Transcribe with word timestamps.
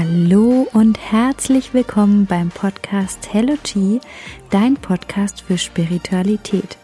Hallo 0.00 0.68
und 0.74 0.96
herzlich 0.96 1.74
willkommen 1.74 2.26
beim 2.26 2.50
Podcast 2.50 3.30
Hello 3.32 3.56
G, 3.64 3.98
dein 4.48 4.74
Podcast 4.74 5.40
für 5.40 5.58
Spiritualität. 5.58 6.78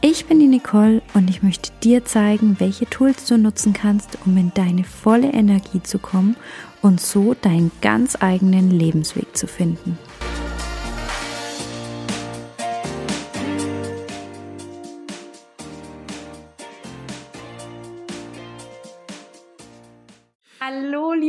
Ich 0.00 0.24
bin 0.24 0.38
die 0.38 0.46
Nicole 0.46 1.02
und 1.12 1.28
ich 1.28 1.42
möchte 1.42 1.70
dir 1.82 2.06
zeigen, 2.06 2.56
welche 2.58 2.86
Tools 2.86 3.26
du 3.26 3.36
nutzen 3.36 3.74
kannst, 3.74 4.16
um 4.24 4.38
in 4.38 4.52
deine 4.54 4.84
volle 4.84 5.34
Energie 5.34 5.82
zu 5.82 5.98
kommen 5.98 6.34
und 6.80 6.98
so 6.98 7.34
deinen 7.34 7.72
ganz 7.82 8.16
eigenen 8.22 8.70
Lebensweg 8.70 9.36
zu 9.36 9.46
finden. 9.46 9.98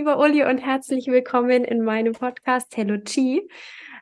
Lieber 0.07 0.19
Uli 0.19 0.45
und 0.45 0.59
herzlich 0.59 1.07
willkommen 1.07 1.65
in 1.65 1.83
meinem 1.83 2.13
Podcast 2.13 2.77
Hello 2.77 2.97
G. 2.97 3.41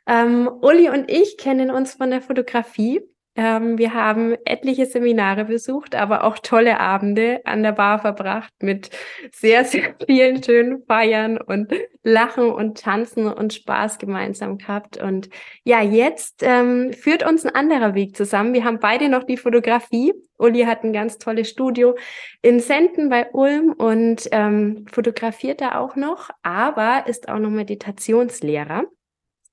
Ähm, 0.05 0.47
Uli 0.61 0.87
und 0.87 1.09
ich 1.09 1.35
kennen 1.35 1.71
uns 1.71 1.95
von 1.95 2.11
der 2.11 2.21
Fotografie 2.21 3.01
ähm, 3.37 3.77
wir 3.77 3.93
haben 3.93 4.35
etliche 4.45 4.85
Seminare 4.85 5.45
besucht, 5.45 5.93
aber 5.93 6.23
auch 6.23 6.39
tolle 6.39 6.79
Abende 6.79 7.41
an 7.43 7.63
der 7.63 7.73
Bar 7.73 7.99
verbracht 7.99 8.53
mit 8.61 8.89
sehr, 9.33 9.65
sehr 9.65 9.93
vielen 10.05 10.41
schönen 10.41 10.83
Feiern 10.87 11.37
und 11.37 11.73
Lachen 12.01 12.49
und 12.49 12.79
Tanzen 12.79 13.27
und 13.27 13.53
Spaß 13.53 13.97
gemeinsam 13.99 14.57
gehabt. 14.57 15.01
Und 15.01 15.29
ja, 15.65 15.81
jetzt 15.81 16.43
ähm, 16.43 16.93
führt 16.93 17.27
uns 17.27 17.45
ein 17.45 17.53
anderer 17.53 17.93
Weg 17.93 18.15
zusammen. 18.15 18.53
Wir 18.53 18.63
haben 18.63 18.79
beide 18.79 19.09
noch 19.09 19.23
die 19.23 19.37
Fotografie. 19.37 20.13
Uli 20.38 20.63
hat 20.63 20.84
ein 20.84 20.94
ganz 20.94 21.17
tolles 21.17 21.49
Studio 21.49 21.95
in 22.41 22.59
Senden 22.59 23.09
bei 23.09 23.30
Ulm 23.31 23.71
und 23.71 24.27
ähm, 24.32 24.85
fotografiert 24.91 25.62
da 25.62 25.79
auch 25.79 25.96
noch, 25.96 26.29
aber 26.43 27.07
ist 27.07 27.29
auch 27.29 27.40
noch 27.40 27.49
Meditationslehrer. 27.49 28.84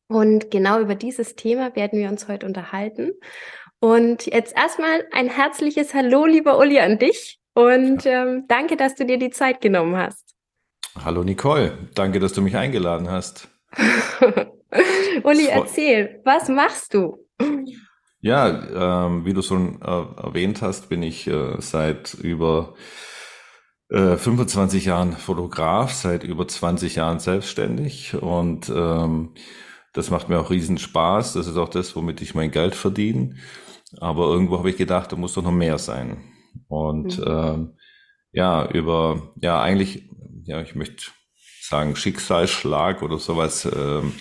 Und 0.09 0.51
genau 0.51 0.81
über 0.81 0.95
dieses 0.95 1.37
Thema 1.37 1.75
werden 1.77 1.99
wir 1.99 2.09
uns 2.09 2.29
heute 2.29 2.47
unterhalten. 2.47 3.13
Und 3.81 4.27
jetzt 4.27 4.57
erstmal 4.57 5.07
ein 5.13 5.29
herzliches 5.29 5.95
Hallo, 5.95 6.27
lieber 6.27 6.59
Uli, 6.59 6.79
an 6.79 6.99
dich. 6.99 7.41
Und 7.55 8.07
ähm, 8.07 8.45
danke, 8.49 8.77
dass 8.77 8.95
du 8.95 9.05
dir 9.05 9.19
die 9.19 9.31
Zeit 9.31 9.61
genommen 9.61 9.97
hast. 9.97 10.35
Hallo 11.05 11.25
Nicole, 11.25 11.89
danke, 11.95 12.21
dass 12.21 12.33
du 12.33 12.43
mich 12.43 12.57
eingeladen 12.57 13.11
hast. 13.11 13.49
Uli, 15.23 15.47
erzähl, 15.47 16.21
was 16.25 16.49
machst 16.49 16.95
du? 16.95 17.27
Ja, 18.23 19.07
ähm, 19.07 19.25
wie 19.25 19.33
du 19.33 19.43
schon 19.43 19.83
äh, 19.83 19.85
erwähnt 19.85 20.63
hast, 20.63 20.89
bin 20.89 21.03
ich 21.03 21.27
äh, 21.27 21.57
seit 21.59 22.15
über 22.15 22.75
äh, 23.91 24.17
25 24.17 24.85
Jahren 24.85 25.13
Fotograf, 25.13 25.93
seit 25.93 26.23
über 26.23 26.47
20 26.47 26.95
Jahren 26.95 27.19
selbstständig 27.19 28.15
und 28.15 28.71
ähm, 28.71 29.35
das 29.93 30.11
macht 30.11 30.29
mir 30.29 30.39
auch 30.39 30.51
riesen 30.51 30.79
Spaß. 30.79 31.35
Das 31.35 31.47
ist 31.47 31.57
auch 31.57 31.69
das, 31.69 31.95
womit 31.97 32.23
ich 32.23 32.35
mein 32.35 32.51
Geld 32.51 32.75
verdiene. 32.75 33.35
Aber 34.01 34.29
irgendwo 34.29 34.57
habe 34.57 34.71
ich 34.71 34.77
gedacht, 34.77 35.13
da 35.13 35.17
muss 35.17 35.35
doch 35.35 35.43
noch 35.43 35.53
mehr 35.53 35.79
sein. 35.79 36.25
Und 36.69 37.19
mhm. 37.19 37.25
ähm, 37.27 37.77
ja, 38.33 38.67
über, 38.71 39.33
ja, 39.43 39.61
eigentlich, 39.61 40.09
ja, 40.45 40.63
ich 40.63 40.75
möchte 40.75 41.07
sagen, 41.61 41.97
Schicksalsschlag 41.97 43.03
oder 43.03 43.19
sowas, 43.19 43.67
ähm, 43.67 44.15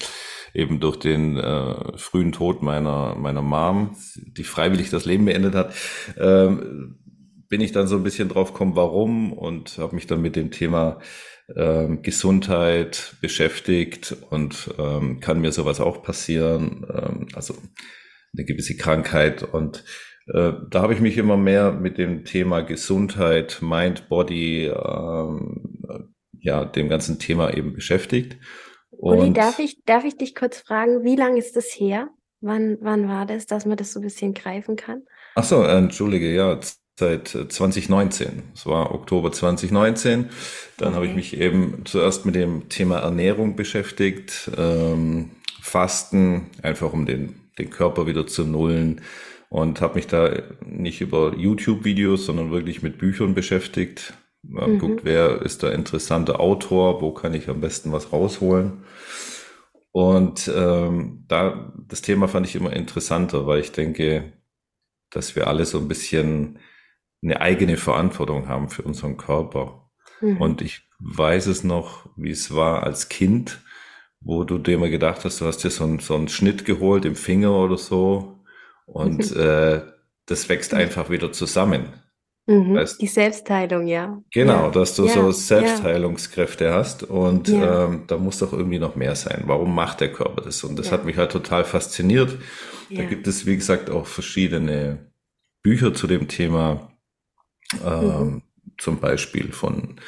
eben 0.54 0.80
durch 0.80 0.98
den 0.98 1.38
äh, 1.38 1.98
frühen 1.98 2.32
Tod 2.32 2.62
meiner, 2.62 3.16
meiner 3.16 3.42
Mom, 3.42 3.96
die 4.16 4.44
freiwillig 4.44 4.90
das 4.90 5.06
Leben 5.06 5.26
beendet 5.26 5.56
hat, 5.56 5.74
ähm, 6.18 6.98
bin 7.50 7.62
ich 7.62 7.72
dann 7.72 7.88
so 7.88 7.98
ein 7.98 8.04
bisschen 8.04 8.30
drauf 8.30 8.54
gekommen, 8.54 8.76
warum 8.76 9.34
und 9.34 9.78
habe 9.78 9.96
mich 9.96 10.08
dann 10.08 10.22
mit 10.22 10.36
dem 10.36 10.52
Thema 10.52 11.00
ähm, 11.56 12.02
Gesundheit 12.02 13.16
beschäftigt 13.22 14.16
und 14.30 14.74
ähm, 14.78 15.20
kann 15.20 15.42
mir 15.42 15.52
sowas 15.52 15.82
auch 15.82 16.02
passieren. 16.02 16.86
Ähm, 16.94 17.28
also 17.34 17.56
eine 18.36 18.46
gewisse 18.46 18.78
Krankheit. 18.78 19.44
Und 19.44 19.84
äh, 20.28 20.54
da 20.70 20.82
habe 20.82 20.94
ich 20.94 21.02
mich 21.02 21.18
immer 21.18 21.38
mehr 21.38 21.72
mit 21.72 21.98
dem 21.98 22.24
Thema 22.26 22.62
Gesundheit, 22.62 23.60
Mind, 23.62 24.08
Body, 24.10 24.68
ähm, 24.68 26.08
ja, 26.40 26.66
dem 26.66 26.90
ganzen 26.90 27.20
Thema 27.20 27.56
eben 27.56 27.74
beschäftigt. 27.74 28.38
Und 29.02 29.20
Uli, 29.20 29.34
darf 29.34 29.60
ich, 29.60 29.84
darf 29.86 30.06
ich 30.06 30.18
dich 30.18 30.36
kurz 30.36 30.60
fragen, 30.60 31.04
wie 31.04 31.16
lange 31.16 31.40
ist 31.40 31.56
das 31.56 31.68
her? 31.68 32.10
Wann, 32.40 32.78
wann 32.82 33.08
war 33.08 33.26
das, 33.26 33.46
dass 33.46 33.66
man 33.66 33.78
das 33.78 33.94
so 33.94 34.00
ein 34.00 34.04
bisschen 34.04 34.34
greifen 34.34 34.76
kann? 34.76 35.04
Ach 35.36 35.44
so, 35.44 35.64
äh, 35.64 35.78
entschuldige, 35.78 36.34
ja, 36.34 36.60
seit 36.98 37.28
2019. 37.28 38.28
Äh, 38.28 38.32
es 38.54 38.66
war 38.66 38.94
Oktober 38.94 39.32
2019. 39.32 40.30
Dann 40.78 40.88
okay. 40.88 40.96
habe 40.96 41.08
ich 41.08 41.16
mich 41.16 41.40
eben 41.40 41.84
zuerst 41.86 42.26
mit 42.26 42.36
dem 42.36 42.70
Thema 42.70 43.00
Ernährung 43.00 43.56
beschäftigt, 43.56 44.50
ähm, 44.58 45.32
Fasten, 45.62 46.50
einfach 46.64 46.94
um 46.94 47.06
den 47.06 47.42
den 47.58 47.70
Körper 47.70 48.08
wieder 48.08 48.28
zu 48.28 48.46
nullen 48.46 49.02
und 49.50 49.82
habe 49.82 49.96
mich 49.96 50.08
da 50.08 50.32
nicht 50.66 51.02
über 51.02 51.36
YouTube-Videos, 51.36 52.26
sondern 52.26 52.52
wirklich 52.52 52.82
mit 52.82 52.98
Büchern 52.98 53.34
beschäftigt. 53.34 54.14
Mhm. 54.44 54.80
Guckt, 54.80 55.06
wer 55.06 55.42
ist 55.42 55.64
der 55.64 55.74
interessante 55.74 56.40
Autor, 56.40 57.02
wo 57.02 57.12
kann 57.12 57.34
ich 57.34 57.50
am 57.50 57.62
besten 57.62 57.92
was 57.92 58.12
rausholen. 58.12 58.84
Und 59.92 60.50
ähm, 60.56 61.26
da 61.28 61.74
das 61.88 62.02
Thema 62.02 62.28
fand 62.28 62.48
ich 62.48 62.56
immer 62.56 62.74
interessanter, 62.74 63.46
weil 63.46 63.60
ich 63.60 63.72
denke, 63.72 64.34
dass 65.10 65.36
wir 65.36 65.48
alle 65.48 65.66
so 65.66 65.80
ein 65.80 65.88
bisschen 65.88 66.60
eine 67.22 67.42
eigene 67.42 67.78
Verantwortung 67.78 68.48
haben 68.48 68.70
für 68.70 68.84
unseren 68.84 69.18
Körper. 69.18 69.90
Mhm. 70.22 70.38
Und 70.40 70.62
ich 70.62 70.90
weiß 71.00 71.48
es 71.48 71.64
noch, 71.64 72.10
wie 72.16 72.32
es 72.32 72.56
war 72.56 72.84
als 72.84 73.10
Kind 73.10 73.62
wo 74.22 74.44
du 74.44 74.58
dir 74.58 74.78
mal 74.78 74.90
gedacht 74.90 75.26
hast, 75.26 75.42
du 75.42 75.46
hast 75.46 75.64
dir 75.64 75.72
so, 75.72 75.84
einen, 75.84 76.00
so 76.00 76.16
einen 76.16 76.30
Schnitt 76.30 76.64
geholt 76.66 77.06
im 77.06 77.16
Finger 77.16 77.54
oder 77.54 77.78
so 77.78 78.40
und 78.86 79.36
äh, 79.36 79.82
das 80.28 80.48
wächst 80.48 80.74
einfach 80.74 81.10
wieder 81.10 81.32
zusammen. 81.32 81.94
Mhm, 82.48 82.76
weißt, 82.76 83.02
die 83.02 83.08
Selbstheilung, 83.08 83.88
ja. 83.88 84.22
Genau, 84.34 84.64
ja. 84.64 84.70
dass 84.70 84.96
du 84.96 85.06
ja, 85.06 85.14
so 85.14 85.32
Selbstheilungskräfte 85.32 86.66
ja. 86.66 86.74
hast 86.74 87.04
und 87.04 87.50
ähm, 87.50 88.06
da 88.08 88.18
muss 88.18 88.40
doch 88.40 88.52
irgendwie 88.52 88.80
noch 88.80 88.96
mehr 88.96 89.16
sein. 89.16 89.44
Warum 89.46 89.76
macht 89.76 90.02
der 90.02 90.12
Körper 90.12 90.42
das? 90.42 90.64
Und 90.64 90.78
das 90.80 90.92
hat 90.92 91.06
mich 91.06 91.18
halt 91.18 91.32
total 91.32 91.64
fasziniert. 91.64 92.38
Da 92.90 93.04
gibt 93.04 93.28
es, 93.28 93.46
wie 93.46 93.56
gesagt, 93.56 93.90
auch 93.90 94.06
verschiedene 94.06 95.12
Bücher 95.64 95.94
zu 95.94 96.08
dem 96.08 96.28
Thema, 96.28 96.92
ähm, 97.86 98.02
mhm. 98.02 98.42
zum 98.78 99.00
Beispiel 99.00 99.52
von 99.54 100.00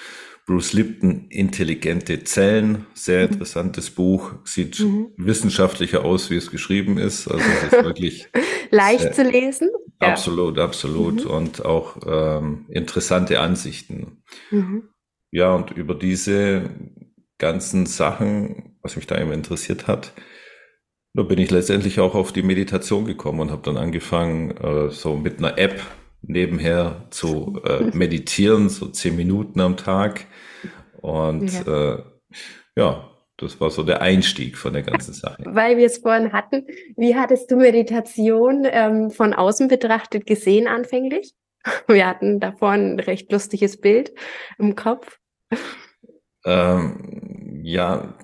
Bruce 0.45 0.73
Lipton, 0.73 1.27
Intelligente 1.29 2.23
Zellen, 2.25 2.85
sehr 2.93 3.25
mhm. 3.25 3.33
interessantes 3.33 3.89
Buch, 3.91 4.33
sieht 4.43 4.79
mhm. 4.79 5.13
wissenschaftlicher 5.17 6.03
aus, 6.03 6.29
wie 6.29 6.35
es 6.35 6.51
geschrieben 6.51 6.97
ist. 6.97 7.27
Also 7.27 7.43
es 7.43 7.63
ist 7.71 7.71
wirklich 7.85 8.27
leicht 8.71 9.01
sehr, 9.01 9.11
zu 9.13 9.23
lesen. 9.23 9.69
Absolut, 10.07 10.57
ja. 10.57 10.65
absolut. 10.65 11.25
Mhm. 11.25 11.31
Und 11.31 11.65
auch 11.65 11.97
ähm, 12.05 12.65
interessante 12.69 13.39
Ansichten. 13.39 14.23
Mhm. 14.51 14.89
Ja, 15.31 15.53
und 15.53 15.71
über 15.71 15.95
diese 15.95 16.69
ganzen 17.37 17.85
Sachen, 17.85 18.77
was 18.81 18.95
mich 18.95 19.07
da 19.07 19.15
immer 19.15 19.33
interessiert 19.33 19.87
hat, 19.87 20.13
da 21.15 21.23
bin 21.23 21.39
ich 21.39 21.51
letztendlich 21.51 21.99
auch 21.99 22.15
auf 22.15 22.31
die 22.31 22.43
Meditation 22.43 23.05
gekommen 23.05 23.39
und 23.39 23.51
habe 23.51 23.61
dann 23.63 23.77
angefangen, 23.77 24.51
äh, 24.57 24.89
so 24.89 25.15
mit 25.15 25.37
einer 25.37 25.57
App 25.57 25.81
nebenher 26.21 27.07
zu 27.11 27.61
äh, 27.65 27.83
meditieren, 27.93 28.69
so 28.69 28.87
zehn 28.87 29.15
Minuten 29.15 29.59
am 29.59 29.77
Tag. 29.77 30.25
Und 31.01 31.51
ja. 31.65 31.93
Äh, 31.93 32.03
ja, 32.75 33.12
das 33.43 33.59
war 33.61 33.69
so 33.69 33.83
der 33.83 34.01
Einstieg 34.01 34.57
von 34.57 34.73
der 34.73 34.83
ganzen 34.83 35.13
Sache. 35.13 35.43
Weil 35.45 35.77
wir 35.77 35.85
es 35.85 35.99
vorhin 35.99 36.33
hatten, 36.33 36.65
wie 36.97 37.15
hattest 37.15 37.51
du 37.51 37.55
Meditation 37.55 38.65
ähm, 38.69 39.11
von 39.11 39.33
außen 39.33 39.67
betrachtet 39.67 40.25
gesehen 40.25 40.67
anfänglich? 40.67 41.33
Wir 41.87 42.07
hatten 42.07 42.39
davor 42.39 42.71
ein 42.71 42.99
recht 42.99 43.31
lustiges 43.31 43.79
Bild 43.79 44.13
im 44.57 44.75
Kopf. 44.75 45.19
Ähm, 46.45 47.61
ja, 47.63 48.15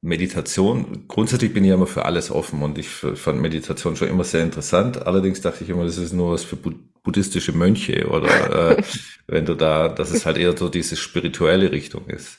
Meditation, 0.00 1.04
grundsätzlich 1.08 1.52
bin 1.52 1.64
ich 1.64 1.70
immer 1.70 1.86
für 1.86 2.04
alles 2.04 2.30
offen 2.30 2.62
und 2.62 2.78
ich 2.78 2.88
fand 2.88 3.40
Meditation 3.40 3.96
schon 3.96 4.08
immer 4.08 4.24
sehr 4.24 4.42
interessant. 4.42 5.06
Allerdings 5.06 5.40
dachte 5.40 5.64
ich 5.64 5.70
immer, 5.70 5.84
das 5.84 5.98
ist 5.98 6.12
nur 6.12 6.32
was 6.32 6.44
für 6.44 6.56
buddhistische 7.02 7.52
Mönche 7.52 8.06
oder 8.08 8.78
äh, 8.78 8.82
wenn 9.26 9.46
du 9.46 9.54
da, 9.54 9.88
dass 9.88 10.10
es 10.10 10.26
halt 10.26 10.38
eher 10.38 10.56
so 10.56 10.68
diese 10.68 10.96
spirituelle 10.96 11.72
Richtung 11.72 12.08
ist. 12.08 12.38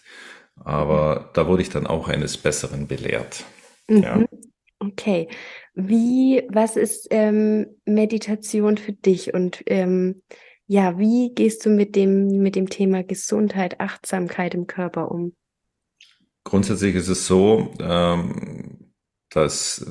Aber 0.63 1.29
da 1.33 1.47
wurde 1.47 1.61
ich 1.61 1.69
dann 1.69 1.87
auch 1.87 2.07
eines 2.07 2.37
Besseren 2.37 2.87
belehrt. 2.87 3.45
Mhm. 3.87 4.03
Ja. 4.03 4.25
Okay. 4.79 5.27
Wie, 5.73 6.43
was 6.49 6.75
ist 6.75 7.07
ähm, 7.09 7.67
Meditation 7.85 8.77
für 8.77 8.93
dich 8.93 9.33
und 9.33 9.63
ähm, 9.65 10.21
ja, 10.67 10.99
wie 10.99 11.33
gehst 11.33 11.65
du 11.65 11.69
mit 11.69 11.95
dem, 11.95 12.27
mit 12.41 12.55
dem 12.55 12.69
Thema 12.69 13.03
Gesundheit, 13.03 13.79
Achtsamkeit 13.79 14.53
im 14.53 14.67
Körper 14.67 15.09
um? 15.11 15.33
Grundsätzlich 16.43 16.95
ist 16.95 17.07
es 17.07 17.25
so, 17.25 17.73
ähm, 17.79 18.93
dass, 19.29 19.85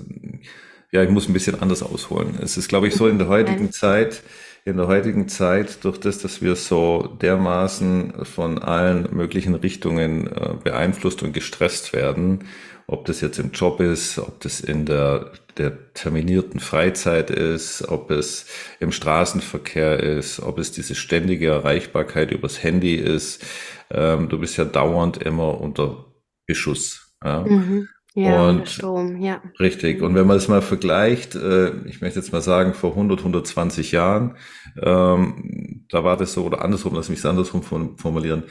ja, 0.93 1.03
ich 1.03 1.11
muss 1.11 1.29
ein 1.29 1.33
bisschen 1.33 1.61
anders 1.61 1.83
ausholen. 1.83 2.39
Es 2.43 2.57
ist, 2.57 2.69
glaube 2.69 2.89
ich, 2.89 2.95
so 2.95 3.09
in 3.09 3.19
der 3.19 3.29
heutigen 3.29 3.73
Zeit 3.73 4.23
in 4.67 4.77
der 4.77 4.89
heutigen 4.89 5.29
Zeit, 5.29 5.85
durch 5.85 5.99
das, 5.99 6.19
dass 6.19 6.43
wir 6.43 6.57
so 6.57 7.17
dermaßen 7.23 8.25
von 8.25 8.59
allen 8.59 9.09
möglichen 9.15 9.55
Richtungen 9.55 10.27
äh, 10.27 10.55
beeinflusst 10.63 11.23
und 11.23 11.33
gestresst 11.33 11.93
werden, 11.93 12.41
ob 12.89 13.05
das 13.05 13.21
jetzt 13.21 13.39
im 13.39 13.53
Job 13.53 13.81
ist, 13.81 14.19
ob 14.19 14.41
das 14.41 14.61
in 14.61 14.85
der, 14.85 15.31
der 15.57 15.93
terminierten 15.95 16.59
Freizeit 16.59 17.31
ist, 17.31 17.89
ob 17.89 18.11
es 18.11 18.47
im 18.81 18.91
Straßenverkehr 18.91 20.01
ist, 20.01 20.41
ob 20.41 20.59
es 20.59 20.73
diese 20.73 20.97
ständige 20.97 21.47
Erreichbarkeit 21.47 22.33
übers 22.33 22.65
Handy 22.65 22.97
ist. 22.97 23.45
Ähm, 23.91 24.29
du 24.29 24.41
bist 24.41 24.57
ja 24.57 24.65
dauernd 24.65 25.19
immer 25.19 25.61
unter 25.61 26.07
Beschuss. 26.45 27.15
Ja? 27.23 27.43
Mhm. 27.43 27.89
Ja, 28.17 28.49
und 28.49 28.67
Strom, 28.67 29.21
ja. 29.21 29.43
Richtig. 29.61 30.01
Und 30.01 30.15
wenn 30.15 30.27
man 30.27 30.39
es 30.39 30.49
mal 30.49 30.63
vergleicht, 30.63 31.35
äh, 31.35 31.77
ich 31.85 32.01
möchte 32.01 32.19
jetzt 32.19 32.33
mal 32.33 32.41
sagen, 32.41 32.73
vor 32.73 32.93
100, 32.93 33.19
120 33.19 33.93
Jahren, 33.93 34.37
ähm, 34.83 35.85
da 35.91 36.03
war 36.03 36.17
das 36.17 36.33
so, 36.33 36.45
oder 36.47 36.63
andersrum, 36.63 36.95
lass 36.95 37.11
mich 37.11 37.19
es 37.19 37.27
andersrum 37.27 37.63
formulieren, 37.63 38.45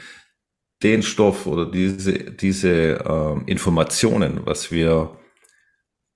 den 0.84 1.02
Stoff 1.02 1.48
oder 1.48 1.66
diese, 1.66 2.12
diese 2.12 3.04
ähm, 3.08 3.42
Informationen, 3.46 4.42
was 4.44 4.70
wir 4.70 5.16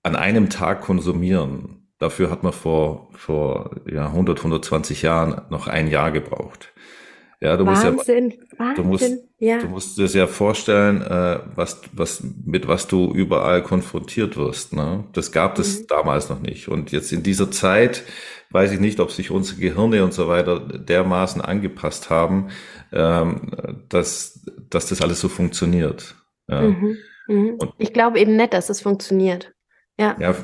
an 0.05 0.15
einem 0.15 0.49
Tag 0.49 0.83
konsumieren, 0.83 1.89
dafür 1.99 2.31
hat 2.31 2.45
man 2.45 2.53
vor, 2.53 3.11
vor 3.15 3.73
ja, 3.91 4.07
100, 4.07 4.39
120 4.39 5.03
Jahren 5.03 5.43
noch 5.51 5.67
ein 5.67 5.89
Jahr 5.89 6.13
gebraucht. 6.13 6.73
Ja, 7.43 7.57
du 7.57 7.65
Wahnsinn, 7.65 7.95
musst 7.95 8.09
ja, 8.09 8.15
Wahnsinn, 8.59 8.75
du 8.77 8.83
musst, 8.85 9.11
ja. 9.39 9.59
du 9.59 9.69
musst 9.69 9.97
dir 9.97 10.09
sehr 10.09 10.29
vorstellen, 10.29 11.01
äh, 11.01 11.39
was, 11.55 11.81
was, 11.93 12.23
mit 12.45 12.69
was 12.69 12.87
du 12.87 13.15
überall 13.15 13.63
konfrontiert 13.63 14.37
wirst. 14.37 14.75
Ne? 14.75 15.05
Das 15.15 15.33
gab 15.33 15.59
es 15.59 15.81
mhm. 15.81 15.87
damals 15.89 16.29
noch 16.29 16.41
nicht. 16.41 16.69
Und 16.69 16.93
jetzt 16.93 17.13
in 17.13 17.23
dieser 17.23 17.51
Zeit 17.51 18.05
weiß 18.51 18.73
ich 18.73 18.81
nicht, 18.81 19.01
ob 19.01 19.11
sich 19.11 19.31
unsere 19.31 19.59
Gehirne 19.59 20.05
und 20.05 20.13
so 20.13 20.29
weiter 20.29 20.61
dermaßen 20.61 21.41
angepasst 21.41 22.11
haben, 22.11 22.49
ähm, 22.93 23.53
dass, 23.89 24.45
dass 24.69 24.89
das 24.91 25.01
alles 25.01 25.21
so 25.21 25.29
funktioniert. 25.29 26.17
Ja. 26.47 26.63
Mhm. 26.63 26.99
Mhm. 27.27 27.59
ich 27.79 27.95
glaube 27.95 28.19
eben 28.19 28.37
nicht, 28.37 28.53
dass 28.53 28.69
es 28.69 28.83
funktioniert. 28.83 29.55
Ja. 29.99 30.17
ja 30.21 30.35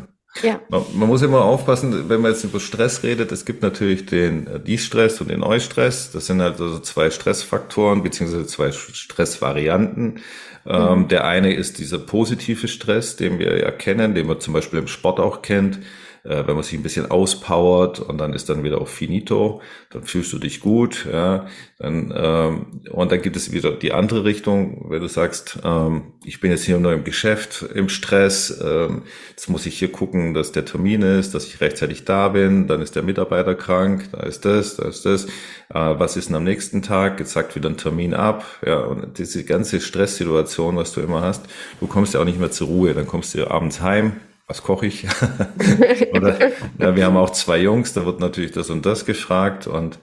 ja. 0.42 0.60
Man, 0.68 0.82
man, 0.94 1.08
muss 1.08 1.22
immer 1.22 1.44
aufpassen, 1.44 2.08
wenn 2.08 2.20
man 2.20 2.32
jetzt 2.32 2.44
über 2.44 2.60
Stress 2.60 3.02
redet, 3.02 3.32
es 3.32 3.44
gibt 3.44 3.62
natürlich 3.62 4.06
den 4.06 4.46
äh, 4.46 4.60
Distress 4.60 5.20
und 5.20 5.30
den 5.30 5.42
Eustress. 5.42 6.10
Das 6.12 6.26
sind 6.26 6.40
halt 6.42 6.60
also 6.60 6.78
zwei 6.78 7.10
Stressfaktoren 7.10 8.02
beziehungsweise 8.02 8.46
zwei 8.46 8.72
Stressvarianten. 8.72 10.20
Ähm, 10.68 10.98
mhm. 10.98 11.08
der 11.08 11.24
eine 11.24 11.54
ist 11.54 11.78
dieser 11.78 11.98
positive 11.98 12.66
Stress, 12.66 13.14
den 13.14 13.38
wir 13.38 13.56
ja 13.56 13.70
kennen, 13.70 14.16
den 14.16 14.26
man 14.26 14.40
zum 14.40 14.52
Beispiel 14.52 14.80
im 14.80 14.88
Sport 14.88 15.20
auch 15.20 15.42
kennt 15.42 15.78
äh, 16.26 16.46
wenn 16.46 16.54
man 16.54 16.62
sich 16.62 16.74
ein 16.74 16.82
bisschen 16.82 17.10
auspowert 17.10 18.00
und 18.00 18.18
dann 18.18 18.32
ist 18.32 18.48
dann 18.48 18.64
wieder 18.64 18.80
auf 18.80 18.90
Finito, 18.90 19.60
dann 19.90 20.02
fühlst 20.02 20.32
du 20.32 20.38
dich 20.38 20.60
gut, 20.60 21.06
ja, 21.10 21.46
dann, 21.78 22.12
ähm, 22.16 22.66
und 22.90 23.12
dann 23.12 23.22
gibt 23.22 23.36
es 23.36 23.52
wieder 23.52 23.72
die 23.72 23.92
andere 23.92 24.24
Richtung, 24.24 24.86
wenn 24.90 25.00
du 25.00 25.08
sagst, 25.08 25.58
ähm, 25.64 26.14
ich 26.24 26.40
bin 26.40 26.50
jetzt 26.50 26.64
hier 26.64 26.78
nur 26.78 26.92
im 26.92 27.04
Geschäft, 27.04 27.64
im 27.74 27.88
Stress, 27.88 28.62
ähm, 28.64 29.02
jetzt 29.30 29.48
muss 29.48 29.66
ich 29.66 29.78
hier 29.78 29.92
gucken, 29.92 30.34
dass 30.34 30.52
der 30.52 30.64
Termin 30.64 31.02
ist, 31.02 31.34
dass 31.34 31.46
ich 31.46 31.60
rechtzeitig 31.60 32.04
da 32.04 32.28
bin, 32.28 32.66
dann 32.66 32.82
ist 32.82 32.96
der 32.96 33.02
Mitarbeiter 33.02 33.54
krank, 33.54 34.08
da 34.12 34.20
ist 34.20 34.44
das, 34.44 34.76
da 34.76 34.88
ist 34.88 35.04
das, 35.04 35.26
äh, 35.26 35.28
was 35.74 36.16
ist 36.16 36.28
denn 36.28 36.36
am 36.36 36.44
nächsten 36.44 36.82
Tag, 36.82 37.20
jetzt 37.20 37.32
sagt 37.32 37.54
wieder 37.56 37.68
ein 37.68 37.76
Termin 37.76 38.14
ab, 38.14 38.44
ja, 38.64 38.80
und 38.80 39.18
diese 39.18 39.44
ganze 39.44 39.80
Stresssituation, 39.80 40.76
was 40.76 40.92
du 40.92 41.00
immer 41.00 41.22
hast, 41.22 41.44
du 41.80 41.86
kommst 41.86 42.14
ja 42.14 42.20
auch 42.20 42.24
nicht 42.24 42.40
mehr 42.40 42.50
zur 42.50 42.68
Ruhe, 42.68 42.94
dann 42.94 43.06
kommst 43.06 43.34
du 43.34 43.50
abends 43.50 43.80
heim, 43.80 44.12
was 44.46 44.62
koche 44.62 44.86
ich? 44.86 45.06
Oder 46.14 46.52
ja, 46.78 46.96
wir 46.96 47.04
haben 47.04 47.16
auch 47.16 47.30
zwei 47.30 47.58
Jungs, 47.58 47.92
da 47.92 48.06
wird 48.06 48.20
natürlich 48.20 48.52
das 48.52 48.70
und 48.70 48.86
das 48.86 49.04
gefragt 49.04 49.66
und 49.66 49.98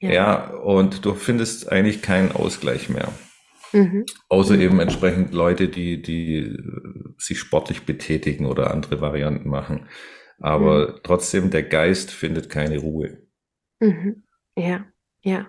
ja, 0.00 0.10
ja 0.10 0.50
und 0.54 1.04
du 1.04 1.14
findest 1.14 1.70
eigentlich 1.70 2.02
keinen 2.02 2.32
Ausgleich 2.32 2.88
mehr. 2.88 3.08
Mhm. 3.72 4.04
Außer 4.28 4.58
eben 4.58 4.80
entsprechend 4.80 5.32
Leute, 5.32 5.68
die, 5.68 6.02
die 6.02 6.56
sich 7.18 7.38
sportlich 7.38 7.82
betätigen 7.82 8.46
oder 8.46 8.70
andere 8.70 9.00
Varianten 9.00 9.48
machen. 9.48 9.88
Aber 10.38 10.88
mhm. 10.88 11.00
trotzdem, 11.02 11.50
der 11.50 11.62
Geist 11.62 12.10
findet 12.10 12.50
keine 12.50 12.78
Ruhe. 12.78 13.18
Mhm. 13.80 14.24
Ja, 14.56 14.84
ja. 15.22 15.46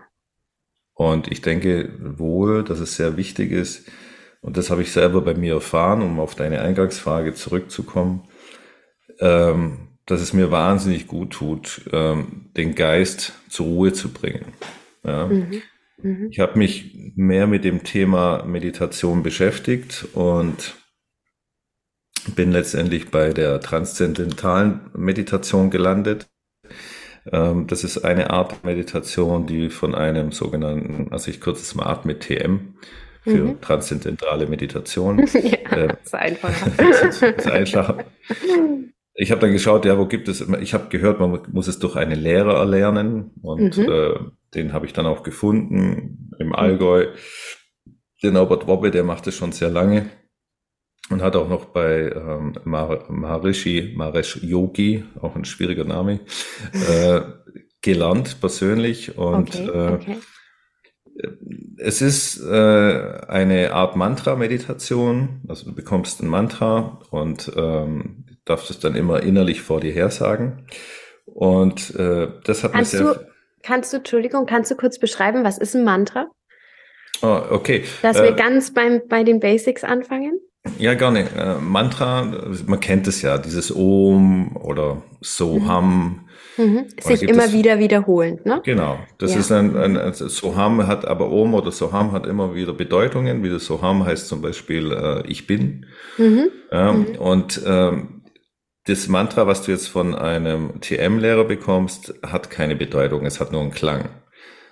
Und 0.94 1.31
ich 1.31 1.41
denke 1.41 1.97
wohl, 2.00 2.63
dass 2.63 2.79
es 2.79 2.95
sehr 2.95 3.17
wichtig 3.17 3.51
ist, 3.51 3.89
und 4.44 4.57
das 4.57 4.69
habe 4.69 4.81
ich 4.81 4.92
selber 4.92 5.22
bei 5.22 5.34
mir 5.34 5.56
erfahren, 5.56 6.01
um 6.01 6.19
auf 6.19 6.36
deine 6.36 6.62
Eingangsfrage 6.62 7.34
zurückzukommen, 7.34 8.28
ähm, 9.19 9.88
dass 10.06 10.19
es 10.19 10.34
mir 10.34 10.51
wahnsinnig 10.51 11.07
gut 11.07 11.31
tut, 11.31 11.90
ähm, 11.94 12.51
den 12.57 12.75
Geist 12.75 13.34
zur 13.48 13.68
Ruhe 13.68 13.94
zu 13.94 14.12
bringen. 14.12 14.54
Ja. 15.04 15.28
Mhm. 15.28 15.62
Mhm. 16.01 16.28
Ich 16.30 16.40
habe 16.40 16.60
mich 16.60 17.13
mehr 17.16 17.48
mit 17.48 17.63
dem 17.63 17.84
Thema 17.84 18.44
Meditation 18.44 19.24
beschäftigt 19.24 20.07
und 20.13 20.75
bin 22.36 22.51
letztendlich 22.51 23.12
bei 23.12 23.31
der 23.31 23.62
transzendentalen 23.62 24.92
Meditation 24.94 25.69
gelandet. 25.69 26.28
Ähm, 27.31 27.68
das 27.68 27.86
ist 27.86 28.00
eine 28.00 28.31
Art 28.31 28.66
Meditation, 28.66 29.48
die 29.48 29.69
von 29.69 29.96
einem 29.96 30.34
sogenannten, 30.34 31.13
also 31.13 31.31
ich 31.31 31.39
kürze 31.39 31.62
es 31.62 31.75
mal 31.75 31.86
ab 31.86 32.04
mit 32.04 32.22
TM, 32.22 32.75
für 33.24 33.44
mhm. 33.44 33.62
transzendentale 33.62 34.48
Meditation. 34.48 35.20
ja, 35.34 35.78
äh, 35.78 35.96
ist 36.04 36.14
einfacher. 36.14 37.08
ist 37.38 37.48
einfacher. 37.48 38.06
Ich 39.16 39.31
habe 39.31 39.42
dann 39.42 39.54
geschaut, 39.54 39.86
ja, 39.86 39.98
wo 39.98 40.08
gibt 40.08 40.28
es, 40.28 40.42
ich 40.42 40.74
habe 40.74 40.90
gehört, 40.90 41.20
man 41.20 41.40
muss 41.52 41.68
es 41.68 41.80
durch 41.80 41.96
einen 41.96 42.20
Lehrer 42.20 42.58
erlernen 42.58 43.31
und 43.42 43.78
mhm. 43.78 43.90
äh, 43.90 44.14
den 44.56 44.74
habe 44.74 44.86
ich 44.86 44.94
dann 44.94 45.06
auch 45.06 45.24
gefunden 45.24 46.30
im 46.40 46.48
mhm. 46.48 46.56
Allgäu. 46.56 47.08
Den 48.24 48.38
Albert 48.38 48.68
Wobbe, 48.68 48.90
der 48.90 49.04
macht 49.04 49.28
es 49.28 49.36
schon 49.36 49.52
sehr 49.52 49.70
lange 49.70 50.10
und 51.10 51.22
hat 51.22 51.36
auch 51.36 51.50
noch 51.50 51.66
bei 51.66 52.12
ähm, 52.12 52.56
Maharishi, 52.64 53.94
Maresh 53.96 54.42
Yogi, 54.42 55.04
auch 55.22 55.36
ein 55.36 55.46
schwieriger 55.46 55.84
Name, 55.84 56.22
äh, 56.90 57.22
gelernt 57.81 58.40
persönlich 58.40 59.18
und 59.18 59.50
okay, 59.50 59.68
äh, 59.68 59.94
okay. 59.94 60.18
Es 61.77 62.01
ist 62.01 62.42
äh, 62.42 63.21
eine 63.27 63.74
Art 63.74 63.95
Mantra-Meditation. 63.95 65.42
Also 65.48 65.65
du 65.65 65.75
bekommst 65.75 66.21
ein 66.21 66.27
Mantra 66.27 67.01
und 67.12 67.51
ähm, 67.56 68.25
darfst 68.45 68.69
es 68.69 68.80
dann 68.80 68.95
immer 68.95 69.21
innerlich 69.21 69.62
vor 69.62 69.80
dir 69.80 69.92
her 69.92 70.10
sagen. 70.10 70.65
Und 71.25 71.95
äh, 71.95 72.30
das 72.44 72.63
hat 72.63 72.74
kannst 72.74 72.94
mir 72.94 73.00
sehr... 73.00 73.13
Du, 73.13 73.19
kannst 73.62 73.94
du, 73.94 73.98
Entschuldigung, 73.98 74.45
kannst 74.45 74.71
du 74.71 74.75
kurz 74.75 75.00
beschreiben, 75.00 75.43
was 75.43 75.58
ist 75.58 75.75
ein 75.75 75.84
Mantra? 75.84 76.27
Oh, 77.22 77.41
okay. 77.50 77.84
Dass 78.01 78.17
äh, 78.17 78.24
wir 78.24 78.32
ganz 78.34 78.74
beim, 78.74 79.01
bei 79.08 79.24
den 79.24 79.39
Basics 79.39 79.84
anfangen? 79.84 80.39
Ja, 80.77 80.93
gerne. 80.93 81.29
Äh, 81.36 81.55
Mantra, 81.60 82.25
man 82.65 82.79
kennt 82.79 83.08
es 83.08 83.22
ja, 83.22 83.38
dieses 83.38 83.74
Om 83.75 84.55
oder 84.58 85.03
Soham. 85.22 86.03
Mhm. 86.03 86.20
Mhm. 86.57 86.86
Sich 87.00 87.24
immer 87.24 87.45
es, 87.45 87.53
wieder 87.53 87.79
wiederholend, 87.79 88.45
ne? 88.45 88.62
Genau. 88.63 89.00
Das 89.17 89.33
ja. 89.33 89.39
ist 89.39 89.51
ein, 89.51 89.75
ein, 89.75 89.98
ein, 89.98 90.13
Soham 90.13 90.86
hat 90.86 91.05
aber 91.05 91.31
Om 91.31 91.55
oder 91.55 91.72
Soham 91.72 92.12
hat 92.12 92.27
immer 92.27 92.53
wieder 92.53 92.74
Bedeutungen. 92.74 93.43
Wie 93.43 93.50
das 93.50 93.65
Soham 93.65 94.05
heißt 94.05 94.27
zum 94.27 94.41
Beispiel 94.41 94.91
äh, 94.91 95.27
Ich 95.27 95.48
bin. 95.48 95.88
Mhm. 96.17 96.50
Ja, 96.72 96.93
mhm. 96.93 97.15
Und 97.15 97.62
ähm, 97.65 98.24
das 98.86 99.07
Mantra, 99.07 99.48
was 99.48 99.63
du 99.63 99.72
jetzt 99.72 99.88
von 99.88 100.13
einem 100.13 100.81
TM-Lehrer 100.81 101.45
bekommst, 101.45 102.13
hat 102.24 102.50
keine 102.50 102.75
Bedeutung. 102.75 103.25
Es 103.25 103.39
hat 103.39 103.51
nur 103.51 103.62
einen 103.62 103.72
Klang. 103.72 104.10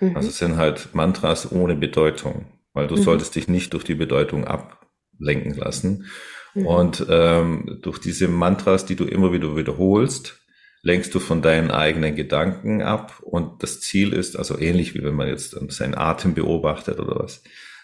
Mhm. 0.00 0.16
Also 0.16 0.28
es 0.28 0.38
sind 0.38 0.56
halt 0.56 0.94
Mantras 0.94 1.50
ohne 1.50 1.74
Bedeutung, 1.74 2.46
weil 2.74 2.86
du 2.86 2.96
mhm. 2.96 3.02
solltest 3.02 3.34
dich 3.34 3.48
nicht 3.48 3.72
durch 3.72 3.84
die 3.84 3.94
Bedeutung 3.94 4.44
ablenken 4.44 5.54
lassen. 5.54 6.06
Mhm. 6.54 6.66
Und 6.66 7.06
ähm, 7.08 7.78
durch 7.82 7.98
diese 7.98 8.28
Mantras, 8.28 8.84
die 8.84 8.96
du 8.96 9.04
immer 9.04 9.32
wieder 9.32 9.56
wiederholst, 9.56 10.41
lenkst 10.82 11.14
du 11.14 11.20
von 11.20 11.42
deinen 11.42 11.70
eigenen 11.70 12.16
Gedanken 12.16 12.82
ab 12.82 13.20
und 13.22 13.62
das 13.62 13.80
Ziel 13.80 14.12
ist, 14.12 14.36
also 14.36 14.58
ähnlich 14.58 14.94
wie 14.94 15.02
wenn 15.02 15.14
man 15.14 15.28
jetzt 15.28 15.56
seinen 15.72 15.94
Atem 15.94 16.34
beobachtet 16.34 16.98
oder 16.98 17.20
was, 17.20 17.42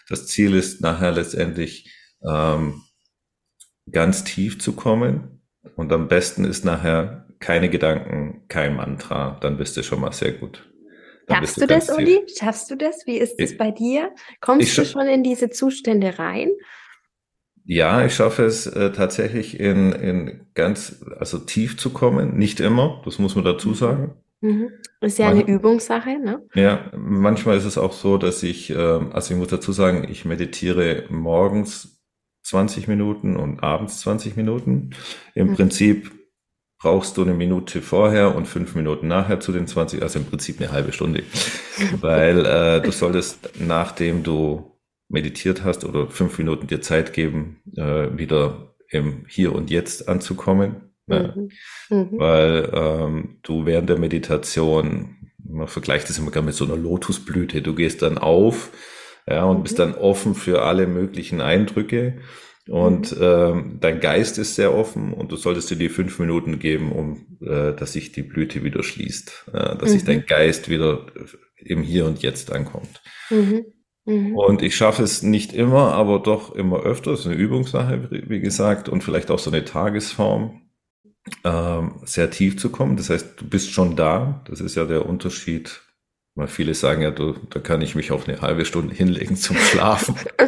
das 0.09 0.27
Ziel 0.27 0.53
ist 0.53 0.81
nachher 0.81 1.11
letztendlich 1.11 1.93
ähm, 2.27 2.81
ganz 3.89 4.23
tief 4.23 4.59
zu 4.59 4.73
kommen 4.73 5.41
und 5.75 5.91
am 5.93 6.07
besten 6.07 6.43
ist 6.43 6.65
nachher 6.65 7.25
keine 7.39 7.69
Gedanken, 7.69 8.43
kein 8.49 8.75
Mantra, 8.75 9.37
dann 9.41 9.57
bist 9.57 9.77
du 9.77 9.83
schon 9.83 10.01
mal 10.01 10.11
sehr 10.11 10.33
gut. 10.33 10.69
Dann 11.27 11.37
Schaffst 11.37 11.61
du 11.61 11.67
das, 11.67 11.89
Uli? 11.89 12.25
Schaffst 12.37 12.71
du 12.71 12.75
das? 12.75 13.05
Wie 13.05 13.17
ist 13.17 13.39
es 13.39 13.55
bei 13.55 13.71
dir? 13.71 14.13
Kommst 14.41 14.77
du 14.77 14.83
schon 14.83 15.07
in 15.07 15.23
diese 15.23 15.49
Zustände 15.49 16.17
rein? 16.17 16.49
Ja, 17.71 18.03
ich 18.03 18.15
schaffe 18.15 18.45
es 18.45 18.65
äh, 18.65 18.91
tatsächlich 18.91 19.59
in, 19.59 19.91
in 19.91 20.41
ganz, 20.55 21.05
also 21.19 21.37
tief 21.37 21.77
zu 21.77 21.91
kommen. 21.91 22.35
Nicht 22.35 22.59
immer, 22.61 22.99
das 23.05 23.19
muss 23.19 23.35
man 23.35 23.45
dazu 23.45 23.75
sagen. 23.75 24.15
Mhm. 24.41 24.71
Ist 25.01 25.19
ja 25.19 25.27
Man, 25.27 25.37
eine 25.37 25.47
Übungssache, 25.47 26.17
ne? 26.17 26.41
Ja, 26.55 26.91
manchmal 26.97 27.57
ist 27.57 27.65
es 27.65 27.77
auch 27.77 27.93
so, 27.93 28.17
dass 28.17 28.41
ich, 28.41 28.71
äh, 28.71 28.75
also 28.75 29.35
ich 29.35 29.39
muss 29.39 29.49
dazu 29.49 29.71
sagen, 29.71 30.07
ich 30.09 30.25
meditiere 30.25 31.03
morgens 31.09 32.01
20 32.41 32.87
Minuten 32.87 33.37
und 33.37 33.61
abends 33.61 33.99
20 33.99 34.35
Minuten. 34.35 34.89
Im 35.35 35.49
mhm. 35.49 35.53
Prinzip 35.53 36.11
brauchst 36.79 37.17
du 37.17 37.21
eine 37.21 37.35
Minute 37.35 37.83
vorher 37.83 38.35
und 38.35 38.47
fünf 38.47 38.73
Minuten 38.73 39.07
nachher 39.07 39.41
zu 39.41 39.51
den 39.51 39.67
20, 39.67 40.01
also 40.01 40.17
im 40.17 40.25
Prinzip 40.25 40.59
eine 40.59 40.71
halbe 40.71 40.91
Stunde. 40.91 41.21
Weil 42.01 42.47
äh, 42.47 42.81
du 42.81 42.89
solltest, 42.91 43.47
nachdem 43.59 44.23
du 44.23 44.78
meditiert 45.09 45.63
hast 45.63 45.83
oder 45.83 46.07
fünf 46.07 46.37
Minuten 46.37 46.67
dir 46.67 46.81
Zeit 46.81 47.13
geben, 47.13 47.61
äh, 47.75 48.17
wieder 48.17 48.75
im 48.89 49.25
Hier 49.27 49.53
und 49.53 49.69
Jetzt 49.69 50.07
anzukommen. 50.07 50.93
Mhm. 51.07 51.49
Mhm. 51.89 52.19
Weil 52.19 52.69
ähm, 52.73 53.39
du 53.41 53.65
während 53.65 53.89
der 53.89 53.99
Meditation, 53.99 55.31
man 55.43 55.67
vergleicht 55.67 56.09
das 56.09 56.19
immer 56.19 56.31
gerne 56.31 56.47
mit 56.47 56.55
so 56.55 56.65
einer 56.65 56.77
Lotusblüte, 56.77 57.61
du 57.61 57.73
gehst 57.73 58.03
dann 58.03 58.17
auf 58.17 58.71
ja, 59.27 59.43
und 59.43 59.59
mhm. 59.59 59.63
bist 59.63 59.79
dann 59.79 59.95
offen 59.95 60.35
für 60.35 60.61
alle 60.61 60.87
möglichen 60.87 61.41
Eindrücke. 61.41 62.19
Und 62.67 63.17
mhm. 63.17 63.23
ähm, 63.23 63.77
dein 63.81 63.99
Geist 63.99 64.37
ist 64.37 64.53
sehr 64.53 64.75
offen 64.75 65.11
und 65.13 65.31
du 65.31 65.37
solltest 65.37 65.71
dir 65.71 65.75
die 65.75 65.89
fünf 65.89 66.19
Minuten 66.19 66.59
geben, 66.59 66.91
um 66.91 67.25
äh, 67.41 67.73
dass 67.73 67.93
sich 67.93 68.11
die 68.11 68.21
Blüte 68.21 68.63
wieder 68.63 68.83
schließt, 68.83 69.45
äh, 69.53 69.75
dass 69.75 69.89
sich 69.91 70.03
dein 70.03 70.19
mhm. 70.19 70.25
Geist 70.27 70.69
wieder 70.69 71.07
im 71.57 71.81
Hier 71.81 72.05
und 72.05 72.21
Jetzt 72.21 72.51
ankommt. 72.51 73.01
Mhm. 74.09 74.35
Und 74.35 74.63
ich 74.63 74.75
schaffe 74.75 75.03
es 75.03 75.21
nicht 75.21 75.53
immer, 75.53 75.93
aber 75.93 76.19
doch 76.19 76.55
immer 76.55 76.79
öfter. 76.79 77.11
Das 77.11 77.21
ist 77.21 77.27
eine 77.27 77.35
Übungssache, 77.35 78.09
wie 78.09 78.39
gesagt, 78.39 78.89
und 78.89 79.03
vielleicht 79.03 79.29
auch 79.29 79.37
so 79.37 79.51
eine 79.51 79.63
Tagesform, 79.63 80.61
ähm, 81.43 81.91
sehr 82.05 82.31
tief 82.31 82.57
zu 82.57 82.71
kommen. 82.71 82.97
Das 82.97 83.11
heißt, 83.11 83.39
du 83.39 83.47
bist 83.47 83.71
schon 83.71 83.95
da. 83.95 84.41
Das 84.49 84.61
ist 84.61 84.75
ja 84.75 84.85
der 84.85 85.05
Unterschied. 85.05 85.81
Weil 86.33 86.47
viele 86.47 86.73
sagen 86.73 87.03
ja, 87.03 87.11
du, 87.11 87.35
da 87.51 87.59
kann 87.59 87.81
ich 87.81 87.93
mich 87.93 88.11
auch 88.11 88.27
eine 88.27 88.41
halbe 88.41 88.65
Stunde 88.65 88.95
hinlegen 88.95 89.35
zum 89.35 89.57
Schlafen. 89.57 90.15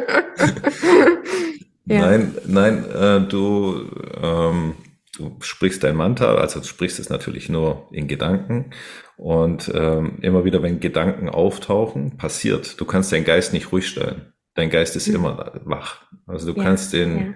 ja. 1.86 2.00
Nein, 2.00 2.36
nein, 2.48 2.86
äh, 2.90 3.22
du, 3.22 3.86
ähm, 4.24 4.74
du 5.18 5.38
sprichst 5.42 5.84
dein 5.84 5.96
Mantra, 5.96 6.36
also 6.36 6.60
du 6.60 6.66
sprichst 6.66 7.00
es 7.00 7.10
natürlich 7.10 7.50
nur 7.50 7.88
in 7.92 8.08
Gedanken. 8.08 8.72
Und 9.18 9.72
ähm, 9.74 10.20
immer 10.22 10.46
wieder, 10.46 10.64
wenn 10.64 10.80
Gedanken 10.80 11.30
auftauchen, 11.30 12.18
passiert, 12.18 12.80
du 12.80 12.86
kannst 12.86 13.12
deinen 13.12 13.26
Geist 13.26 13.54
nicht 13.54 13.72
ruhig 13.72 13.88
stellen. 13.88 14.34
Dein 14.56 14.70
Geist 14.70 14.96
ist 14.96 15.08
mhm. 15.08 15.16
immer 15.16 15.62
wach. 15.64 16.02
Also 16.26 16.52
du 16.52 16.58
ja, 16.58 16.64
kannst 16.64 16.94
den 16.94 17.18
ja. 17.18 17.34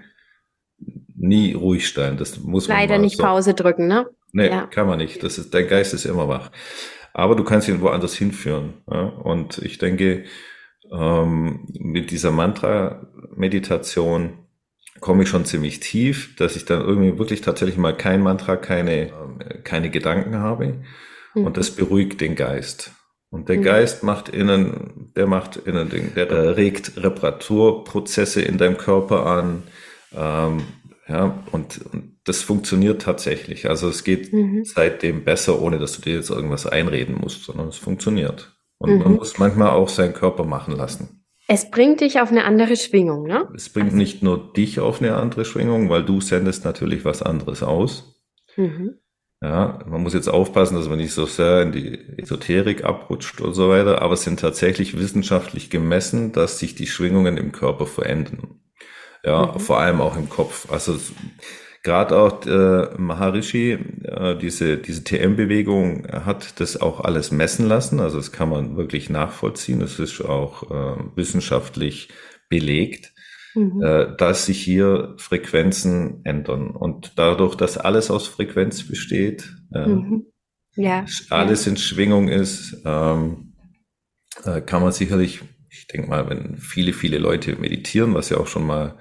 nie 1.16 1.54
ruhig 1.54 1.86
stellen. 1.86 2.16
Das 2.16 2.40
muss 2.40 2.68
man 2.68 2.78
leider 2.78 2.98
nicht 2.98 3.18
so. 3.18 3.22
Pause 3.22 3.54
drücken, 3.54 3.86
ne? 3.86 4.06
Nee, 4.32 4.48
ja. 4.48 4.66
kann 4.66 4.86
man 4.86 4.98
nicht. 4.98 5.22
Das 5.22 5.38
ist, 5.38 5.54
dein 5.54 5.68
Geist 5.68 5.94
ist 5.94 6.04
immer 6.04 6.28
wach. 6.28 6.50
Aber 7.14 7.36
du 7.36 7.44
kannst 7.44 7.68
ihn 7.68 7.80
woanders 7.80 8.14
hinführen. 8.14 8.74
Und 8.84 9.58
ich 9.58 9.78
denke, 9.78 10.24
ähm, 10.92 11.66
mit 11.72 12.10
dieser 12.10 12.30
Mantra-Meditation 12.30 14.45
komme 15.00 15.22
ich 15.22 15.28
schon 15.28 15.44
ziemlich 15.44 15.80
tief, 15.80 16.36
dass 16.36 16.56
ich 16.56 16.64
dann 16.64 16.80
irgendwie 16.80 17.18
wirklich 17.18 17.40
tatsächlich 17.40 17.76
mal 17.76 17.96
kein 17.96 18.22
Mantra, 18.22 18.56
keine, 18.56 19.08
äh, 19.08 19.58
keine 19.62 19.90
Gedanken 19.90 20.36
habe. 20.38 20.82
Mhm. 21.34 21.44
Und 21.44 21.56
das 21.56 21.70
beruhigt 21.70 22.20
den 22.20 22.34
Geist. 22.34 22.92
Und 23.30 23.48
der 23.48 23.58
mhm. 23.58 23.62
Geist 23.62 24.02
macht 24.02 24.28
innen, 24.28 25.12
der 25.16 25.26
macht 25.26 25.56
innen, 25.56 25.90
der 26.14 26.56
regt 26.56 26.92
Reparaturprozesse 26.96 28.42
in 28.42 28.58
deinem 28.58 28.78
Körper 28.78 29.26
an. 29.26 29.62
Ähm, 30.14 30.62
ja, 31.08 31.42
und, 31.52 31.80
und, 31.92 32.16
das 32.24 32.42
funktioniert 32.42 33.02
tatsächlich. 33.02 33.68
Also 33.68 33.88
es 33.88 34.02
geht 34.02 34.32
mhm. 34.32 34.64
seitdem 34.64 35.22
besser, 35.22 35.62
ohne 35.62 35.78
dass 35.78 35.92
du 35.92 36.02
dir 36.02 36.14
jetzt 36.14 36.30
irgendwas 36.30 36.66
einreden 36.66 37.16
musst, 37.20 37.44
sondern 37.44 37.68
es 37.68 37.76
funktioniert. 37.76 38.56
Und 38.78 38.98
man 38.98 39.12
mhm. 39.12 39.16
muss 39.18 39.38
manchmal 39.38 39.70
auch 39.70 39.88
seinen 39.88 40.12
Körper 40.12 40.44
machen 40.44 40.74
lassen. 40.74 41.15
Es 41.48 41.70
bringt 41.70 42.00
dich 42.00 42.20
auf 42.20 42.30
eine 42.30 42.44
andere 42.44 42.76
Schwingung, 42.76 43.24
ne? 43.26 43.48
Es 43.54 43.68
bringt 43.68 43.86
also. 43.86 43.96
nicht 43.96 44.22
nur 44.22 44.52
dich 44.52 44.80
auf 44.80 45.00
eine 45.00 45.16
andere 45.16 45.44
Schwingung, 45.44 45.88
weil 45.88 46.04
du 46.04 46.20
sendest 46.20 46.64
natürlich 46.64 47.04
was 47.04 47.22
anderes 47.22 47.62
aus. 47.62 48.20
Mhm. 48.56 48.98
Ja, 49.42 49.80
man 49.86 50.02
muss 50.02 50.14
jetzt 50.14 50.28
aufpassen, 50.28 50.76
dass 50.76 50.88
man 50.88 50.98
nicht 50.98 51.12
so 51.12 51.26
sehr 51.26 51.62
in 51.62 51.70
die 51.70 52.18
Esoterik 52.18 52.84
abrutscht 52.84 53.40
und 53.40 53.52
so 53.52 53.68
weiter, 53.68 54.00
aber 54.02 54.14
es 54.14 54.22
sind 54.22 54.40
tatsächlich 54.40 54.98
wissenschaftlich 54.98 55.68
gemessen, 55.68 56.32
dass 56.32 56.58
sich 56.58 56.74
die 56.74 56.86
Schwingungen 56.86 57.36
im 57.36 57.52
Körper 57.52 57.86
verändern. 57.86 58.60
Ja, 59.22 59.52
mhm. 59.52 59.60
vor 59.60 59.78
allem 59.78 60.00
auch 60.00 60.16
im 60.16 60.28
Kopf. 60.28 60.70
Also 60.72 60.98
gerade 61.86 62.18
auch 62.18 62.44
äh, 62.46 62.98
Maharishi, 62.98 63.78
äh, 64.02 64.36
diese, 64.36 64.76
diese 64.76 65.04
TM-Bewegung 65.04 66.08
hat 66.10 66.60
das 66.60 66.80
auch 66.80 67.00
alles 67.00 67.30
messen 67.30 67.68
lassen. 67.68 68.00
Also 68.00 68.16
das 68.16 68.32
kann 68.32 68.48
man 68.48 68.76
wirklich 68.76 69.08
nachvollziehen. 69.08 69.78
Das 69.78 70.00
ist 70.00 70.20
auch 70.20 70.64
äh, 70.64 71.00
wissenschaftlich 71.14 72.08
belegt, 72.48 73.14
mhm. 73.54 73.80
äh, 73.82 74.16
dass 74.16 74.46
sich 74.46 74.60
hier 74.60 75.14
Frequenzen 75.18 76.22
ändern. 76.24 76.70
Und 76.70 77.12
dadurch, 77.14 77.54
dass 77.54 77.78
alles 77.78 78.10
aus 78.10 78.26
Frequenz 78.26 78.88
besteht, 78.88 79.48
äh, 79.72 79.86
mhm. 79.86 80.26
ja, 80.74 81.04
alles 81.30 81.66
ja. 81.66 81.70
in 81.70 81.76
Schwingung 81.76 82.26
ist, 82.26 82.82
ähm, 82.84 83.54
äh, 84.44 84.60
kann 84.60 84.82
man 84.82 84.90
sicherlich, 84.90 85.40
ich 85.70 85.86
denke 85.86 86.10
mal, 86.10 86.28
wenn 86.28 86.56
viele, 86.56 86.92
viele 86.92 87.18
Leute 87.18 87.54
meditieren, 87.54 88.12
was 88.12 88.30
ja 88.30 88.38
auch 88.38 88.48
schon 88.48 88.66
mal 88.66 88.98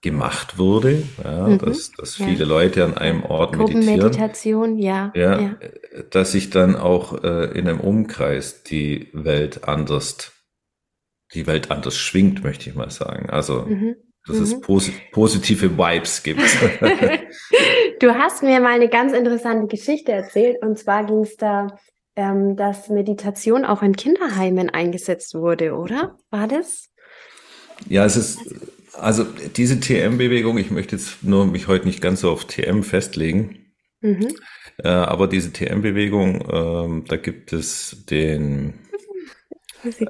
gemacht 0.00 0.58
wurde, 0.58 1.02
ja, 1.24 1.48
mhm, 1.48 1.58
dass, 1.58 1.90
dass 1.92 2.14
viele 2.14 2.40
ja. 2.40 2.46
Leute 2.46 2.84
an 2.84 2.96
einem 2.96 3.24
Ort 3.24 3.56
meditieren. 3.56 3.86
Meditation, 3.86 4.78
ja, 4.78 5.12
ja, 5.14 5.40
ja. 5.40 5.56
Dass 6.10 6.32
sich 6.32 6.50
dann 6.50 6.76
auch 6.76 7.24
äh, 7.24 7.46
in 7.58 7.68
einem 7.68 7.80
Umkreis 7.80 8.62
die 8.62 9.08
Welt 9.12 9.64
anders, 9.64 10.32
die 11.34 11.46
Welt 11.46 11.70
anders 11.70 11.96
schwingt, 11.96 12.44
möchte 12.44 12.70
ich 12.70 12.76
mal 12.76 12.90
sagen. 12.90 13.28
Also, 13.28 13.62
mhm, 13.62 13.96
dass 14.26 14.36
mhm. 14.36 14.42
es 14.44 14.60
posi 14.60 14.92
positive 15.10 15.76
Vibes 15.76 16.22
gibt. 16.22 16.40
du 18.00 18.14
hast 18.14 18.44
mir 18.44 18.60
mal 18.60 18.74
eine 18.74 18.88
ganz 18.88 19.12
interessante 19.12 19.66
Geschichte 19.66 20.12
erzählt 20.12 20.62
und 20.62 20.78
zwar 20.78 21.04
ging 21.06 21.22
es 21.22 21.36
da 21.36 21.66
ähm, 22.14 22.56
dass 22.56 22.88
Meditation 22.88 23.64
auch 23.64 23.80
in 23.80 23.94
Kinderheimen 23.94 24.70
eingesetzt 24.70 25.34
wurde, 25.34 25.74
oder? 25.74 26.16
War 26.30 26.48
das? 26.48 26.88
Ja, 27.88 28.04
es 28.04 28.16
ist 28.16 28.38
also 28.38 28.56
diese 29.56 29.80
TM-Bewegung, 29.80 30.58
ich 30.58 30.70
möchte 30.70 30.96
jetzt 30.96 31.22
nur 31.22 31.46
mich 31.46 31.68
heute 31.68 31.86
nicht 31.86 32.00
ganz 32.00 32.20
so 32.20 32.30
auf 32.30 32.46
TM 32.46 32.82
festlegen, 32.82 33.72
mhm. 34.00 34.28
äh, 34.78 34.88
aber 34.88 35.28
diese 35.28 35.52
TM-Bewegung, 35.52 37.02
äh, 37.02 37.08
da 37.08 37.16
gibt 37.16 37.52
es 37.52 38.04
den, 38.10 38.74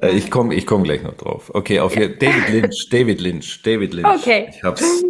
äh, 0.00 0.10
ich 0.10 0.30
komme 0.30 0.54
ich 0.54 0.66
komm 0.66 0.84
gleich 0.84 1.02
noch 1.02 1.16
drauf. 1.16 1.50
Okay, 1.54 1.80
auf 1.80 1.96
ja. 1.96 2.08
David 2.08 2.48
Lynch, 2.50 2.88
David 2.90 3.20
Lynch, 3.20 3.62
David 3.62 3.94
Lynch. 3.94 4.08
Okay. 4.08 4.50
Ich 4.50 4.62
hab's, 4.62 5.04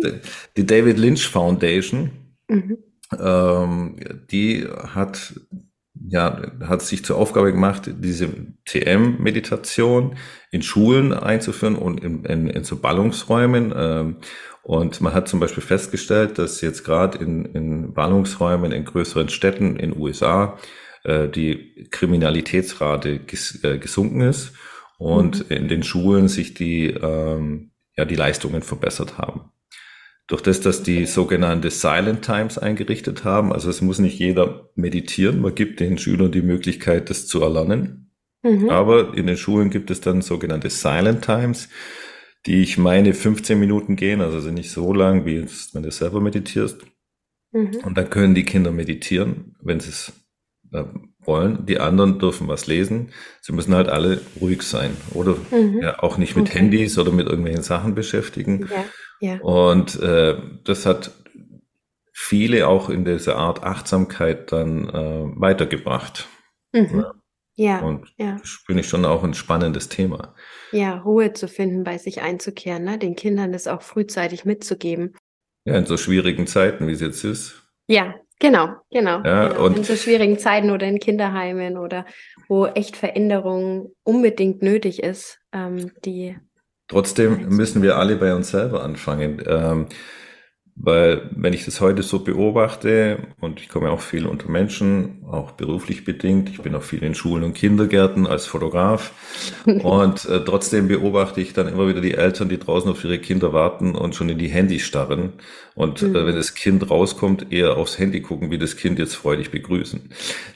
die 0.57 0.67
David 0.67 0.99
Lynch 0.99 1.27
Foundation, 1.27 2.11
mhm. 2.49 2.79
ähm, 3.19 3.97
die 4.31 4.67
hat 4.95 5.35
ja, 6.07 6.53
hat 6.61 6.83
sich 6.83 7.05
zur 7.05 7.17
Aufgabe 7.17 7.53
gemacht, 7.53 7.91
diese 7.99 8.29
TM-Meditation 8.65 10.17
in 10.51 10.63
Schulen 10.63 11.13
einzuführen 11.13 11.77
und 11.77 12.03
in, 12.03 12.25
in, 12.25 12.49
in 12.49 12.65
so 12.65 12.77
Ballungsräumen. 12.77 13.73
Ähm, 13.77 14.17
und 14.63 15.01
man 15.01 15.15
hat 15.15 15.29
zum 15.29 15.41
Beispiel 15.41 15.63
festgestellt, 15.63 16.39
dass 16.39 16.61
jetzt 16.61 16.85
gerade 16.85 17.19
in, 17.19 17.45
in 17.47 17.95
Ballungsräumen 17.95 18.73
in 18.73 18.85
größeren 18.85 19.29
Städten 19.29 19.77
in 19.77 19.97
USA 19.99 20.59
äh, 21.05 21.29
die 21.29 21.89
Kriminalitätsrate 21.91 23.21
ges, 23.21 23.63
äh, 23.65 23.79
gesunken 23.79 24.21
ist 24.21 24.53
und 24.99 25.49
mhm. 25.49 25.57
in 25.57 25.69
den 25.69 25.83
Schulen 25.83 26.29
sich 26.29 26.55
die, 26.55 26.89
ähm, 26.89 27.71
ja, 27.97 28.05
die 28.05 28.17
Leistungen 28.17 28.63
verbessert 28.63 29.19
haben. 29.19 29.51
Durch 30.29 30.43
das, 30.43 30.61
dass 30.61 30.83
die 30.83 31.07
sogenannte 31.07 31.71
Silent 31.71 32.23
Times 32.23 32.59
eingerichtet 32.59 33.25
haben, 33.25 33.51
also 33.53 33.71
es 33.71 33.81
muss 33.81 33.99
nicht 33.99 34.19
jeder 34.19 34.71
meditieren, 34.75 35.41
man 35.41 35.55
gibt 35.55 35.81
den 35.81 35.97
Schülern 35.97 36.31
die 36.31 36.43
Möglichkeit, 36.43 37.09
das 37.09 37.27
zu 37.27 37.43
erlernen. 37.43 38.13
Mhm. 38.43 38.69
Aber 38.69 39.17
in 39.17 39.27
den 39.27 39.39
Schulen 39.39 39.71
gibt 39.71 39.91
es 39.91 40.03
dann 40.03 40.21
sogenannte 40.21 40.69
Silent 40.69 41.25
Times, 41.25 41.71
die 42.45 42.63
ich 42.63 42.77
meine 42.77 43.15
15 43.15 43.59
Minuten 43.59 43.97
gehen, 43.97 44.21
also 44.21 44.39
sind 44.41 44.55
nicht 44.55 44.71
so 44.71 44.93
lang, 44.93 45.25
wie 45.25 45.37
jetzt, 45.37 45.75
wenn 45.75 45.83
du 45.83 45.91
selber 45.91 46.21
meditierst. 46.21 46.83
Mhm. 47.53 47.77
Und 47.85 47.97
dann 47.97 48.11
können 48.11 48.35
die 48.35 48.45
Kinder 48.45 48.71
meditieren, 48.71 49.57
wenn 49.63 49.81
sie 49.81 49.89
es 49.89 50.13
äh, 50.73 50.85
wollen. 51.29 51.65
Die 51.67 51.79
anderen 51.79 52.19
dürfen 52.19 52.49
was 52.49 52.67
lesen. 52.67 53.13
Sie 53.41 53.53
müssen 53.53 53.75
halt 53.75 53.89
alle 53.89 54.21
ruhig 54.41 54.63
sein 54.63 54.97
oder 55.15 55.37
mhm. 55.53 55.81
ja, 55.81 56.03
auch 56.03 56.19
nicht 56.19 56.35
mit 56.35 56.49
okay. 56.49 56.59
Handys 56.59 56.99
oder 56.99 57.13
mit 57.13 57.29
irgendwelchen 57.29 57.63
Sachen 57.63 57.95
beschäftigen. 57.95 58.69
Ja. 58.69 58.85
Ja. 59.21 59.41
Und 59.41 60.01
äh, 60.01 60.37
das 60.65 60.87
hat 60.87 61.13
viele 62.13 62.67
auch 62.67 62.89
in 62.89 63.05
dieser 63.05 63.37
Art 63.37 63.63
Achtsamkeit 63.63 64.53
dann 64.53 64.89
äh, 64.89 65.41
weitergebracht. 65.41 66.29
Mhm. 66.73 67.05
Ja. 67.55 67.79
ja. 67.79 67.81
Und 67.81 68.13
ja. 68.17 68.37
finde 68.67 68.81
ich 68.81 68.89
schon 68.89 69.05
auch 69.05 69.23
ein 69.23 69.35
spannendes 69.35 69.89
Thema. 69.89 70.35
Ja, 70.73 70.99
Ruhe 70.99 71.33
zu 71.33 71.49
finden, 71.49 71.85
bei 71.85 71.99
sich 71.99 72.21
einzukehren, 72.21 72.85
ne? 72.85 72.99
den 72.99 73.17
Kindern 73.17 73.53
das 73.53 73.67
auch 73.67 73.83
frühzeitig 73.83 74.45
mitzugeben. 74.45 75.15
Ja, 75.65 75.77
in 75.77 75.87
so 75.87 75.97
schwierigen 75.97 76.47
Zeiten, 76.47 76.87
wie 76.87 76.93
es 76.93 77.01
jetzt 77.01 77.25
ist. 77.25 77.63
Ja, 77.87 78.15
genau, 78.39 78.77
genau. 78.91 79.23
Ja, 79.25 79.49
genau. 79.49 79.67
In 79.67 79.85
so 79.85 79.97
schwierigen 79.97 80.39
Zeiten 80.39 80.71
oder 80.71 80.87
in 80.87 80.99
Kinderheimen 80.99 81.79
oder 81.79 82.05
wo 82.49 82.67
echt 82.67 82.97
Veränderung 82.97 83.93
unbedingt 84.03 84.63
nötig 84.63 85.03
ist, 85.03 85.39
ähm, 85.53 85.93
die 86.05 86.37
Trotzdem 86.89 87.49
müssen 87.51 87.83
wir 87.83 87.97
alle 87.97 88.17
bei 88.17 88.35
uns 88.35 88.51
selber 88.51 88.83
anfangen. 88.83 89.43
Ähm, 89.47 89.87
Weil 90.81 91.23
wenn 91.33 91.53
ich 91.53 91.65
das 91.65 91.81
heute 91.81 92.05
so 92.05 92.21
beobachte, 92.21 93.19
und 93.41 93.61
ich 93.61 93.69
komme 93.69 93.91
auch 93.91 94.01
viel 94.01 94.27
unter 94.27 94.49
Menschen, 94.49 95.25
auch 95.29 95.51
beruflich 95.51 96.05
bedingt, 96.05 96.49
ich 96.49 96.61
bin 96.61 96.75
auch 96.77 96.83
viel 96.83 97.03
in 97.03 97.17
Schulen 97.17 97.43
und 97.43 97.55
Kindergärten 97.55 98.29
als 98.29 98.47
Fotograf 98.47 99.13
und 99.67 100.25
äh, 100.27 100.45
trotzdem 100.45 100.87
beobachte 100.87 101.41
ich 101.41 101.53
dann 101.53 101.67
immer 101.67 101.89
wieder 101.89 102.01
die 102.01 102.15
Eltern, 102.15 102.49
die 102.49 102.59
draußen 102.59 102.91
auf 102.91 103.03
ihre 103.03 103.19
Kinder 103.19 103.53
warten 103.53 103.97
und 103.97 104.15
schon 104.15 104.29
in 104.29 104.39
die 104.39 104.49
Handys 104.49 104.83
starren 104.83 105.33
und 105.75 106.03
mhm. 106.03 106.15
äh, 106.15 106.27
wenn 106.27 106.37
das 106.37 106.55
Kind 106.55 106.89
rauskommt, 106.89 107.53
eher 107.53 107.77
aufs 107.77 107.99
Handy 107.99 108.21
gucken, 108.21 108.53
wie 108.53 108.59
das 108.59 108.77
Kind 108.77 109.01
jetzt 109.01 109.17
freudig 109.17 109.51
begrüßen. 109.51 110.01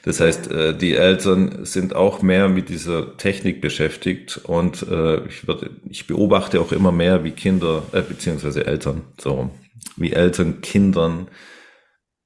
Das 0.03 0.21
heißt, 0.21 0.49
äh, 0.51 0.77
die 0.77 0.93
Eltern 0.93 1.65
sind 1.65 1.97
auch 1.97 2.21
mehr 2.21 2.47
mit 2.47 2.69
dieser 2.69 3.17
Technik 3.17 3.59
beschäftigt 3.59 4.39
und 4.43 4.83
äh, 4.83 5.25
ich, 5.27 5.47
würde, 5.47 5.69
ich 5.89 6.07
beobachte 6.07 6.61
auch 6.61 6.71
immer 6.71 6.93
mehr, 6.93 7.25
wie 7.25 7.31
Kinder, 7.31 7.83
äh, 7.91 8.01
beziehungsweise 8.01 8.65
Eltern, 8.65 9.01
so 9.19 9.51
wie 9.95 10.13
Eltern 10.13 10.61
Kindern 10.61 11.27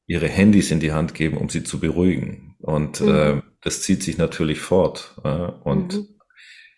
ihre 0.07 0.27
Handys 0.27 0.71
in 0.71 0.79
die 0.79 0.93
Hand 0.93 1.13
geben, 1.13 1.37
um 1.37 1.49
sie 1.49 1.63
zu 1.63 1.79
beruhigen. 1.79 2.55
Und 2.59 3.01
mhm. 3.01 3.09
äh, 3.09 3.41
das 3.61 3.81
zieht 3.81 4.01
sich 4.03 4.17
natürlich 4.17 4.59
fort. 4.59 5.15
Äh, 5.23 5.29
und 5.29 5.95
mhm. 5.95 6.07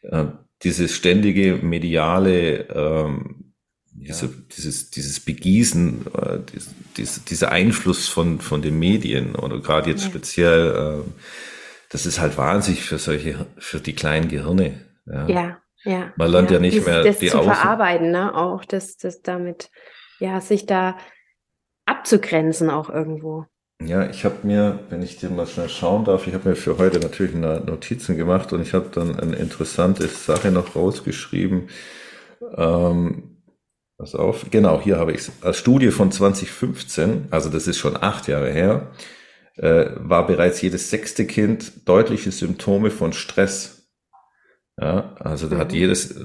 äh, 0.03 0.25
dieses 0.63 0.95
ständige 0.95 1.55
mediale, 1.55 2.67
ähm, 2.69 3.53
diese, 3.91 4.25
ja. 4.25 4.31
dieses, 4.57 4.89
dieses 4.89 5.19
Begießen, 5.19 6.07
äh, 6.13 6.39
dies, 6.53 6.73
dies, 6.97 7.23
dieser 7.25 7.51
Einfluss 7.51 8.07
von, 8.07 8.41
von 8.41 8.61
den 8.61 8.79
Medien 8.79 9.35
oder 9.35 9.59
gerade 9.59 9.89
jetzt 9.89 10.03
ja. 10.03 10.09
speziell, 10.09 11.03
äh, 11.05 11.09
das 11.91 12.05
ist 12.05 12.19
halt 12.19 12.37
wahnsinnig 12.37 12.83
für 12.83 12.97
solche, 12.97 13.45
für 13.57 13.79
die 13.79 13.93
kleinen 13.93 14.27
Gehirne. 14.27 14.85
Ja, 15.05 15.27
ja. 15.27 15.57
ja 15.83 16.13
Man 16.17 16.31
lernt 16.31 16.51
ja, 16.51 16.59
nicht 16.59 16.77
das, 16.79 16.85
mehr 16.85 17.03
das 17.03 17.19
die 17.19 17.27
zu 17.27 17.39
Außen 17.39 17.51
verarbeiten, 17.51 18.11
ne? 18.11 18.35
Auch 18.35 18.65
das, 18.65 18.97
das 18.97 19.21
damit 19.21 19.69
ja, 20.19 20.41
sich 20.41 20.65
da 20.65 20.97
abzugrenzen 21.85 22.69
auch 22.69 22.89
irgendwo. 22.89 23.45
Ja, 23.81 24.09
ich 24.09 24.25
habe 24.25 24.35
mir, 24.43 24.79
wenn 24.89 25.01
ich 25.01 25.17
dir 25.17 25.29
mal 25.29 25.47
schnell 25.47 25.69
schauen 25.69 26.03
darf, 26.03 26.27
ich 26.27 26.33
habe 26.33 26.49
mir 26.49 26.55
für 26.55 26.77
heute 26.77 26.99
natürlich 26.99 27.33
Notizen 27.33 28.17
gemacht 28.17 28.51
und 28.51 28.61
ich 28.61 28.73
habe 28.73 28.89
dann 28.93 29.17
eine 29.17 29.37
interessante 29.37 30.07
Sache 30.07 30.51
noch 30.51 30.75
rausgeschrieben. 30.75 31.69
Ähm, 32.55 33.37
pass 33.97 34.15
auf, 34.15 34.47
genau, 34.51 34.81
hier 34.81 34.97
habe 34.97 35.13
ich 35.13 35.19
es. 35.19 35.31
Als 35.41 35.57
Studie 35.57 35.91
von 35.91 36.11
2015, 36.11 37.29
also 37.31 37.49
das 37.49 37.67
ist 37.67 37.77
schon 37.77 37.95
acht 37.95 38.27
Jahre 38.27 38.51
her, 38.51 38.91
äh, 39.55 39.91
war 39.95 40.27
bereits 40.27 40.61
jedes 40.61 40.89
sechste 40.89 41.25
Kind 41.25 41.87
deutliche 41.87 42.31
Symptome 42.31 42.91
von 42.91 43.13
Stress. 43.13 43.89
Ja, 44.77 45.15
also 45.19 45.47
da 45.47 45.55
mhm. 45.55 45.59
hat 45.59 45.73
jedes, 45.73 46.15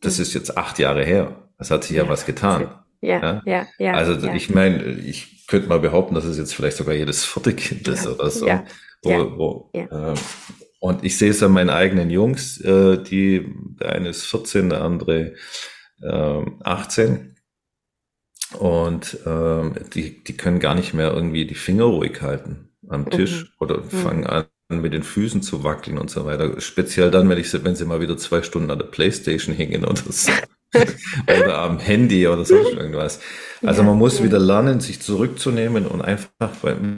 das 0.00 0.18
ist 0.18 0.34
jetzt 0.34 0.58
acht 0.58 0.80
Jahre 0.80 1.04
her. 1.04 1.48
Es 1.58 1.70
hat 1.70 1.84
sich 1.84 1.96
ja, 1.96 2.04
ja 2.04 2.08
was 2.08 2.26
getan. 2.26 2.68
Ja, 3.00 3.42
ja, 3.44 3.66
ja. 3.78 3.92
also 3.92 4.12
ja. 4.26 4.34
ich 4.34 4.50
meine, 4.50 4.82
ich 4.84 5.46
könnte 5.46 5.68
mal 5.68 5.80
behaupten, 5.80 6.14
dass 6.14 6.24
es 6.24 6.38
jetzt 6.38 6.54
vielleicht 6.54 6.76
sogar 6.76 6.94
jedes 6.94 7.24
vierte 7.24 7.54
Kind 7.54 7.86
ist 7.88 8.06
oder 8.06 8.30
so. 8.30 8.46
Ja, 8.46 8.64
wo, 9.02 9.10
ja, 9.10 9.38
wo, 9.38 9.70
ja. 9.74 10.12
Äh, 10.12 10.14
und 10.80 11.04
ich 11.04 11.18
sehe 11.18 11.30
es 11.30 11.42
an 11.42 11.52
meinen 11.52 11.70
eigenen 11.70 12.10
Jungs, 12.10 12.60
äh, 12.60 13.02
die, 13.02 13.46
der 13.80 13.92
eine 13.92 14.10
ist 14.10 14.26
14, 14.26 14.70
der 14.70 14.82
andere 14.82 15.34
äh, 16.02 16.42
18. 16.62 17.36
Und 18.58 19.18
äh, 19.26 19.70
die, 19.94 20.22
die 20.22 20.36
können 20.36 20.60
gar 20.60 20.74
nicht 20.74 20.94
mehr 20.94 21.12
irgendwie 21.12 21.46
die 21.46 21.54
Finger 21.54 21.84
ruhig 21.84 22.22
halten 22.22 22.70
am 22.88 23.10
Tisch 23.10 23.42
mhm. 23.42 23.48
oder 23.58 23.78
mhm. 23.78 23.90
fangen 23.90 24.26
an 24.26 24.46
mit 24.68 24.92
den 24.92 25.02
Füßen 25.02 25.42
zu 25.42 25.64
wackeln 25.64 25.98
und 25.98 26.10
so 26.10 26.24
weiter. 26.24 26.60
Speziell 26.60 27.10
dann, 27.10 27.28
wenn 27.28 27.38
ich 27.38 27.52
wenn 27.64 27.76
sie 27.76 27.84
mal 27.84 28.00
wieder 28.00 28.16
zwei 28.16 28.42
Stunden 28.42 28.70
an 28.70 28.78
der 28.78 28.86
Playstation 28.86 29.54
hingen 29.54 29.84
oder 29.84 30.02
so. 30.10 30.32
oder 31.24 31.58
am 31.58 31.78
Handy 31.78 32.26
oder 32.26 32.44
sonst 32.44 32.72
irgendwas. 32.72 33.20
Also 33.62 33.82
ja, 33.82 33.88
man 33.88 33.98
muss 33.98 34.18
ja. 34.18 34.24
wieder 34.24 34.38
lernen, 34.38 34.80
sich 34.80 35.00
zurückzunehmen 35.00 35.86
und 35.86 36.02
einfach 36.02 36.50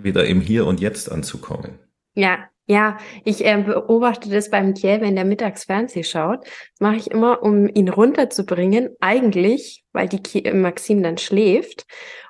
wieder 0.03 0.27
im 0.27 0.41
Hier 0.41 0.67
und 0.67 0.81
Jetzt 0.81 1.11
anzukommen. 1.11 1.79
Ja, 2.15 2.49
ja, 2.71 2.99
ich 3.25 3.47
äh, 3.47 3.63
beobachte 3.65 4.29
das 4.29 4.51
beim 4.51 4.75
Kiel, 4.75 5.01
wenn 5.01 5.17
der 5.17 5.25
mittags 5.25 5.65
Fernseh 5.65 6.03
schaut. 6.03 6.45
Das 6.45 6.81
mache 6.81 6.97
ich 6.97 7.11
immer, 7.11 7.43
um 7.43 7.67
ihn 7.67 7.89
runterzubringen. 7.89 8.91
Eigentlich, 9.01 9.85
weil 9.93 10.07
die 10.07 10.23
Kiel, 10.23 10.53
Maxim 10.53 11.03
dann 11.03 11.17
schläft. 11.17 11.87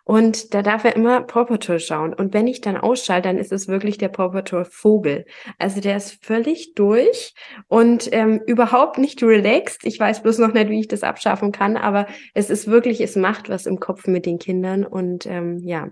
Und 0.08 0.54
da 0.54 0.62
darf 0.62 0.84
er 0.84 0.96
immer 0.96 1.20
Paw 1.20 1.44
Patrol 1.44 1.78
schauen. 1.78 2.14
Und 2.14 2.32
wenn 2.32 2.46
ich 2.46 2.62
dann 2.62 2.78
ausschalte, 2.78 3.28
dann 3.28 3.36
ist 3.36 3.52
es 3.52 3.68
wirklich 3.68 3.98
der 3.98 4.08
Paw 4.08 4.30
Patrol 4.30 4.64
Vogel. 4.64 5.26
Also 5.58 5.82
der 5.82 5.98
ist 5.98 6.24
völlig 6.24 6.72
durch 6.74 7.34
und 7.66 8.08
ähm, 8.12 8.40
überhaupt 8.46 8.96
nicht 8.96 9.22
relaxed. 9.22 9.84
Ich 9.84 10.00
weiß 10.00 10.22
bloß 10.22 10.38
noch 10.38 10.54
nicht, 10.54 10.70
wie 10.70 10.80
ich 10.80 10.88
das 10.88 11.02
abschaffen 11.02 11.52
kann, 11.52 11.76
aber 11.76 12.06
es 12.32 12.48
ist 12.48 12.68
wirklich, 12.68 13.02
es 13.02 13.16
macht 13.16 13.50
was 13.50 13.66
im 13.66 13.80
Kopf 13.80 14.06
mit 14.06 14.24
den 14.24 14.38
Kindern. 14.38 14.86
Und 14.86 15.26
ähm, 15.26 15.58
ja, 15.62 15.90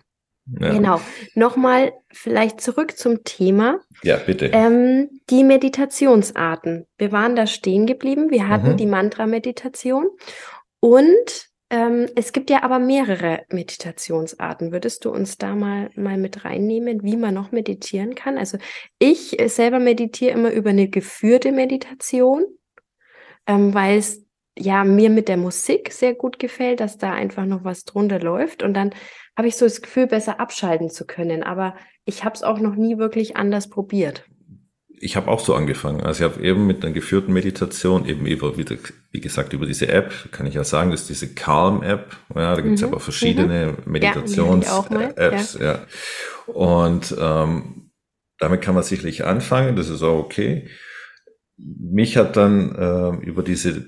ja. 0.60 0.70
Genau. 0.70 0.98
Nochmal 1.34 1.92
vielleicht 2.10 2.62
zurück 2.62 2.96
zum 2.96 3.22
Thema. 3.22 3.80
Ja, 4.02 4.16
bitte. 4.16 4.46
Ähm, 4.46 5.10
die 5.28 5.44
Meditationsarten. 5.44 6.86
Wir 6.96 7.12
waren 7.12 7.36
da 7.36 7.46
stehen 7.46 7.84
geblieben. 7.84 8.30
Wir 8.30 8.48
hatten 8.48 8.72
mhm. 8.72 8.76
die 8.78 8.86
Mantra-Meditation 8.86 10.06
und 10.80 11.50
ähm, 11.68 12.08
es 12.14 12.32
gibt 12.32 12.50
ja 12.50 12.62
aber 12.62 12.78
mehrere 12.78 13.44
Meditationsarten. 13.50 14.72
Würdest 14.72 15.04
du 15.04 15.10
uns 15.10 15.36
da 15.36 15.54
mal, 15.54 15.90
mal 15.96 16.16
mit 16.16 16.44
reinnehmen, 16.44 17.02
wie 17.02 17.16
man 17.16 17.34
noch 17.34 17.50
meditieren 17.50 18.14
kann? 18.14 18.38
Also 18.38 18.58
ich 18.98 19.36
selber 19.46 19.80
meditiere 19.80 20.32
immer 20.32 20.50
über 20.52 20.70
eine 20.70 20.88
geführte 20.88 21.50
Meditation, 21.52 22.44
ähm, 23.46 23.74
weil 23.74 23.98
es 23.98 24.24
ja 24.56 24.84
mir 24.84 25.10
mit 25.10 25.28
der 25.28 25.36
Musik 25.36 25.92
sehr 25.92 26.14
gut 26.14 26.38
gefällt, 26.38 26.80
dass 26.80 26.98
da 26.98 27.12
einfach 27.12 27.44
noch 27.44 27.64
was 27.64 27.84
drunter 27.84 28.20
läuft 28.20 28.62
und 28.62 28.74
dann 28.74 28.94
habe 29.36 29.48
ich 29.48 29.56
so 29.56 29.66
das 29.66 29.82
Gefühl, 29.82 30.06
besser 30.06 30.40
abschalten 30.40 30.88
zu 30.88 31.04
können. 31.04 31.42
Aber 31.42 31.76
ich 32.04 32.24
habe 32.24 32.34
es 32.34 32.42
auch 32.42 32.58
noch 32.58 32.74
nie 32.74 32.96
wirklich 32.96 33.36
anders 33.36 33.68
probiert 33.68 34.24
ich 34.98 35.16
habe 35.16 35.28
auch 35.28 35.40
so 35.40 35.54
angefangen. 35.54 36.00
Also 36.00 36.24
ich 36.24 36.32
habe 36.32 36.42
eben 36.42 36.66
mit 36.66 36.84
einer 36.84 36.92
geführten 36.92 37.32
Meditation, 37.32 38.06
eben 38.06 38.26
über, 38.26 38.56
wie, 38.56 38.64
wie 39.12 39.20
gesagt, 39.20 39.52
über 39.52 39.66
diese 39.66 39.88
App, 39.88 40.12
kann 40.32 40.46
ich 40.46 40.54
ja 40.54 40.64
sagen, 40.64 40.90
das 40.90 41.02
ist 41.02 41.10
diese 41.10 41.34
Calm-App. 41.34 42.16
Ja, 42.34 42.54
da 42.54 42.60
gibt 42.60 42.76
es 42.76 42.82
mhm. 42.82 42.88
aber 42.88 43.00
verschiedene 43.00 43.74
mhm. 43.84 43.92
Meditations-Apps. 43.92 45.58
Ja, 45.60 45.64
ja. 45.64 45.86
Und 46.46 47.14
ähm, 47.18 47.90
damit 48.38 48.62
kann 48.62 48.74
man 48.74 48.84
sicherlich 48.84 49.24
anfangen, 49.24 49.76
das 49.76 49.88
ist 49.88 50.02
auch 50.02 50.18
okay. 50.18 50.68
Mich 51.58 52.16
hat 52.16 52.36
dann 52.36 52.74
äh, 52.74 53.26
über 53.26 53.42
diese 53.42 53.86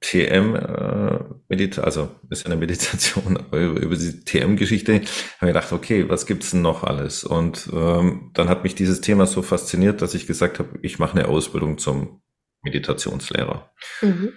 TM 0.00 0.54
äh, 0.54 1.18
Meditation, 1.48 1.84
also 1.84 2.08
ist 2.30 2.46
eine 2.46 2.56
Meditation, 2.56 3.36
aber 3.36 3.58
über, 3.60 3.80
über 3.80 3.96
die 3.96 4.24
TM-Geschichte 4.24 4.92
habe 4.94 5.02
ich 5.02 5.46
gedacht, 5.48 5.72
okay, 5.72 6.08
was 6.08 6.26
gibt's 6.26 6.52
denn 6.52 6.62
noch 6.62 6.84
alles? 6.84 7.22
Und 7.24 7.68
ähm, 7.72 8.30
dann 8.32 8.48
hat 8.48 8.64
mich 8.64 8.74
dieses 8.74 9.00
Thema 9.00 9.26
so 9.26 9.42
fasziniert, 9.42 10.00
dass 10.00 10.14
ich 10.14 10.26
gesagt 10.26 10.58
habe, 10.58 10.78
ich 10.82 10.98
mache 10.98 11.18
eine 11.18 11.28
Ausbildung 11.28 11.78
zum 11.78 12.22
Meditationslehrer. 12.62 13.70
Mhm. 14.00 14.32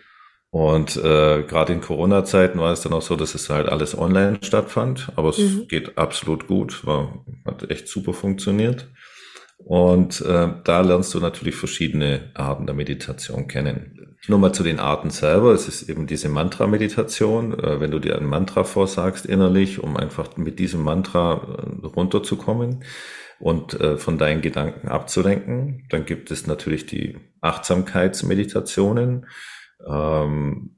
Und 0.50 0.98
äh, 0.98 1.44
gerade 1.44 1.74
in 1.74 1.82
Corona-Zeiten 1.82 2.60
war 2.60 2.72
es 2.72 2.82
dann 2.82 2.94
auch 2.94 3.02
so, 3.02 3.16
dass 3.16 3.34
es 3.34 3.50
halt 3.50 3.70
alles 3.70 3.98
online 3.98 4.38
stattfand, 4.44 5.12
aber 5.16 5.30
es 5.30 5.40
mhm. 5.40 5.68
geht 5.68 5.98
absolut 5.98 6.48
gut, 6.48 6.86
war, 6.86 7.26
hat 7.46 7.72
echt 7.72 7.88
super 7.88 8.14
funktioniert. 8.14 8.88
Und 9.58 10.22
äh, 10.22 10.50
da 10.64 10.82
lernst 10.82 11.14
du 11.14 11.20
natürlich 11.20 11.56
verschiedene 11.56 12.32
Arten 12.34 12.66
der 12.66 12.76
Meditation 12.76 13.48
kennen. 13.48 14.03
Nur 14.28 14.40
mal 14.40 14.54
zu 14.54 14.64
den 14.64 14.80
Arten 14.80 15.10
selber. 15.10 15.52
Es 15.52 15.68
ist 15.68 15.90
eben 15.90 16.08
diese 16.08 16.30
Mantra-Meditation. 16.30 17.60
Äh, 17.60 17.80
wenn 17.80 17.92
du 17.92 18.00
dir 18.00 18.18
ein 18.18 18.26
Mantra 18.26 18.64
vorsagst 18.64 19.26
innerlich, 19.26 19.84
um 19.84 19.98
einfach 19.98 20.38
mit 20.38 20.60
diesem 20.60 20.82
Mantra 20.82 21.34
äh, 21.34 21.86
runterzukommen 21.86 22.86
und 23.40 23.80
äh, 23.80 23.98
von 23.98 24.18
deinen 24.18 24.42
Gedanken 24.42 24.88
abzulenken. 24.88 25.88
Dann 25.90 26.06
gibt 26.06 26.32
es 26.32 26.48
natürlich 26.48 26.86
die 26.86 27.18
Achtsamkeitsmeditationen. 27.42 29.28
Ähm, 29.86 30.78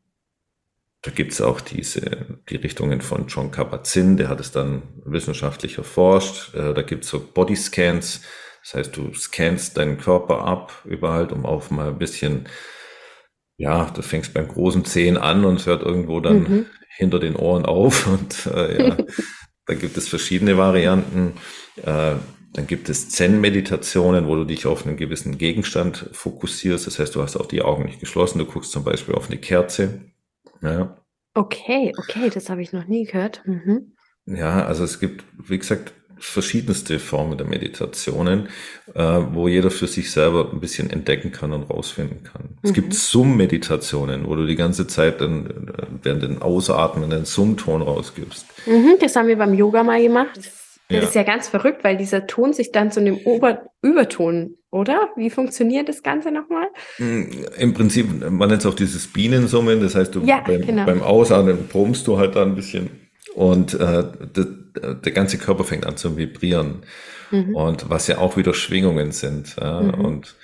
da 1.03 1.11
gibt's 1.11 1.39
auch 1.39 1.61
diese, 1.61 2.39
die 2.49 2.55
Richtungen 2.55 3.01
von 3.01 3.27
John 3.27 3.51
Kabat-Zinn, 3.51 4.17
der 4.17 4.27
hat 4.27 4.39
es 4.39 4.51
dann 4.51 4.81
wissenschaftlich 5.05 5.77
erforscht. 5.77 6.55
Da 6.55 6.81
gibt's 6.81 7.09
so 7.09 7.19
Bodyscans 7.19 8.21
das 8.65 8.73
heißt, 8.73 8.97
du 8.97 9.13
scannst 9.13 9.77
deinen 9.77 9.99
Körper 9.99 10.43
ab 10.43 10.81
überall, 10.85 11.31
um 11.31 11.45
auch 11.45 11.69
mal 11.69 11.89
ein 11.89 11.99
bisschen, 11.99 12.47
ja, 13.57 13.85
du 13.85 14.01
fängst 14.01 14.33
beim 14.33 14.47
großen 14.47 14.85
Zehen 14.85 15.17
an 15.17 15.45
und 15.45 15.65
hört 15.65 15.81
irgendwo 15.81 16.19
dann 16.19 16.43
mhm. 16.43 16.65
hinter 16.97 17.19
den 17.19 17.35
Ohren 17.35 17.65
auf. 17.65 18.07
Und 18.11 18.47
äh, 18.47 18.87
ja, 18.87 18.97
da 19.65 19.73
gibt 19.73 19.97
es 19.97 20.07
verschiedene 20.07 20.57
Varianten. 20.57 21.33
Äh, 21.77 22.15
dann 22.53 22.67
gibt 22.67 22.87
es 22.87 23.09
Zen-Meditationen, 23.09 24.27
wo 24.27 24.35
du 24.35 24.45
dich 24.45 24.65
auf 24.65 24.85
einen 24.85 24.95
gewissen 24.95 25.37
Gegenstand 25.37 26.09
fokussierst. 26.13 26.87
Das 26.87 26.99
heißt, 26.99 27.13
du 27.13 27.21
hast 27.21 27.35
auch 27.35 27.47
die 27.47 27.61
Augen 27.61 27.83
nicht 27.83 27.99
geschlossen. 27.99 28.39
Du 28.39 28.45
guckst 28.45 28.71
zum 28.71 28.85
Beispiel 28.85 29.15
auf 29.15 29.29
eine 29.29 29.37
Kerze. 29.37 30.01
Ja. 30.61 30.97
Okay, 31.33 31.91
okay, 31.97 32.29
das 32.33 32.49
habe 32.49 32.61
ich 32.61 32.71
noch 32.71 32.87
nie 32.87 33.05
gehört. 33.05 33.41
Mhm. 33.45 33.95
Ja, 34.25 34.65
also 34.65 34.85
es 34.85 35.01
gibt, 35.01 35.25
wie 35.37 35.59
gesagt, 35.59 35.93
verschiedenste 36.31 36.99
Formen 36.99 37.37
der 37.37 37.47
Meditationen, 37.47 38.49
äh, 38.93 39.01
wo 39.31 39.47
jeder 39.47 39.71
für 39.71 39.87
sich 39.87 40.11
selber 40.11 40.49
ein 40.51 40.59
bisschen 40.59 40.89
entdecken 40.89 41.31
kann 41.31 41.53
und 41.53 41.63
rausfinden 41.63 42.23
kann. 42.23 42.57
Es 42.63 42.71
mhm. 42.71 42.73
gibt 42.73 42.93
Summ-Meditationen, 42.93 44.27
wo 44.27 44.35
du 44.35 44.45
die 44.45 44.55
ganze 44.55 44.87
Zeit 44.87 45.21
dann 45.21 45.71
während 46.03 46.23
den 46.23 46.41
Ausatmen 46.41 47.11
einen 47.11 47.25
Summton 47.25 47.81
rausgibst. 47.81 48.45
Mhm, 48.65 48.95
das 48.99 49.15
haben 49.15 49.27
wir 49.27 49.37
beim 49.37 49.53
Yoga 49.53 49.83
mal 49.83 50.01
gemacht. 50.01 50.37
Das 50.37 50.97
ja. 50.97 50.99
ist 50.99 51.15
ja 51.15 51.23
ganz 51.23 51.47
verrückt, 51.47 51.83
weil 51.83 51.97
dieser 51.97 52.27
Ton 52.27 52.53
sich 52.53 52.71
dann 52.71 52.91
zu 52.91 52.99
einem 52.99 53.17
Ober 53.25 53.63
Überton, 53.81 54.55
oder? 54.69 55.09
Wie 55.15 55.29
funktioniert 55.29 55.89
das 55.89 56.03
Ganze 56.03 56.31
nochmal? 56.31 56.67
Mm, 56.99 57.23
Im 57.57 57.73
Prinzip, 57.73 58.07
man 58.29 58.49
nennt 58.49 58.61
es 58.61 58.65
auch 58.67 58.75
dieses 58.75 59.07
Bienensummen, 59.11 59.81
das 59.81 59.95
heißt, 59.95 60.13
du 60.13 60.21
ja, 60.21 60.41
beim, 60.45 60.61
genau. 60.61 60.85
beim 60.85 61.01
Ausatmen 61.01 61.67
brummst 61.67 62.05
du 62.07 62.17
halt 62.17 62.35
da 62.35 62.43
ein 62.43 62.55
bisschen 62.55 63.04
und 63.35 63.73
äh, 63.73 64.03
der, 64.35 64.93
der 64.95 65.11
ganze 65.11 65.37
Körper 65.37 65.65
fängt 65.65 65.85
an 65.85 65.97
zu 65.97 66.15
vibrieren. 66.15 66.83
Mhm. 67.31 67.53
Und 67.53 67.89
was 67.89 68.07
ja 68.07 68.17
auch 68.17 68.37
wieder 68.37 68.53
Schwingungen 68.53 69.11
sind. 69.11 69.57
Ja? 69.59 69.81
Mhm. 69.81 69.93
Und 69.93 70.35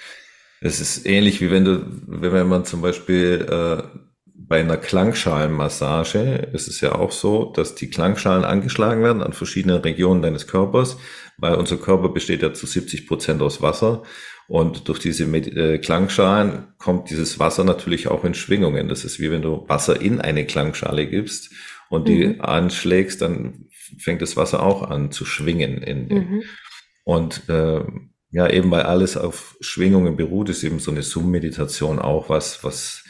es 0.60 0.82
ist 0.82 1.06
ähnlich 1.08 1.40
wie 1.42 1.52
wenn 1.52 1.66
du, 1.66 1.86
wenn 2.06 2.48
man 2.48 2.66
zum 2.66 2.82
Beispiel 2.82 3.48
äh, 3.50 3.84
bei 4.26 4.60
einer 4.60 4.76
Klangschalenmassage 4.76 6.50
ist 6.52 6.68
es 6.68 6.82
ja 6.82 6.94
auch 6.96 7.14
so, 7.14 7.54
dass 7.56 7.76
die 7.76 7.90
Klangschalen 7.90 8.44
angeschlagen 8.44 9.02
werden 9.02 9.24
an 9.24 9.32
verschiedenen 9.32 9.78
Regionen 9.78 10.22
deines 10.22 10.48
Körpers, 10.48 10.98
weil 11.38 11.56
unser 11.56 11.78
Körper 11.78 12.10
besteht 12.10 12.42
ja 12.42 12.54
zu 12.54 12.66
70 12.66 13.08
Prozent 13.08 13.42
aus 13.42 13.62
Wasser. 13.62 14.04
Und 14.50 14.90
durch 14.90 15.00
diese 15.00 15.24
äh, 15.24 15.78
Klangschalen 15.78 16.74
kommt 16.78 17.10
dieses 17.10 17.40
Wasser 17.40 17.64
natürlich 17.64 18.10
auch 18.10 18.26
in 18.26 18.34
Schwingungen. 18.34 18.90
Das 18.90 19.06
ist 19.06 19.22
wie 19.22 19.32
wenn 19.32 19.42
du 19.42 19.64
Wasser 19.70 20.02
in 20.02 20.20
eine 20.20 20.46
Klangschale 20.46 21.08
gibst 21.08 21.52
und 21.92 22.08
die 22.08 22.26
mhm. 22.26 22.42
anschlägst, 22.42 23.22
dann 23.22 23.66
fängt 24.00 24.22
das 24.22 24.38
Wasser 24.38 24.64
auch 24.64 24.82
an 24.90 25.12
zu 25.12 25.26
schwingen. 25.26 25.84
In, 25.84 26.08
mhm. 26.08 26.44
Und 27.04 27.50
äh, 27.50 27.84
ja, 28.30 28.50
eben 28.50 28.72
weil 28.72 28.84
alles 28.84 29.18
auf 29.18 29.58
Schwingungen 29.60 30.16
beruht, 30.16 30.48
ist 30.48 30.64
eben 30.64 30.80
so 30.80 30.92
eine 30.92 31.04
Summ-Meditation 31.04 32.00
auch 32.00 32.30
was, 32.30 32.64
was 32.64 33.04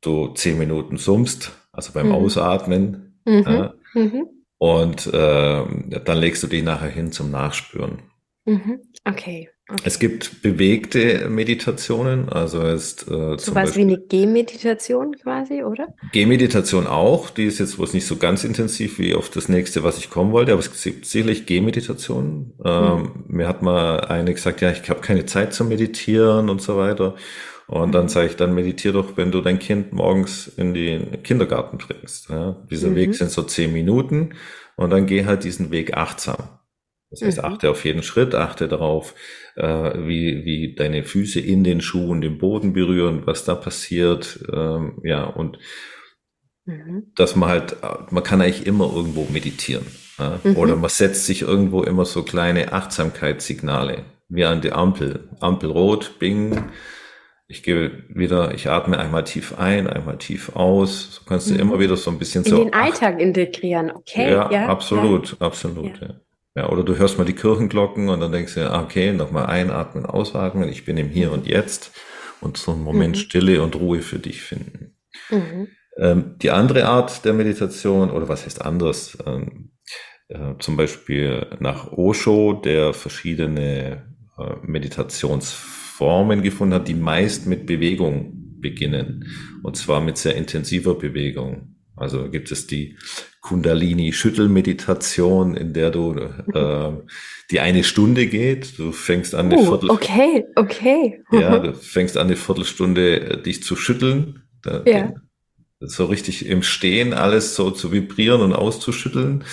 du 0.00 0.34
zehn 0.34 0.58
Minuten 0.58 0.96
summst, 0.96 1.52
also 1.72 1.92
beim 1.92 2.08
mhm. 2.08 2.14
Ausatmen. 2.14 3.20
Mhm. 3.24 3.44
Ja, 3.46 3.74
mhm. 3.94 4.26
und 4.58 5.06
äh, 5.06 5.64
dann 6.04 6.18
legst 6.18 6.42
du 6.42 6.48
dich 6.48 6.64
nachher 6.64 6.90
hin 6.90 7.12
zum 7.12 7.30
Nachspüren. 7.30 8.02
Mhm. 8.44 8.80
Okay. 9.04 9.50
Okay. 9.66 9.82
Es 9.84 9.98
gibt 9.98 10.42
bewegte 10.42 11.30
Meditationen, 11.30 12.28
also 12.28 12.60
ist 12.60 13.08
äh, 13.10 13.38
so 13.38 13.54
was 13.54 13.76
wie 13.76 13.80
eine 13.80 13.98
Gehmeditation 13.98 15.16
quasi, 15.16 15.62
oder? 15.62 15.88
Gehmeditation 16.12 16.86
auch, 16.86 17.30
die 17.30 17.46
ist 17.46 17.60
jetzt 17.60 17.78
wohl 17.78 17.88
nicht 17.94 18.06
so 18.06 18.16
ganz 18.16 18.44
intensiv 18.44 18.98
wie 18.98 19.14
auf 19.14 19.30
das 19.30 19.48
nächste, 19.48 19.82
was 19.82 19.96
ich 19.96 20.10
kommen 20.10 20.32
wollte, 20.32 20.52
aber 20.52 20.60
es 20.60 20.70
gibt 20.70 21.06
sicherlich 21.06 21.46
Gehmeditationen. 21.46 22.52
Ähm, 22.62 22.84
mhm. 22.84 23.24
Mir 23.28 23.48
hat 23.48 23.62
mal 23.62 24.00
eine 24.00 24.34
gesagt, 24.34 24.60
ja, 24.60 24.70
ich 24.70 24.90
habe 24.90 25.00
keine 25.00 25.24
Zeit 25.24 25.54
zu 25.54 25.64
meditieren 25.64 26.50
und 26.50 26.60
so 26.60 26.76
weiter. 26.76 27.14
Und 27.66 27.92
dann 27.92 28.08
sage 28.08 28.26
ich, 28.28 28.36
dann 28.36 28.54
meditier 28.54 28.92
doch, 28.92 29.16
wenn 29.16 29.32
du 29.32 29.40
dein 29.40 29.58
Kind 29.58 29.94
morgens 29.94 30.46
in 30.46 30.74
den 30.74 31.22
Kindergarten 31.22 31.78
bringst. 31.78 32.28
Ja? 32.28 32.56
Dieser 32.70 32.90
mhm. 32.90 32.96
Weg 32.96 33.14
sind 33.14 33.30
so 33.30 33.42
zehn 33.42 33.72
Minuten 33.72 34.34
und 34.76 34.90
dann 34.90 35.06
geh 35.06 35.24
halt 35.24 35.44
diesen 35.44 35.70
Weg 35.70 35.96
achtsam. 35.96 36.36
Das 37.14 37.26
heißt, 37.26 37.38
mhm. 37.38 37.44
achte 37.44 37.70
auf 37.70 37.84
jeden 37.84 38.02
Schritt, 38.02 38.34
achte 38.34 38.68
darauf, 38.68 39.14
äh, 39.56 39.64
wie, 40.06 40.44
wie 40.44 40.74
deine 40.74 41.04
Füße 41.04 41.40
in 41.40 41.64
den 41.64 41.80
Schuhen 41.80 42.20
den 42.20 42.38
Boden 42.38 42.72
berühren, 42.72 43.22
was 43.24 43.44
da 43.44 43.54
passiert. 43.54 44.44
Ähm, 44.52 45.00
ja, 45.04 45.24
und 45.24 45.58
mhm. 46.64 47.12
dass 47.14 47.36
man 47.36 47.48
halt, 47.48 47.76
man 48.10 48.22
kann 48.22 48.40
eigentlich 48.40 48.66
immer 48.66 48.92
irgendwo 48.92 49.26
meditieren. 49.30 49.86
Ja? 50.18 50.40
Mhm. 50.42 50.56
Oder 50.56 50.76
man 50.76 50.90
setzt 50.90 51.26
sich 51.26 51.42
irgendwo 51.42 51.82
immer 51.82 52.04
so 52.04 52.22
kleine 52.22 52.72
Achtsamkeitssignale, 52.72 54.04
wie 54.28 54.44
an 54.44 54.60
der 54.60 54.76
Ampel. 54.76 55.28
Ampel 55.40 55.70
rot, 55.70 56.18
bing, 56.18 56.64
ich 57.46 57.62
gehe 57.62 58.04
wieder, 58.08 58.54
ich 58.54 58.68
atme 58.68 58.98
einmal 58.98 59.24
tief 59.24 59.58
ein, 59.58 59.86
einmal 59.86 60.18
tief 60.18 60.56
aus. 60.56 61.16
So 61.16 61.22
kannst 61.26 61.50
du 61.50 61.54
mhm. 61.54 61.60
immer 61.60 61.78
wieder 61.78 61.96
so 61.96 62.10
ein 62.10 62.18
bisschen 62.18 62.44
in 62.44 62.50
so. 62.50 62.56
In 62.56 62.64
den 62.64 62.74
Alltag 62.74 63.20
integrieren, 63.20 63.90
okay. 63.90 64.32
Ja, 64.32 64.50
ja 64.50 64.66
absolut, 64.66 65.32
ja. 65.32 65.46
absolut. 65.46 66.00
Ja. 66.00 66.20
Ja. 66.54 66.68
oder 66.68 66.82
du 66.82 66.96
hörst 66.96 67.18
mal 67.18 67.24
die 67.24 67.34
Kirchenglocken 67.34 68.08
und 68.08 68.20
dann 68.20 68.32
denkst 68.32 68.54
du, 68.54 68.70
ah, 68.70 68.82
okay, 68.82 69.12
nochmal 69.12 69.46
einatmen, 69.46 70.06
ausatmen. 70.06 70.68
Ich 70.68 70.84
bin 70.84 70.96
im 70.96 71.08
Hier 71.08 71.32
und 71.32 71.46
Jetzt 71.46 71.92
und 72.40 72.56
so 72.56 72.72
einen 72.72 72.82
Moment 72.82 73.16
mhm. 73.16 73.20
Stille 73.20 73.62
und 73.62 73.76
Ruhe 73.76 74.02
für 74.02 74.18
dich 74.18 74.42
finden. 74.42 74.96
Mhm. 75.30 75.68
Ähm, 75.96 76.36
die 76.42 76.50
andere 76.50 76.86
Art 76.86 77.24
der 77.24 77.32
Meditation, 77.34 78.10
oder 78.10 78.28
was 78.28 78.44
heißt 78.44 78.62
anders? 78.62 79.16
Ähm, 79.26 79.70
äh, 80.28 80.54
zum 80.58 80.76
Beispiel 80.76 81.46
nach 81.60 81.92
Osho, 81.92 82.54
der 82.54 82.92
verschiedene 82.92 84.14
äh, 84.38 84.54
Meditations 84.62 85.52
Formen 85.52 86.42
gefunden 86.42 86.74
hat, 86.74 86.88
die 86.88 86.94
meist 86.94 87.46
mit 87.46 87.66
Bewegung 87.66 88.60
beginnen. 88.60 89.26
Und 89.62 89.76
zwar 89.76 90.00
mit 90.00 90.16
sehr 90.16 90.34
intensiver 90.34 90.94
Bewegung. 90.94 91.73
Also 91.96 92.28
gibt 92.30 92.50
es 92.50 92.66
die 92.66 92.96
Kundalini-Schüttelmeditation, 93.40 95.56
in 95.56 95.72
der 95.72 95.90
du 95.90 96.14
äh, 96.14 96.92
die 97.50 97.60
eine 97.60 97.84
Stunde 97.84 98.26
geht. 98.26 98.78
Du 98.78 98.92
fängst 98.92 99.34
an 99.34 99.46
eine 99.46 99.60
uh, 99.60 99.64
Viertel 99.64 99.90
Okay, 99.90 100.44
okay. 100.56 101.22
ja, 101.30 101.58
du 101.58 101.74
fängst 101.74 102.16
an 102.16 102.28
eine 102.28 102.36
Viertelstunde 102.36 103.20
äh, 103.20 103.42
dich 103.42 103.62
zu 103.62 103.76
schütteln. 103.76 104.42
Da, 104.62 104.82
ja 104.86 105.12
so 105.86 106.06
richtig 106.06 106.46
im 106.46 106.62
Stehen 106.62 107.12
alles 107.12 107.54
so 107.54 107.70
zu 107.70 107.92
vibrieren 107.92 108.40
und 108.40 108.52
auszuschütteln. 108.52 109.44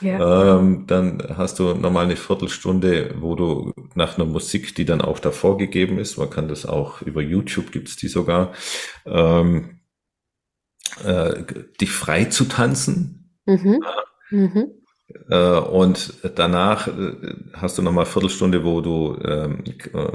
Ja. 0.00 0.58
Ähm, 0.58 0.84
dann 0.86 1.22
hast 1.36 1.58
du 1.58 1.74
nochmal 1.74 2.04
eine 2.04 2.16
Viertelstunde, 2.16 3.14
wo 3.18 3.34
du 3.34 3.72
nach 3.94 4.16
einer 4.16 4.26
Musik, 4.26 4.74
die 4.74 4.84
dann 4.84 5.00
auch 5.00 5.18
davor 5.18 5.58
gegeben 5.58 5.98
ist, 5.98 6.18
man 6.18 6.30
kann 6.30 6.48
das 6.48 6.66
auch 6.66 7.02
über 7.02 7.22
YouTube 7.22 7.72
gibt's 7.72 7.96
die 7.96 8.08
sogar, 8.08 8.52
ähm, 9.06 9.79
äh, 11.04 11.44
dich 11.80 11.90
frei 11.90 12.26
zu 12.26 12.44
tanzen. 12.44 13.38
Mhm. 13.46 13.80
Mhm. 14.30 14.70
Äh, 15.28 15.58
und 15.58 16.14
danach 16.36 16.88
äh, 16.88 17.34
hast 17.54 17.78
du 17.78 17.82
nochmal 17.82 18.06
Viertelstunde, 18.06 18.64
wo 18.64 18.80
du 18.80 19.18
ähm, 19.24 19.64
äh, 19.66 20.12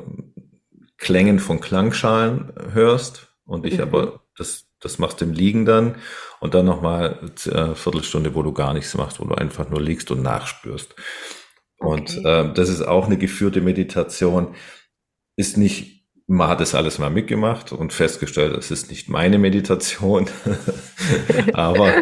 Klängen 0.97 1.39
von 1.39 1.59
Klangschalen 1.59 2.53
hörst 2.71 3.27
und 3.45 3.65
dich 3.65 3.77
mhm. 3.77 3.83
aber 3.83 4.21
das 4.37 4.65
das 4.85 4.99
machst 4.99 5.19
du 5.19 5.25
im 5.25 5.33
Liegen 5.33 5.65
dann 5.65 5.95
und 6.39 6.53
dann 6.53 6.65
nochmal 6.65 7.19
äh, 7.45 7.73
Viertelstunde, 7.73 8.35
wo 8.35 8.43
du 8.43 8.53
gar 8.53 8.73
nichts 8.73 8.95
machst, 8.95 9.19
wo 9.19 9.25
du 9.25 9.33
einfach 9.33 9.67
nur 9.67 9.81
liegst 9.81 10.11
und 10.11 10.21
nachspürst. 10.21 10.95
Und 11.79 12.17
okay. 12.19 12.49
äh, 12.49 12.53
das 12.53 12.69
ist 12.69 12.83
auch 12.83 13.07
eine 13.07 13.17
geführte 13.17 13.61
Meditation. 13.61 14.55
Ist 15.37 15.57
nicht, 15.57 15.94
man 16.27 16.47
hat 16.47 16.59
das 16.59 16.73
alles 16.75 16.97
mal 16.99 17.09
mitgemacht 17.09 17.71
und 17.71 17.93
festgestellt, 17.93 18.57
es 18.57 18.71
ist 18.71 18.89
nicht 18.89 19.09
meine 19.09 19.37
Meditation. 19.37 20.27
Aber 21.53 21.93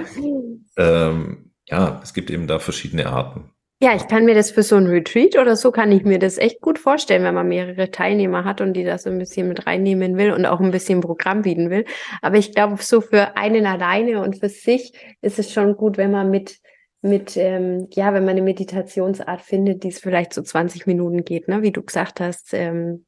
ähm, 0.78 1.52
ja, 1.68 2.00
es 2.04 2.14
gibt 2.14 2.32
eben 2.32 2.48
da 2.48 2.60
verschiedene 2.60 3.08
Arten. 3.08 3.50
Ja, 3.82 3.94
ich 3.96 4.08
kann 4.08 4.24
mir 4.24 4.34
das 4.34 4.50
für 4.50 4.64
so 4.64 4.78
ein 4.78 4.88
Retreat 4.88 5.38
oder 5.38 5.58
so 5.58 5.70
kann 5.72 5.92
ich 5.92 6.06
mir 6.06 6.18
das 6.18 6.38
echt 6.38 6.62
gut 6.62 6.80
vorstellen, 6.80 7.24
wenn 7.24 7.34
man 7.34 7.50
mehrere 7.50 7.92
Teilnehmer 7.92 8.46
hat 8.46 8.62
und 8.62 8.74
die 8.74 8.86
das 8.86 9.04
so 9.04 9.10
ein 9.10 9.20
bisschen 9.20 9.50
mit 9.50 9.68
reinnehmen 9.68 10.16
will 10.16 10.32
und 10.32 10.46
auch 10.46 10.62
ein 10.62 10.72
bisschen 10.72 11.02
Programm 11.02 11.42
bieten 11.42 11.70
will. 11.70 11.84
Aber 12.22 12.38
ich 12.38 12.54
glaube, 12.54 12.82
so 12.82 13.02
für 13.02 13.36
einen 13.36 13.66
alleine 13.66 14.22
und 14.22 14.38
für 14.40 14.48
sich 14.48 14.94
ist 15.22 15.38
es 15.38 15.52
schon 15.52 15.76
gut, 15.76 15.98
wenn 15.98 16.12
man 16.12 16.30
mit 16.30 16.60
mit, 17.06 17.36
ähm, 17.36 17.90
ja, 17.92 18.14
wenn 18.14 18.24
man 18.24 18.38
eine 18.38 18.42
Meditationsart 18.42 19.42
findet, 19.42 19.84
die 19.84 19.90
es 19.90 20.00
vielleicht 20.00 20.34
so 20.34 20.42
20 20.42 20.88
Minuten 20.88 21.26
geht, 21.26 21.50
ne, 21.50 21.62
wie 21.62 21.74
du 21.74 21.84
gesagt 21.84 22.22
hast, 22.22 22.54
ähm, 22.54 23.06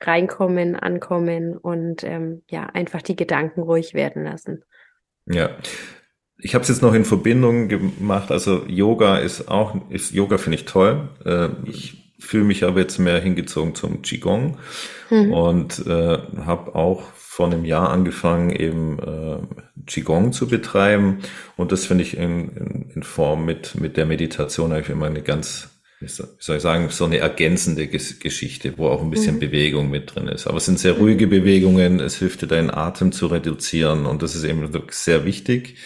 reinkommen, 0.00 0.76
ankommen 0.76 1.56
und 1.56 2.04
ähm, 2.04 2.42
ja, 2.48 2.66
einfach 2.66 3.02
die 3.02 3.16
Gedanken 3.16 3.62
ruhig 3.62 3.94
werden 3.94 4.24
lassen. 4.24 4.64
Ja, 5.26 5.50
ich 6.38 6.54
habe 6.54 6.62
es 6.62 6.68
jetzt 6.68 6.82
noch 6.82 6.94
in 6.94 7.04
Verbindung 7.04 7.68
gemacht. 7.68 8.30
Also 8.30 8.64
Yoga 8.66 9.18
ist 9.18 9.48
auch, 9.48 9.76
ist 9.90 10.12
Yoga 10.12 10.38
finde 10.38 10.56
ich 10.56 10.64
toll. 10.64 11.08
Äh, 11.24 11.48
ich 11.64 12.14
fühle 12.18 12.44
mich 12.44 12.64
aber 12.64 12.80
jetzt 12.80 12.98
mehr 12.98 13.20
hingezogen 13.20 13.74
zum 13.74 14.02
Qigong 14.02 14.58
mhm. 15.10 15.32
und 15.32 15.86
äh, 15.86 16.18
habe 16.44 16.74
auch 16.74 17.02
vor 17.14 17.46
einem 17.46 17.64
Jahr 17.64 17.90
angefangen, 17.90 18.50
eben 18.50 18.98
äh, 18.98 19.38
Qigong 19.86 20.32
zu 20.32 20.48
betreiben. 20.48 21.20
Und 21.56 21.72
das 21.72 21.86
finde 21.86 22.04
ich 22.04 22.16
in, 22.16 22.48
in, 22.50 22.90
in, 22.94 23.02
Form 23.02 23.44
mit, 23.46 23.80
mit 23.80 23.96
der 23.96 24.06
Meditation 24.06 24.72
eigentlich 24.72 24.90
immer 24.90 25.06
eine 25.06 25.22
ganz, 25.22 25.79
wie 26.00 26.08
soll 26.08 26.56
ich 26.56 26.62
sagen, 26.62 26.88
so 26.90 27.04
eine 27.04 27.18
ergänzende 27.18 27.86
Geschichte, 27.86 28.74
wo 28.76 28.88
auch 28.88 29.02
ein 29.02 29.10
bisschen 29.10 29.36
mhm. 29.36 29.40
Bewegung 29.40 29.90
mit 29.90 30.14
drin 30.14 30.28
ist. 30.28 30.46
Aber 30.46 30.56
es 30.56 30.64
sind 30.64 30.78
sehr 30.78 30.94
ruhige 30.94 31.26
Bewegungen, 31.26 32.00
es 32.00 32.16
hilft 32.16 32.42
dir, 32.42 32.46
deinen 32.46 32.70
Atem 32.70 33.12
zu 33.12 33.26
reduzieren 33.26 34.06
und 34.06 34.22
das 34.22 34.34
ist 34.34 34.44
eben 34.44 34.68
sehr 34.90 35.24
wichtig 35.24 35.76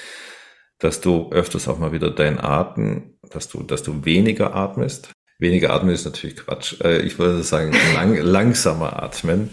dass 0.85 1.00
du 1.00 1.31
öfters 1.31 1.66
auch 1.66 1.79
mal 1.79 1.92
wieder 1.92 2.11
deinen 2.11 2.38
Atem, 2.38 3.16
dass 3.31 3.48
du, 3.48 3.62
dass 3.62 3.83
du 3.83 4.05
weniger 4.05 4.55
atmest. 4.55 5.12
Weniger 5.38 5.72
atmen 5.72 5.94
ist 5.94 6.05
natürlich 6.05 6.37
Quatsch. 6.37 6.81
Äh, 6.83 6.98
ich 6.98 7.18
würde 7.18 7.42
sagen, 7.42 7.72
lang, 7.94 8.16
langsamer 8.22 9.03
atmen. 9.03 9.50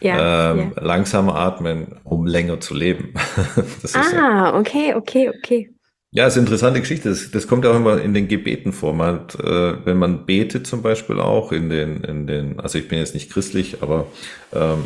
Ja, 0.00 0.52
ähm, 0.52 0.72
ja, 0.76 0.82
Langsamer 0.82 1.36
atmen, 1.36 2.00
um 2.04 2.26
länger 2.26 2.60
zu 2.60 2.74
leben. 2.74 3.14
ah, 3.94 4.04
ja, 4.12 4.54
okay, 4.54 4.94
okay, 4.94 5.30
okay. 5.30 5.73
Ja, 6.16 6.28
ist 6.28 6.34
eine 6.34 6.42
interessante 6.42 6.80
Geschichte. 6.80 7.08
Das, 7.08 7.32
das 7.32 7.48
kommt 7.48 7.66
auch 7.66 7.74
immer 7.74 8.00
in 8.00 8.14
den 8.14 8.28
Gebeten 8.28 8.72
vor. 8.72 8.94
Man 8.94 9.16
hat, 9.16 9.34
äh, 9.34 9.84
wenn 9.84 9.96
man 9.96 10.26
betet 10.26 10.64
zum 10.64 10.80
Beispiel 10.80 11.18
auch 11.18 11.50
in 11.50 11.68
den, 11.68 12.04
in 12.04 12.28
den, 12.28 12.60
also 12.60 12.78
ich 12.78 12.86
bin 12.86 13.00
jetzt 13.00 13.14
nicht 13.14 13.32
christlich, 13.32 13.82
aber 13.82 14.06
ähm, 14.52 14.84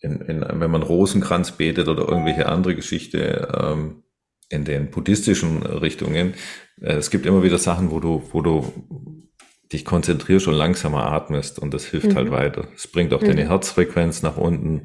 in, 0.00 0.20
in, 0.22 0.44
wenn 0.48 0.70
man 0.70 0.82
Rosenkranz 0.82 1.52
betet 1.52 1.86
oder 1.86 2.08
irgendwelche 2.08 2.46
andere 2.46 2.74
Geschichte 2.74 3.52
ähm, 3.56 4.02
in 4.48 4.64
den 4.64 4.90
buddhistischen 4.90 5.62
Richtungen, 5.62 6.34
äh, 6.80 6.94
es 6.94 7.10
gibt 7.12 7.24
immer 7.24 7.44
wieder 7.44 7.58
Sachen, 7.58 7.92
wo 7.92 8.00
du, 8.00 8.24
wo 8.32 8.40
du 8.42 9.30
dich 9.72 9.84
konzentrierst 9.84 10.48
und 10.48 10.54
langsamer 10.54 11.06
atmest 11.06 11.60
und 11.60 11.72
das 11.72 11.84
hilft 11.84 12.16
halt 12.16 12.30
mhm. 12.30 12.32
halt 12.34 12.56
weiter. 12.56 12.68
Es 12.74 12.88
bringt 12.88 13.14
auch 13.14 13.22
mhm. 13.22 13.26
deine 13.26 13.48
Herzfrequenz 13.48 14.22
nach 14.22 14.38
unten 14.38 14.82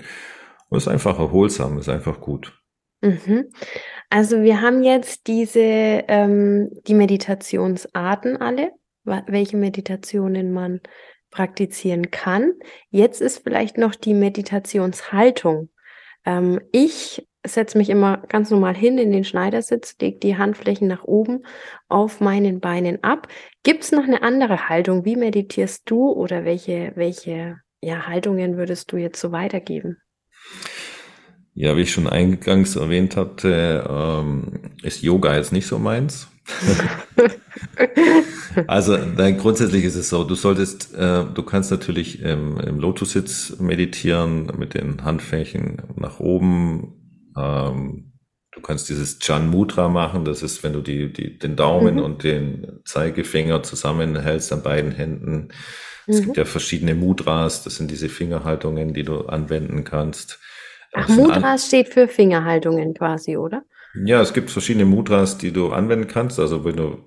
und 0.70 0.78
ist 0.78 0.88
einfach 0.88 1.18
erholsam, 1.18 1.80
ist 1.80 1.90
einfach 1.90 2.22
gut. 2.22 2.54
Mhm. 3.02 3.46
Also 4.10 4.42
wir 4.42 4.62
haben 4.62 4.84
jetzt 4.84 5.28
diese 5.28 5.60
ähm, 5.60 6.70
die 6.88 6.94
Meditationsarten 6.94 8.38
alle, 8.38 8.72
welche 9.04 9.58
Meditationen 9.58 10.54
man 10.54 10.82
praktizieren 11.30 12.10
kann. 12.10 12.54
Jetzt 12.90 13.22
ist 13.22 13.44
vielleicht 13.44 13.78
noch 13.78 13.96
die 13.96 14.14
Meditationshaltung. 14.14 15.70
Ähm, 16.26 16.62
ich 16.72 17.28
setze 17.46 17.78
mich 17.78 17.90
immer 17.90 18.18
ganz 18.28 18.50
normal 18.50 18.76
hin 18.76 18.98
in 18.98 19.12
den 19.12 19.24
Schneidersitz, 19.24 19.96
lege 20.00 20.20
die 20.20 20.38
Handflächen 20.38 20.88
nach 20.88 21.04
oben 21.04 21.46
auf 21.88 22.20
meinen 22.20 22.60
Beinen 22.60 23.04
ab. 23.04 23.28
Gibt 23.64 23.84
es 23.84 23.92
noch 23.92 24.04
eine 24.04 24.22
andere 24.22 24.70
Haltung? 24.70 25.06
Wie 25.06 25.16
meditierst 25.16 25.84
du 25.90 26.12
oder 26.12 26.46
welche, 26.46 26.92
welche 26.96 27.58
ja, 27.82 28.08
Haltungen 28.08 28.58
würdest 28.58 28.92
du 28.92 28.98
jetzt 28.98 29.20
so 29.20 29.32
weitergeben? 29.32 29.98
Ja, 31.60 31.76
wie 31.76 31.82
ich 31.82 31.92
schon 31.92 32.06
eingangs 32.06 32.76
erwähnt 32.76 33.18
hatte, 33.18 33.84
ähm, 33.90 34.60
ist 34.84 35.02
Yoga 35.02 35.36
jetzt 35.36 35.52
nicht 35.52 35.66
so 35.66 35.80
meins. 35.80 36.28
also 38.68 38.96
nein, 38.96 39.40
grundsätzlich 39.40 39.84
ist 39.84 39.96
es 39.96 40.10
so, 40.10 40.24
du 40.24 40.36
solltest, 40.36 40.94
äh, 40.94 41.26
du 41.26 41.42
kannst 41.42 41.72
natürlich 41.72 42.22
im, 42.22 42.60
im 42.60 42.80
Lotussitz 42.80 43.58
meditieren 43.60 44.52
mit 44.56 44.76
den 44.76 45.04
Handflächen 45.04 45.82
nach 45.96 46.20
oben. 46.20 47.32
Ähm, 47.36 48.14
du 48.52 48.62
kannst 48.62 48.88
dieses 48.90 49.18
Chan 49.18 49.50
Mudra 49.50 49.90
machen, 49.90 50.26
das 50.26 50.44
ist, 50.44 50.62
wenn 50.62 50.74
du 50.74 50.82
die, 50.82 51.12
die, 51.12 51.40
den 51.40 51.56
Daumen 51.56 51.96
mhm. 51.96 52.04
und 52.04 52.24
den 52.24 52.82
Zeigefinger 52.86 53.64
zusammenhältst 53.64 54.54
an 54.54 54.62
beiden 54.62 54.92
Händen. 54.92 55.48
Es 56.06 56.20
mhm. 56.20 56.26
gibt 56.26 56.38
ja 56.38 56.46
verschiedene 56.46 56.94
Mudras, 56.94 57.64
das 57.64 57.78
sind 57.78 57.90
diese 57.90 58.10
Fingerhaltungen, 58.10 58.94
die 58.94 59.04
du 59.04 59.22
anwenden 59.22 59.84
kannst. 59.84 60.40
Ach, 60.98 61.08
Mudras 61.10 61.68
steht 61.68 61.90
für 61.90 62.08
Fingerhaltungen 62.08 62.94
quasi, 62.94 63.38
oder? 63.38 63.64
Ja, 64.06 64.22
es 64.22 64.34
gibt 64.34 64.52
verschiedene 64.52 64.86
Mudras, 64.86 65.38
die 65.38 65.52
du 65.52 65.70
anwenden 65.70 66.08
kannst. 66.08 66.40
Also 66.40 66.66
wenn 66.66 66.76
du, 66.76 66.98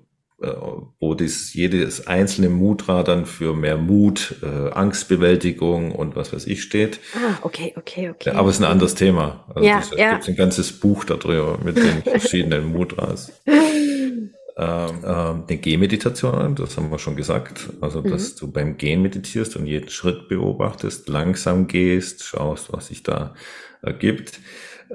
äh, 0.41 0.51
wo 0.99 1.13
dies, 1.13 1.53
jedes 1.53 2.07
einzelne 2.07 2.49
Mudra 2.49 3.03
dann 3.03 3.25
für 3.25 3.53
mehr 3.55 3.77
Mut, 3.77 4.35
äh, 4.41 4.71
Angstbewältigung 4.71 5.91
und 5.93 6.15
was 6.15 6.33
weiß 6.33 6.47
ich 6.47 6.63
steht. 6.63 6.99
Ah, 7.15 7.37
okay, 7.43 7.73
okay, 7.77 8.09
okay. 8.09 8.31
Ja, 8.31 8.39
aber 8.39 8.49
es 8.49 8.55
ist 8.55 8.61
ein 8.61 8.71
anderes 8.71 8.95
Thema. 8.95 9.45
Also 9.53 9.67
ja, 9.67 9.79
es 9.79 9.91
ja. 9.95 10.13
gibt 10.13 10.29
ein 10.29 10.35
ganzes 10.35 10.71
Buch 10.71 11.03
darüber 11.05 11.57
mit 11.63 11.77
den 11.77 12.01
verschiedenen 12.03 12.71
Mudras. 12.71 13.31
ähm, 13.45 14.89
ähm, 15.03 15.43
eine 15.47 15.57
Gehmeditation, 15.57 16.55
das 16.55 16.77
haben 16.77 16.91
wir 16.91 16.99
schon 16.99 17.15
gesagt. 17.15 17.69
Also, 17.79 18.01
dass 18.01 18.33
mhm. 18.33 18.39
du 18.39 18.51
beim 18.51 18.77
Gehen 18.77 19.01
meditierst 19.01 19.55
und 19.55 19.65
jeden 19.65 19.89
Schritt 19.89 20.27
beobachtest, 20.27 21.07
langsam 21.07 21.67
gehst, 21.67 22.23
schaust, 22.23 22.73
was 22.73 22.87
sich 22.87 23.03
da 23.03 23.33
ergibt. 23.81 24.39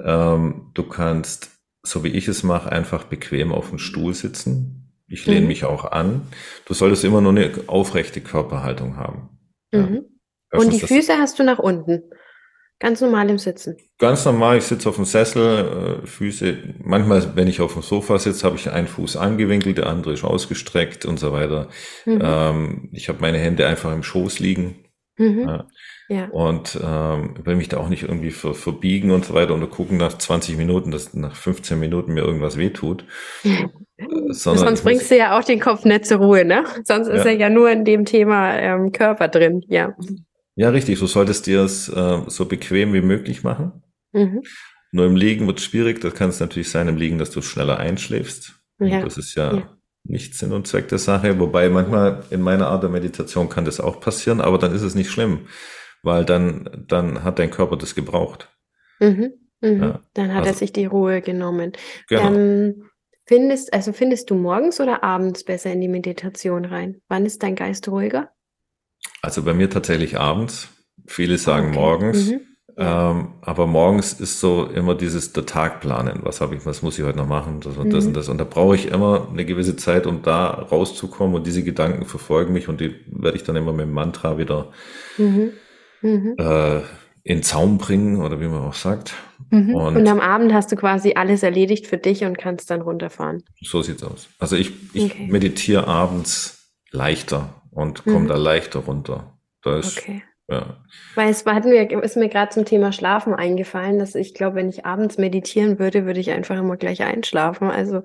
Ähm, 0.03 0.71
du 0.73 0.83
kannst 0.83 1.57
so 1.87 2.03
wie 2.03 2.09
ich 2.09 2.27
es 2.27 2.43
mache, 2.43 2.71
einfach 2.71 3.05
bequem 3.05 3.51
auf 3.51 3.69
dem 3.69 3.79
Stuhl 3.79 4.13
sitzen. 4.13 4.93
Ich 5.07 5.25
lehne 5.25 5.41
mhm. 5.41 5.47
mich 5.47 5.63
auch 5.63 5.85
an. 5.85 6.27
Du 6.65 6.73
solltest 6.73 7.05
immer 7.05 7.21
nur 7.21 7.31
eine 7.31 7.51
aufrechte 7.67 8.21
Körperhaltung 8.21 8.97
haben. 8.97 9.29
Mhm. 9.71 10.05
Ja. 10.51 10.59
Und 10.59 10.73
die 10.73 10.79
Füße 10.79 11.13
hast 11.17 11.39
du 11.39 11.43
nach 11.43 11.59
unten. 11.59 12.03
Ganz 12.79 13.01
normal 13.01 13.29
im 13.29 13.39
Sitzen. 13.39 13.75
Ganz 13.97 14.23
normal, 14.23 14.57
ich 14.57 14.65
sitze 14.65 14.87
auf 14.87 14.97
dem 14.97 15.05
Sessel, 15.05 16.01
äh, 16.03 16.05
Füße, 16.05 16.75
manchmal, 16.83 17.35
wenn 17.35 17.47
ich 17.47 17.59
auf 17.59 17.73
dem 17.73 17.81
Sofa 17.81 18.19
sitze, 18.19 18.45
habe 18.45 18.55
ich 18.55 18.69
einen 18.69 18.85
Fuß 18.85 19.17
angewinkelt, 19.17 19.79
der 19.79 19.87
andere 19.87 20.13
ist 20.13 20.23
ausgestreckt 20.23 21.03
und 21.05 21.19
so 21.19 21.31
weiter. 21.31 21.69
Mhm. 22.05 22.21
Ähm, 22.21 22.89
ich 22.91 23.09
habe 23.09 23.19
meine 23.19 23.39
Hände 23.39 23.65
einfach 23.65 23.91
im 23.91 24.03
Schoß 24.03 24.39
liegen. 24.39 24.85
Mhm. 25.17 25.47
Ja. 25.47 25.67
Ja. 26.09 26.29
Und 26.29 26.79
ähm, 26.81 27.35
will 27.43 27.55
mich 27.55 27.67
da 27.67 27.77
auch 27.77 27.89
nicht 27.89 28.03
irgendwie 28.03 28.31
ver 28.31 28.53
verbiegen 28.53 29.11
und 29.11 29.25
so 29.25 29.33
weiter 29.33 29.53
und 29.53 29.69
gucken 29.69 29.97
nach 29.97 30.17
20 30.17 30.55
Minuten, 30.55 30.91
dass 30.91 31.13
nach 31.13 31.35
15 31.35 31.77
Minuten 31.77 32.13
mir 32.13 32.21
irgendwas 32.21 32.57
wehtut. 32.57 33.03
äh, 33.43 33.67
Sonst 34.29 34.83
bringst 34.83 35.11
du 35.11 35.17
ja 35.17 35.37
auch 35.37 35.43
den 35.43 35.59
Kopf 35.59 35.83
nicht 35.83 36.05
zur 36.05 36.19
Ruhe, 36.19 36.45
ne? 36.45 36.63
Sonst 36.85 37.09
ja. 37.09 37.15
ist 37.15 37.25
er 37.25 37.33
ja 37.33 37.49
nur 37.49 37.69
in 37.69 37.83
dem 37.83 38.05
Thema 38.05 38.57
ähm, 38.57 38.93
Körper 38.93 39.27
drin, 39.27 39.65
ja. 39.67 39.95
Ja, 40.55 40.69
richtig. 40.69 40.99
Du 40.99 41.07
solltest 41.07 41.45
dir 41.45 41.61
es 41.61 41.89
äh, 41.89 42.21
so 42.27 42.45
bequem 42.45 42.93
wie 42.93 43.01
möglich 43.01 43.43
machen. 43.43 43.83
Mhm. 44.13 44.43
Nur 44.93 45.05
im 45.05 45.17
Liegen 45.17 45.45
wird 45.45 45.59
es 45.59 45.65
schwierig. 45.65 45.99
Das 45.99 46.15
kann 46.15 46.29
es 46.29 46.39
natürlich 46.39 46.71
sein 46.71 46.87
im 46.87 46.95
Liegen, 46.95 47.17
dass 47.17 47.31
du 47.31 47.41
schneller 47.41 47.77
einschläfst. 47.77 48.53
Ja. 48.79 49.01
Das 49.01 49.17
ist 49.17 49.35
ja, 49.35 49.53
ja 49.53 49.77
nicht 50.05 50.35
Sinn 50.35 50.53
und 50.53 50.67
Zweck 50.67 50.87
der 50.87 50.99
Sache. 50.99 51.37
Wobei 51.39 51.67
manchmal 51.67 52.23
in 52.29 52.41
meiner 52.41 52.67
Art 52.67 52.81
der 52.81 52.89
Meditation 52.89 53.49
kann 53.49 53.65
das 53.65 53.81
auch 53.81 53.99
passieren, 53.99 54.39
aber 54.39 54.57
dann 54.57 54.73
ist 54.73 54.83
es 54.83 54.95
nicht 54.95 55.11
schlimm 55.11 55.41
weil 56.07 56.23
dann, 56.23 56.85
dann 56.87 57.23
hat 57.23 57.37
dein 57.37 57.51
Körper 57.51 57.75
das 57.75 57.93
gebraucht. 57.93 58.49
Mhm, 58.99 59.33
mhm. 59.59 59.83
Ja, 59.83 60.01
dann 60.13 60.29
hat 60.29 60.45
also, 60.45 60.49
er 60.49 60.53
sich 60.55 60.71
die 60.71 60.85
Ruhe 60.85 61.21
genommen. 61.21 61.73
Genau. 62.07 62.33
Ähm, 62.33 62.89
findest, 63.25 63.73
also 63.73 63.91
findest 63.91 64.29
du 64.29 64.35
morgens 64.35 64.79
oder 64.79 65.03
abends 65.03 65.43
besser 65.43 65.71
in 65.73 65.81
die 65.81 65.89
Meditation 65.89 66.63
rein? 66.63 67.01
Wann 67.09 67.25
ist 67.25 67.43
dein 67.43 67.55
Geist 67.55 67.89
ruhiger? 67.89 68.31
Also 69.21 69.43
bei 69.43 69.53
mir 69.53 69.69
tatsächlich 69.69 70.17
abends. 70.17 70.69
Viele 71.05 71.37
sagen 71.37 71.69
okay. 71.69 71.77
morgens. 71.77 72.31
Mhm. 72.31 72.41
Ähm, 72.79 73.33
aber 73.41 73.67
morgens 73.67 74.13
ist 74.13 74.39
so 74.39 74.65
immer 74.65 74.95
dieses 74.95 75.33
der 75.33 75.45
Tag 75.45 75.81
planen. 75.81 76.19
Was 76.23 76.39
habe 76.39 76.55
ich, 76.55 76.65
was 76.65 76.83
muss 76.83 76.97
ich 76.97 77.03
heute 77.03 77.17
noch 77.17 77.27
machen? 77.27 77.59
Das 77.59 77.75
und 77.75 77.91
das 77.91 78.05
mhm. 78.05 78.09
und 78.09 78.13
das. 78.15 78.29
Und 78.29 78.37
da 78.37 78.45
brauche 78.45 78.75
ich 78.75 78.87
immer 78.87 79.27
eine 79.29 79.43
gewisse 79.43 79.75
Zeit, 79.75 80.07
um 80.07 80.21
da 80.21 80.47
rauszukommen. 80.47 81.35
Und 81.35 81.45
diese 81.45 81.63
Gedanken 81.63 82.05
verfolgen 82.05 82.53
mich 82.53 82.69
und 82.69 82.79
die 82.79 82.95
werde 83.07 83.35
ich 83.35 83.43
dann 83.43 83.57
immer 83.57 83.73
mit 83.73 83.87
dem 83.87 83.93
Mantra 83.93 84.37
wieder 84.37 84.71
mhm 85.17 85.51
mhm. 86.01 86.35
äh, 86.37 86.81
in 87.23 87.43
Zaum 87.43 87.77
bringen 87.77 88.21
oder 88.21 88.39
wie 88.39 88.47
man 88.47 88.61
auch 88.61 88.73
sagt. 88.73 89.13
Mhm. 89.49 89.75
Und, 89.75 89.97
und, 89.97 90.07
am 90.07 90.19
Abend 90.19 90.53
hast 90.53 90.71
du 90.71 90.75
quasi 90.75 91.13
alles 91.15 91.43
erledigt 91.43 91.87
für 91.87 91.97
dich 91.97 92.23
und 92.23 92.37
kannst 92.37 92.71
dann 92.71 92.81
runterfahren. 92.81 93.43
So 93.61 93.81
sieht's 93.81 94.03
aus. 94.03 94.29
Also 94.39 94.55
ich, 94.55 94.71
ich 94.93 95.11
okay. 95.11 95.27
meditiere 95.29 95.87
abends 95.87 96.71
leichter 96.91 97.61
und 97.71 98.03
komme 98.03 98.21
mhm. 98.21 98.27
da 98.27 98.37
leichter 98.37 98.79
runter. 98.79 99.37
Da 99.61 99.77
ist, 99.77 99.97
okay. 99.97 100.23
Ja. 100.49 100.77
Weil 101.15 101.29
es 101.29 101.45
hatten 101.45 101.71
wir, 101.71 102.03
ist 102.03 102.15
mir 102.15 102.29
gerade 102.29 102.51
zum 102.51 102.63
Thema 102.63 102.93
Schlafen 102.93 103.33
eingefallen, 103.33 103.99
dass 103.99 104.15
ich 104.15 104.33
glaube, 104.33 104.55
wenn 104.55 104.69
ich 104.69 104.85
abends 104.85 105.17
meditieren 105.17 105.77
würde, 105.77 106.05
würde 106.05 106.21
ich 106.21 106.31
einfach 106.31 106.57
immer 106.57 106.77
gleich 106.77 107.03
einschlafen. 107.03 107.69
Also 107.69 108.03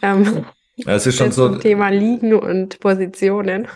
ähm, 0.00 0.46
ja, 0.76 0.94
es 0.94 1.06
ist 1.06 1.16
schon 1.16 1.32
so. 1.32 1.48
Zum 1.50 1.60
Thema 1.60 1.90
Liegen 1.90 2.34
und 2.34 2.80
Positionen. 2.80 3.68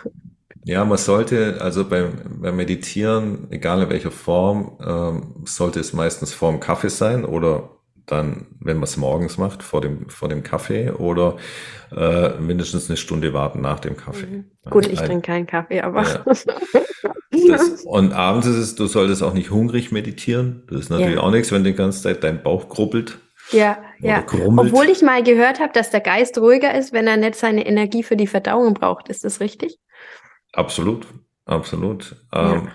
Ja, 0.69 0.85
man 0.85 0.99
sollte, 0.99 1.57
also 1.61 1.83
beim, 1.83 2.13
beim 2.41 2.55
Meditieren, 2.55 3.47
egal 3.49 3.81
in 3.81 3.89
welcher 3.89 4.11
Form, 4.11 4.77
ähm, 4.85 5.43
sollte 5.45 5.79
es 5.79 5.93
meistens 5.93 6.31
vor 6.31 6.51
dem 6.51 6.59
Kaffee 6.59 6.89
sein 6.89 7.25
oder 7.25 7.71
dann, 8.05 8.45
wenn 8.59 8.77
man 8.77 8.83
es 8.83 8.95
morgens 8.95 9.39
macht, 9.39 9.63
vor 9.63 9.81
dem, 9.81 10.09
vor 10.09 10.29
dem 10.29 10.43
Kaffee 10.43 10.91
oder 10.91 11.37
äh, 11.95 12.37
mindestens 12.39 12.87
eine 12.87 12.97
Stunde 12.97 13.33
warten 13.33 13.61
nach 13.61 13.79
dem 13.79 13.97
Kaffee. 13.97 14.27
Mhm. 14.27 14.51
Gut, 14.69 14.85
ich 14.85 14.99
trinke 14.99 15.25
keinen 15.25 15.47
Kaffee, 15.47 15.81
aber. 15.81 16.03
Ja. 16.03 16.23
Das, 17.47 17.83
und 17.85 18.11
abends 18.11 18.47
ist 18.47 18.57
es, 18.57 18.75
du 18.75 18.87
solltest 18.87 19.23
auch 19.23 19.33
nicht 19.33 19.49
hungrig 19.49 19.93
meditieren. 19.93 20.63
Das 20.67 20.81
ist 20.81 20.89
natürlich 20.89 21.15
ja. 21.15 21.21
auch 21.21 21.31
nichts, 21.31 21.51
wenn 21.51 21.63
die 21.63 21.73
ganze 21.73 22.01
Zeit 22.01 22.23
dein 22.23 22.43
Bauch 22.43 22.67
grubbelt. 22.67 23.19
Ja, 23.51 23.77
ja. 23.99 24.21
Grummelt. 24.21 24.73
Obwohl 24.73 24.89
ich 24.89 25.01
mal 25.01 25.23
gehört 25.23 25.59
habe, 25.59 25.71
dass 25.71 25.89
der 25.89 26.01
Geist 26.01 26.37
ruhiger 26.37 26.75
ist, 26.75 26.91
wenn 26.91 27.07
er 27.07 27.17
nicht 27.17 27.35
seine 27.35 27.65
Energie 27.65 28.03
für 28.03 28.17
die 28.17 28.27
Verdauung 28.27 28.73
braucht. 28.73 29.07
Ist 29.09 29.23
das 29.23 29.39
richtig? 29.39 29.79
Absolut, 30.53 31.07
absolut. 31.45 32.15
Ja. 32.33 32.55
Ähm, 32.55 32.69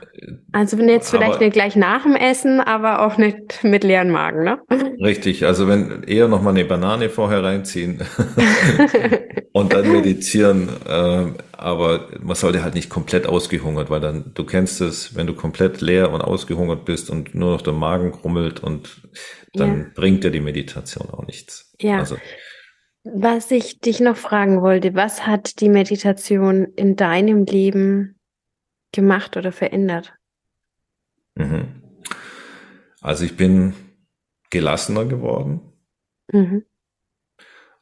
also 0.53 0.79
wenn 0.79 0.89
jetzt 0.89 1.11
vielleicht 1.11 1.35
aber, 1.35 1.45
nicht 1.45 1.53
gleich 1.53 1.77
nach 1.77 2.03
dem 2.03 2.17
Essen, 2.17 2.61
aber 2.61 3.05
auch 3.05 3.17
nicht 3.17 3.65
mit 3.65 3.85
leeren 3.85 4.11
Magen, 4.11 4.45
ne? 4.45 4.61
Richtig, 5.01 5.45
also 5.47 5.69
wenn 5.69 6.05
eher 6.05 6.29
noch 6.29 6.43
mal 6.43 6.51
eine 6.51 6.65
Banane 6.65 7.09
vorher 7.09 7.43
reinziehen 7.43 8.03
und 9.53 9.73
dann 9.73 9.91
meditieren, 9.91 10.69
äh, 10.87 11.27
aber 11.53 12.09
man 12.21 12.37
sollte 12.37 12.63
halt 12.63 12.75
nicht 12.75 12.91
komplett 12.91 13.27
ausgehungert, 13.27 13.91
weil 13.91 14.01
dann, 14.01 14.33
du 14.35 14.45
kennst 14.45 14.81
es, 14.81 15.17
wenn 15.17 15.27
du 15.27 15.35
komplett 15.35 15.81
leer 15.81 16.13
und 16.13 16.21
ausgehungert 16.21 16.85
bist 16.85 17.11
und 17.11 17.35
nur 17.35 17.53
noch 17.53 17.63
der 17.63 17.73
Magen 17.73 18.13
krummelt 18.13 18.61
und 18.61 19.03
dann 19.55 19.79
ja. 19.79 19.87
bringt 19.95 20.25
dir 20.25 20.31
die 20.31 20.41
Meditation 20.41 21.09
auch 21.11 21.27
nichts. 21.27 21.73
Ja. 21.81 21.99
Also, 21.99 22.17
was 23.05 23.51
ich 23.51 23.81
dich 23.81 24.01
noch 24.01 24.17
fragen 24.17 24.63
wollte, 24.63 24.95
was 24.95 25.27
hat 25.27 25.61
die 25.61 25.69
Meditation 25.69 26.65
in 26.65 26.97
deinem 26.97 27.45
Leben 27.45 28.19
gemacht 28.93 29.37
oder 29.37 29.53
verändert? 29.53 30.15
Mhm. 31.35 31.83
Also 33.01 33.25
ich 33.25 33.37
bin 33.37 33.75
gelassener 34.51 35.05
geworden. 35.05 35.61
Mhm. 36.33 36.65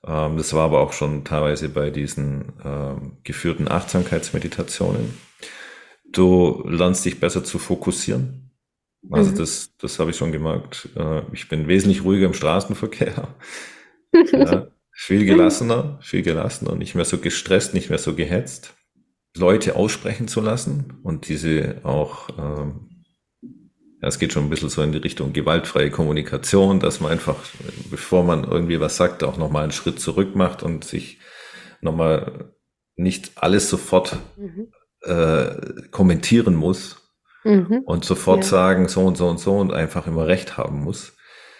Ähm, 0.04 0.36
das 0.36 0.52
war 0.52 0.64
aber 0.64 0.80
auch 0.80 0.92
schon 0.92 1.24
teilweise 1.24 1.68
bei 1.68 1.90
diesen 1.90 2.54
ähm, 2.64 3.18
geführten 3.22 3.70
Achtsamkeitsmeditationen. 3.70 5.14
Du 6.04 6.64
lernst 6.66 7.04
dich 7.04 7.20
besser 7.20 7.44
zu 7.44 7.58
fokussieren. 7.58 8.50
Also 9.10 9.30
mhm. 9.30 9.36
das, 9.36 9.76
das 9.76 9.98
habe 9.98 10.10
ich 10.10 10.16
schon 10.16 10.32
gemerkt. 10.32 10.88
Äh, 10.96 11.22
ich 11.32 11.48
bin 11.48 11.68
wesentlich 11.68 12.04
ruhiger 12.04 12.26
im 12.26 12.34
Straßenverkehr. 12.34 13.28
ja, 14.32 14.66
viel 14.92 15.24
gelassener, 15.24 15.98
viel 16.02 16.22
gelassener, 16.22 16.74
nicht 16.74 16.94
mehr 16.94 17.04
so 17.04 17.18
gestresst, 17.18 17.74
nicht 17.74 17.90
mehr 17.90 17.98
so 17.98 18.14
gehetzt. 18.14 18.74
Leute 19.36 19.76
aussprechen 19.76 20.28
zu 20.28 20.40
lassen 20.40 21.00
und 21.02 21.28
diese 21.28 21.76
auch, 21.84 22.28
ähm, 22.38 23.04
ja, 23.42 24.08
es 24.08 24.18
geht 24.18 24.32
schon 24.32 24.44
ein 24.44 24.50
bisschen 24.50 24.68
so 24.68 24.82
in 24.82 24.92
die 24.92 24.98
Richtung 24.98 25.32
gewaltfreie 25.32 25.90
Kommunikation, 25.90 26.80
dass 26.80 27.00
man 27.00 27.12
einfach, 27.12 27.36
bevor 27.90 28.24
man 28.24 28.44
irgendwie 28.44 28.80
was 28.80 28.96
sagt, 28.96 29.24
auch 29.24 29.38
nochmal 29.38 29.62
einen 29.62 29.72
Schritt 29.72 30.00
zurück 30.00 30.36
macht 30.36 30.62
und 30.62 30.84
sich 30.84 31.18
nochmal 31.80 32.52
nicht 32.96 33.32
alles 33.36 33.70
sofort 33.70 34.18
mhm. 34.36 34.68
äh, 35.00 35.88
kommentieren 35.90 36.54
muss, 36.54 37.02
mhm. 37.44 37.82
und 37.84 38.04
sofort 38.04 38.44
ja. 38.44 38.50
sagen, 38.50 38.88
so 38.88 39.04
und 39.04 39.16
so 39.16 39.28
und 39.28 39.38
so 39.38 39.56
und 39.58 39.72
einfach 39.72 40.06
immer 40.06 40.26
recht 40.26 40.56
haben 40.56 40.82
muss. 40.82 41.16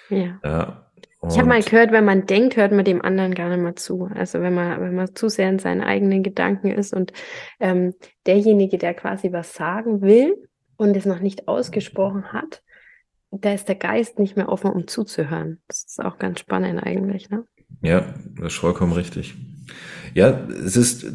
Ja. 0.08 0.38
ja. 0.44 0.91
Ich 1.28 1.38
habe 1.38 1.48
mal 1.48 1.62
gehört, 1.62 1.92
wenn 1.92 2.04
man 2.04 2.26
denkt, 2.26 2.56
hört 2.56 2.72
man 2.72 2.84
dem 2.84 3.00
anderen 3.00 3.34
gar 3.34 3.48
nicht 3.48 3.62
mehr 3.62 3.76
zu. 3.76 4.08
Also 4.12 4.40
wenn 4.40 4.54
man, 4.54 4.80
wenn 4.80 4.94
man 4.94 5.14
zu 5.14 5.28
sehr 5.28 5.48
in 5.48 5.60
seinen 5.60 5.80
eigenen 5.80 6.24
Gedanken 6.24 6.72
ist 6.72 6.92
und 6.92 7.12
ähm, 7.60 7.94
derjenige, 8.26 8.76
der 8.76 8.94
quasi 8.94 9.32
was 9.32 9.54
sagen 9.54 10.02
will 10.02 10.34
und 10.76 10.96
es 10.96 11.06
noch 11.06 11.20
nicht 11.20 11.46
ausgesprochen 11.46 12.32
hat, 12.32 12.62
da 13.30 13.52
ist 13.52 13.68
der 13.68 13.76
Geist 13.76 14.18
nicht 14.18 14.36
mehr 14.36 14.48
offen, 14.48 14.70
um 14.72 14.88
zuzuhören. 14.88 15.62
Das 15.68 15.84
ist 15.84 16.04
auch 16.04 16.18
ganz 16.18 16.40
spannend 16.40 16.82
eigentlich, 16.82 17.30
ne? 17.30 17.44
Ja, 17.80 18.14
das 18.36 18.52
ist 18.52 18.58
vollkommen 18.58 18.92
richtig. 18.92 19.34
Ja, 20.14 20.46
es 20.64 20.76
ist, 20.76 21.06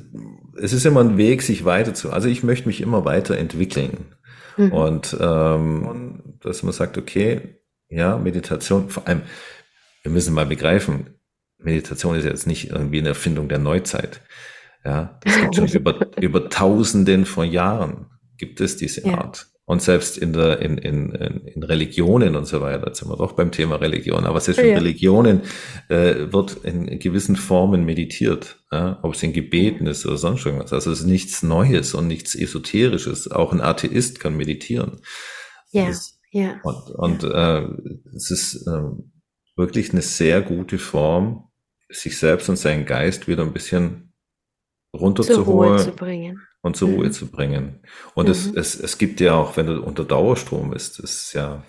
es 0.60 0.74
ist 0.74 0.86
immer 0.86 1.02
ein 1.02 1.18
Weg, 1.18 1.44
sich 1.44 1.66
weiter 1.66 1.94
zu, 1.94 2.12
also 2.12 2.30
ich 2.30 2.44
möchte 2.44 2.68
mich 2.68 2.82
immer 2.82 3.06
weiterentwickeln. 3.06 4.16
Mhm. 4.56 4.72
Und 4.72 5.18
ähm, 5.20 6.38
dass 6.42 6.64
man 6.64 6.74
sagt, 6.74 6.98
okay, 6.98 7.60
ja, 7.90 8.18
Meditation, 8.18 8.90
vor 8.90 9.08
allem, 9.08 9.22
wir 10.08 10.14
müssen 10.14 10.34
mal 10.34 10.46
begreifen, 10.46 11.20
Meditation 11.58 12.16
ist 12.16 12.24
jetzt 12.24 12.48
nicht 12.48 12.70
irgendwie 12.70 13.00
eine 13.00 13.10
Erfindung 13.10 13.50
der 13.50 13.60
Neuzeit. 13.60 14.22
Ja, 14.86 15.20
das 15.22 15.36
gibt 15.36 15.56
schon 15.56 15.68
über, 15.68 16.00
über 16.22 16.50
Tausenden 16.50 17.26
von 17.26 17.52
Jahren 17.52 18.06
gibt 18.38 18.62
es 18.62 18.78
diese 18.78 19.06
ja. 19.06 19.18
Art. 19.18 19.48
Und 19.66 19.82
selbst 19.82 20.18
in 20.18 20.32
der, 20.32 20.62
in, 20.62 20.78
in, 20.78 21.12
in 21.12 21.62
Religionen 21.62 22.38
und 22.38 22.46
so 22.46 22.62
weiter, 22.62 22.88
jetzt 22.88 23.00
sind 23.00 23.10
wir 23.10 23.18
doch 23.18 23.34
beim 23.34 23.52
Thema 23.52 23.76
Religion, 23.76 24.26
aber 24.26 24.40
selbst 24.40 24.60
in 24.60 24.70
ja. 24.70 24.76
Religionen 24.76 25.42
äh, 25.90 26.32
wird 26.32 26.56
in 26.64 27.00
gewissen 27.00 27.36
Formen 27.36 27.84
meditiert, 27.84 28.64
ja? 28.72 29.00
ob 29.02 29.14
es 29.14 29.24
in 29.24 29.34
Gebeten 29.34 29.88
ist 29.88 30.06
oder 30.06 30.16
sonst 30.16 30.46
irgendwas. 30.46 30.72
Also 30.72 30.90
es 30.90 31.02
ist 31.02 31.06
nichts 31.06 31.44
Neues 31.44 31.94
und 31.94 32.08
nichts 32.08 32.34
Esoterisches. 32.34 33.30
Auch 33.30 33.52
ein 33.52 33.60
Atheist 33.60 34.22
kann 34.22 34.38
meditieren. 34.38 35.02
Ja, 35.72 35.88
das, 35.88 36.18
ja. 36.32 36.62
Und, 36.64 36.92
und. 36.92 37.24
Äh, 37.26 37.68
es 38.16 38.32
ist 38.32 38.68
äh, 38.68 38.84
wirklich 39.58 39.92
eine 39.92 40.02
sehr 40.02 40.42
gute 40.42 40.78
Form, 40.78 41.50
sich 41.90 42.18
selbst 42.18 42.48
und 42.50 42.58
seinen 42.58 42.86
Geist 42.86 43.28
wieder 43.28 43.44
ein 43.44 43.54
bisschen 43.54 44.14
runterzuholen. 44.94 45.74
Ruhe 45.74 45.84
zu 45.84 45.92
und 46.62 46.76
zur 46.76 46.90
Ruhe 46.90 47.08
mhm. 47.08 47.12
zu 47.12 47.28
bringen. 47.28 47.82
Und 48.14 48.26
mhm. 48.26 48.32
es, 48.32 48.46
es, 48.48 48.80
es 48.80 48.98
gibt 48.98 49.20
ja 49.20 49.36
auch, 49.36 49.58
wenn 49.58 49.68
du 49.68 49.82
unter 49.82 50.06
Dauerstrom 50.06 50.72
bist, 50.72 51.00
ist 51.00 51.34
ja, 51.34 51.64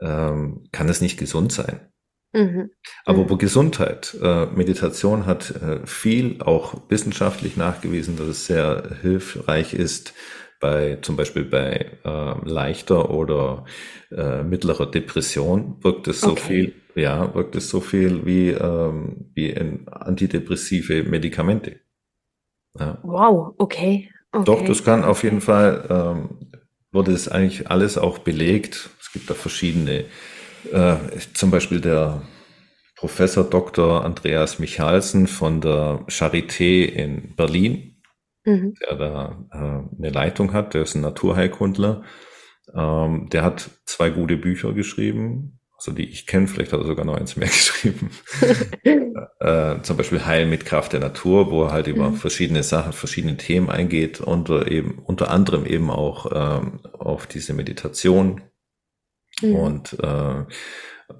ähm, 0.00 0.64
kann 0.72 0.88
es 0.88 1.00
nicht 1.00 1.18
gesund 1.18 1.52
sein. 1.52 1.88
Mhm. 2.32 2.70
Aber 3.04 3.24
mhm. 3.24 3.38
Gesundheit, 3.38 4.16
äh, 4.22 4.46
Meditation 4.46 5.26
hat 5.26 5.50
äh, 5.50 5.86
viel 5.86 6.42
auch 6.42 6.82
wissenschaftlich 6.88 7.56
nachgewiesen, 7.56 8.16
dass 8.16 8.26
es 8.26 8.46
sehr 8.46 8.96
hilfreich 9.02 9.74
ist, 9.74 10.14
bei 10.60 10.98
zum 11.02 11.16
Beispiel 11.16 11.44
bei 11.44 11.98
äh, 12.04 12.48
leichter 12.48 13.10
oder 13.10 13.64
äh, 14.12 14.44
mittlerer 14.44 14.88
Depression 14.88 15.82
wirkt 15.82 16.06
es 16.06 16.20
so 16.20 16.30
okay. 16.30 16.40
viel, 16.40 16.74
ja, 16.94 17.34
wirkt 17.34 17.56
es 17.56 17.68
so 17.68 17.80
viel 17.80 18.26
wie, 18.26 18.50
ähm, 18.50 19.30
wie 19.34 19.50
in 19.50 19.88
antidepressive 19.88 21.04
Medikamente. 21.04 21.80
Ja. 22.78 22.98
Wow, 23.02 23.54
okay. 23.58 24.10
Okay. 24.32 24.44
Doch, 24.46 24.64
das 24.64 24.82
kann 24.84 25.04
auf 25.04 25.24
jeden 25.24 25.42
Fall, 25.42 25.86
ähm, 25.90 26.50
wurde 26.90 27.12
es 27.12 27.28
eigentlich 27.28 27.70
alles 27.70 27.98
auch 27.98 28.18
belegt. 28.18 28.90
Es 29.00 29.12
gibt 29.12 29.28
da 29.28 29.34
verschiedene, 29.34 30.04
äh, 30.72 30.96
zum 31.34 31.50
Beispiel 31.50 31.80
der 31.80 32.22
Professor 32.96 33.44
Dr. 33.44 34.04
Andreas 34.04 34.58
Michalsen 34.58 35.26
von 35.26 35.60
der 35.60 36.04
Charité 36.08 36.84
in 36.84 37.34
Berlin, 37.36 38.02
mhm. 38.44 38.74
der 38.80 38.96
da 38.96 39.46
äh, 39.52 39.98
eine 39.98 40.10
Leitung 40.10 40.52
hat, 40.52 40.72
der 40.72 40.82
ist 40.82 40.94
ein 40.94 41.02
Naturheilkundler. 41.02 42.04
Ähm, 42.74 43.28
der 43.30 43.42
hat 43.42 43.70
zwei 43.84 44.08
gute 44.08 44.36
Bücher 44.36 44.72
geschrieben 44.72 45.58
also 45.82 45.96
die 45.96 46.08
ich 46.08 46.28
kenne, 46.28 46.46
vielleicht 46.46 46.72
hat 46.72 46.80
er 46.80 46.86
sogar 46.86 47.04
noch 47.04 47.16
eins 47.16 47.36
mehr 47.36 47.48
geschrieben. 47.48 48.10
äh, 49.40 49.82
zum 49.82 49.96
Beispiel 49.96 50.24
Heilen 50.24 50.48
mit 50.48 50.64
Kraft 50.64 50.92
der 50.92 51.00
Natur, 51.00 51.50
wo 51.50 51.64
er 51.64 51.72
halt 51.72 51.88
über 51.88 52.10
mhm. 52.10 52.16
verschiedene 52.16 52.62
Sachen, 52.62 52.92
verschiedene 52.92 53.36
Themen 53.36 53.68
eingeht, 53.68 54.20
unter 54.20 54.70
eben, 54.70 55.00
unter 55.00 55.30
anderem 55.30 55.66
eben 55.66 55.90
auch 55.90 56.30
ähm, 56.32 56.80
auf 56.92 57.26
diese 57.26 57.52
Meditation 57.52 58.42
mhm. 59.40 59.56
und 59.56 59.96
äh, 60.00 60.40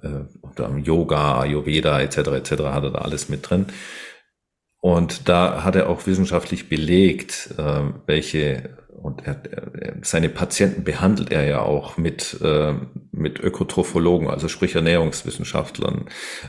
äh, 0.01 0.25
unter 0.41 0.77
Yoga, 0.77 1.41
Ayurveda 1.41 1.99
etc. 1.99 2.17
etc. 2.17 2.51
hat 2.63 2.83
er 2.85 2.91
da 2.91 2.99
alles 2.99 3.27
mit 3.27 3.49
drin. 3.49 3.67
Und 4.79 5.27
da 5.27 5.63
hat 5.63 5.75
er 5.75 5.89
auch 5.89 6.07
wissenschaftlich 6.07 6.69
belegt, 6.69 7.53
äh, 7.57 7.83
welche 8.05 8.77
und 9.01 9.25
er, 9.25 9.41
er, 9.51 9.95
seine 10.01 10.29
Patienten 10.29 10.83
behandelt 10.83 11.31
er 11.31 11.45
ja 11.45 11.61
auch 11.61 11.97
mit, 11.97 12.39
äh, 12.41 12.73
mit 13.11 13.39
Ökotrophologen, 13.39 14.29
also 14.29 14.47
sprich 14.47 14.75
Ernährungswissenschaftlern, 14.75 16.05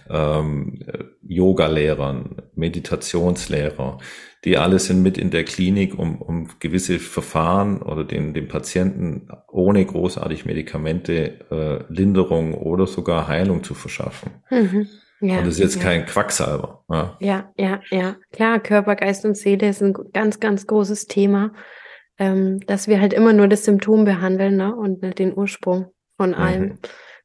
ähm, 0.08 0.80
Yoga-Lehrern, 1.22 2.42
Meditationslehrer. 2.54 3.98
Die 4.44 4.58
alle 4.58 4.78
sind 4.78 5.02
mit 5.02 5.16
in 5.16 5.30
der 5.30 5.44
Klinik, 5.44 5.98
um, 5.98 6.20
um 6.20 6.48
gewisse 6.60 6.98
Verfahren 6.98 7.80
oder 7.80 8.04
den, 8.04 8.34
den 8.34 8.46
Patienten 8.46 9.28
ohne 9.50 9.84
großartig 9.84 10.44
Medikamente 10.44 11.40
äh, 11.50 11.92
Linderung 11.92 12.54
oder 12.54 12.86
sogar 12.86 13.26
Heilung 13.26 13.64
zu 13.64 13.74
verschaffen. 13.74 14.32
Mhm. 14.50 14.86
Ja, 15.20 15.38
und 15.38 15.46
das 15.46 15.54
ist 15.54 15.60
jetzt 15.60 15.76
ja. 15.76 15.82
kein 15.82 16.04
Quacksalber. 16.04 16.84
Ja. 16.90 17.16
ja, 17.20 17.52
ja, 17.56 17.80
ja. 17.90 18.16
Klar, 18.32 18.60
Körper, 18.60 18.96
Geist 18.96 19.24
und 19.24 19.36
Seele 19.36 19.68
ist 19.68 19.82
ein 19.82 19.94
ganz, 20.12 20.38
ganz 20.40 20.66
großes 20.66 21.06
Thema 21.06 21.52
ähm, 22.18 22.60
dass 22.66 22.88
wir 22.88 23.00
halt 23.00 23.12
immer 23.12 23.32
nur 23.32 23.48
das 23.48 23.64
Symptom 23.64 24.04
behandeln 24.04 24.56
ne? 24.56 24.74
und 24.74 25.02
nicht 25.02 25.18
den 25.18 25.36
Ursprung 25.36 25.86
von 26.16 26.30
mhm. 26.30 26.36
allem, 26.36 26.62
mhm. 26.62 26.78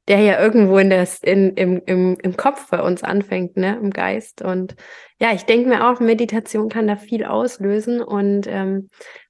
der 0.08 0.19
ja 0.19 0.39
irgendwo 0.39 0.78
in 0.78 0.89
der, 0.89 1.08
in, 1.21 1.54
im, 1.56 1.82
im, 1.86 2.17
im 2.21 2.38
Kopf 2.38 2.69
bei 2.69 2.82
uns 2.82 3.04
anfängt, 3.04 3.58
ne? 3.58 3.78
im 3.82 3.91
Geist. 3.91 4.41
Und 4.41 4.75
ja, 5.19 5.34
ich 5.34 5.43
denke 5.43 5.69
mir 5.69 5.89
auch, 5.89 5.99
Meditation 5.99 6.69
kann 6.69 6.88
da 6.88 6.95
viel 6.95 7.25
auslösen 7.25 8.02
und 8.02 8.47
ähm, 8.47 8.89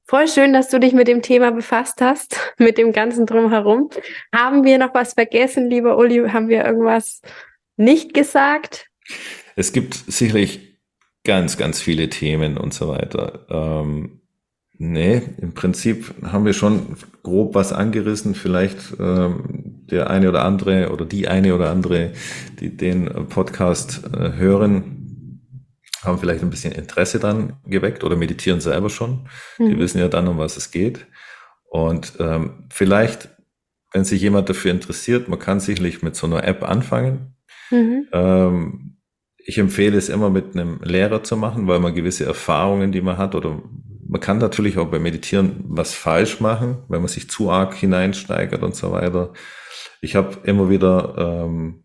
Voll 0.09 0.27
schön, 0.27 0.53
dass 0.53 0.69
du 0.69 0.79
dich 0.79 0.93
mit 0.93 1.07
dem 1.07 1.21
Thema 1.21 1.51
befasst 1.51 2.01
hast, 2.01 2.35
mit 2.57 2.79
dem 2.79 2.93
ganzen 2.93 3.27
Drumherum. 3.27 3.91
Haben 4.33 4.63
wir 4.63 4.79
noch 4.79 4.95
was 4.95 5.13
vergessen, 5.13 5.69
lieber 5.69 5.99
Uli? 5.99 6.27
Haben 6.29 6.49
wir 6.49 6.65
irgendwas 6.65 7.21
nicht 7.77 8.15
gesagt? 8.15 8.87
Es 9.55 9.71
gibt 9.71 9.93
sicherlich 9.93 10.79
ganz, 11.23 11.57
ganz 11.57 11.79
viele 11.79 12.09
Themen 12.09 12.57
und 12.57 12.73
so 12.73 12.87
weiter. 12.87 13.45
Ähm, 13.51 14.18
Nee, 14.81 15.21
im 15.41 15.53
Prinzip 15.53 16.15
haben 16.23 16.45
wir 16.45 16.53
schon 16.53 16.95
grob 17.21 17.53
was 17.53 17.73
angerissen. 17.73 18.33
Vielleicht 18.33 18.77
ähm, 18.97 19.85
der 19.91 20.09
eine 20.09 20.29
oder 20.29 20.45
andere 20.45 20.91
oder 20.91 21.03
die 21.03 21.27
eine 21.27 21.53
oder 21.53 21.69
andere, 21.69 22.13
die 22.61 22.77
den 22.77 23.27
Podcast 23.27 24.01
äh, 24.13 24.31
hören, 24.37 25.43
haben 26.01 26.17
vielleicht 26.17 26.43
ein 26.43 26.49
bisschen 26.49 26.71
Interesse 26.71 27.19
dann 27.19 27.57
geweckt 27.65 28.05
oder 28.05 28.15
meditieren 28.15 28.61
selber 28.61 28.89
schon. 28.89 29.27
Mhm. 29.57 29.69
Die 29.69 29.77
wissen 29.79 29.99
ja 29.99 30.07
dann, 30.07 30.29
um 30.29 30.37
was 30.37 30.55
es 30.55 30.71
geht. 30.71 31.07
Und 31.69 32.13
ähm, 32.19 32.69
vielleicht, 32.69 33.27
wenn 33.91 34.05
sich 34.05 34.21
jemand 34.21 34.47
dafür 34.47 34.71
interessiert, 34.71 35.27
man 35.27 35.39
kann 35.39 35.59
sicherlich 35.59 36.01
mit 36.03 36.15
so 36.15 36.25
einer 36.25 36.45
App 36.45 36.63
anfangen. 36.63 37.35
Mhm. 37.69 38.07
Ähm, 38.13 38.97
ich 39.35 39.57
empfehle 39.57 39.97
es 39.97 40.07
immer 40.07 40.29
mit 40.29 40.55
einem 40.55 40.79
Lehrer 40.83 41.21
zu 41.21 41.35
machen, 41.35 41.67
weil 41.67 41.81
man 41.81 41.93
gewisse 41.93 42.25
Erfahrungen, 42.25 42.93
die 42.93 43.01
man 43.01 43.17
hat 43.17 43.35
oder 43.35 43.61
man 44.09 44.19
kann 44.19 44.39
natürlich 44.39 44.77
auch 44.79 44.87
beim 44.87 45.03
Meditieren 45.03 45.63
was 45.67 45.93
falsch 45.93 46.39
machen, 46.39 46.79
wenn 46.89 47.01
man 47.01 47.07
sich 47.07 47.29
zu 47.29 47.51
arg 47.51 47.75
hineinsteigert 47.75 48.63
und 48.63 48.75
so 48.75 48.91
weiter. 48.91 49.33
Ich 50.01 50.15
habe 50.15 50.35
immer 50.43 50.67
wieder, 50.69 51.45
ähm, 51.45 51.83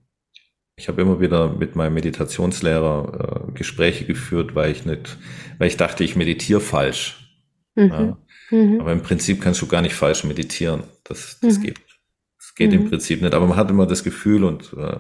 ich 0.75 0.89
habe 0.89 1.03
immer 1.03 1.21
wieder 1.21 1.53
mit 1.53 1.77
meinem 1.77 1.93
Meditationslehrer 1.95 3.49
äh, 3.49 3.53
Gespräche 3.53 4.07
geführt, 4.07 4.55
weil 4.55 4.73
ich 4.73 4.87
nicht, 4.87 5.19
weil 5.59 5.69
ich 5.69 5.77
dachte, 5.77 6.03
ich 6.03 6.17
meditiere 6.17 6.61
falsch. 6.61 7.39
Mhm. 7.75 7.89
Ja. 7.91 8.19
Mhm. 8.51 8.81
Aber 8.81 8.93
im 8.93 9.03
Prinzip 9.03 9.43
kannst 9.43 9.61
du 9.61 9.67
gar 9.67 9.83
nicht 9.83 9.95
falsch 9.95 10.25
meditieren. 10.25 10.85
Das, 11.05 11.39
das 11.41 11.59
mhm. 11.59 11.63
geht. 11.63 11.81
Das 12.39 12.55
geht 12.55 12.73
im 12.73 12.85
mhm. 12.85 12.89
Prinzip 12.89 13.21
nicht. 13.21 13.35
Aber 13.35 13.47
man 13.47 13.59
hat 13.59 13.69
immer 13.69 13.87
das 13.87 14.03
Gefühl 14.03 14.45
und 14.45 14.73
äh, 14.79 14.97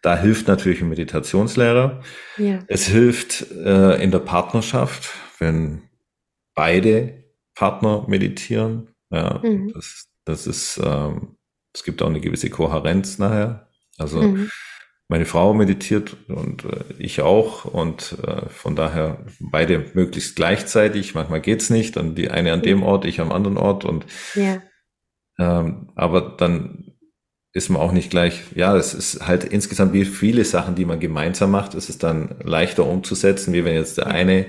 da 0.00 0.16
hilft 0.16 0.48
natürlich 0.48 0.80
ein 0.80 0.88
Meditationslehrer. 0.88 2.00
Ja. 2.38 2.60
Es 2.66 2.86
hilft 2.86 3.50
äh, 3.50 4.02
in 4.02 4.10
der 4.10 4.20
Partnerschaft, 4.20 5.10
wenn 5.38 5.82
beide 6.54 7.24
Partner 7.54 8.04
meditieren. 8.08 8.88
Ja, 9.10 9.40
mhm. 9.42 9.72
das, 9.74 10.08
das 10.24 10.46
ist, 10.46 10.80
ähm, 10.82 11.36
es 11.74 11.84
gibt 11.84 12.02
auch 12.02 12.08
eine 12.08 12.20
gewisse 12.20 12.50
Kohärenz 12.50 13.18
nachher. 13.18 13.68
Also 13.98 14.22
mhm. 14.22 14.50
meine 15.08 15.26
Frau 15.26 15.54
meditiert 15.54 16.16
und 16.28 16.64
äh, 16.64 16.84
ich 16.98 17.20
auch 17.20 17.64
und 17.64 18.16
äh, 18.26 18.48
von 18.48 18.74
daher 18.76 19.24
beide 19.40 19.90
möglichst 19.94 20.36
gleichzeitig. 20.36 21.14
Manchmal 21.14 21.40
geht's 21.40 21.70
nicht, 21.70 21.96
dann 21.96 22.14
die 22.14 22.30
eine 22.30 22.52
an 22.52 22.62
dem 22.62 22.82
Ort, 22.82 23.04
ich 23.04 23.20
am 23.20 23.32
anderen 23.32 23.58
Ort 23.58 23.84
und 23.84 24.06
ja. 24.34 24.62
ähm, 25.38 25.90
aber 25.94 26.36
dann 26.38 26.91
ist 27.54 27.68
man 27.68 27.82
auch 27.82 27.92
nicht 27.92 28.08
gleich, 28.08 28.40
ja, 28.54 28.74
es 28.76 28.94
ist 28.94 29.26
halt 29.26 29.44
insgesamt 29.44 29.92
wie 29.92 30.06
viele 30.06 30.44
Sachen, 30.44 30.74
die 30.74 30.86
man 30.86 31.00
gemeinsam 31.00 31.50
macht, 31.50 31.74
ist 31.74 31.90
es 31.90 31.98
dann 31.98 32.36
leichter 32.42 32.86
umzusetzen, 32.86 33.52
wie 33.52 33.64
wenn 33.64 33.74
jetzt 33.74 33.98
der 33.98 34.06
eine 34.06 34.46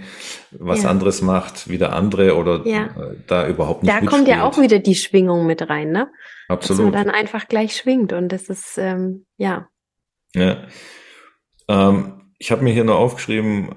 was 0.51 0.83
ja. 0.83 0.89
anderes 0.89 1.21
macht 1.21 1.69
wie 1.69 1.77
der 1.77 1.93
andere 1.93 2.37
oder 2.37 2.65
ja. 2.65 2.85
Äh, 2.85 3.15
da 3.27 3.47
überhaupt 3.47 3.83
nicht 3.83 3.93
Da 3.93 4.05
kommt 4.05 4.27
ja 4.27 4.43
auch 4.43 4.57
wieder 4.57 4.79
die 4.79 4.95
Schwingung 4.95 5.45
mit 5.45 5.69
rein, 5.69 5.91
ne? 5.91 6.11
Absolut. 6.47 6.79
Dass 6.79 6.93
man 6.93 7.05
dann 7.05 7.15
einfach 7.15 7.47
gleich 7.47 7.75
schwingt 7.75 8.13
und 8.13 8.29
das 8.31 8.47
ist, 8.49 8.77
ähm, 8.77 9.25
ja. 9.37 9.67
Ja. 10.33 10.63
Ähm, 11.67 12.31
ich 12.39 12.51
habe 12.51 12.63
mir 12.63 12.71
hier 12.71 12.85
noch 12.85 12.99
aufgeschrieben, 12.99 13.75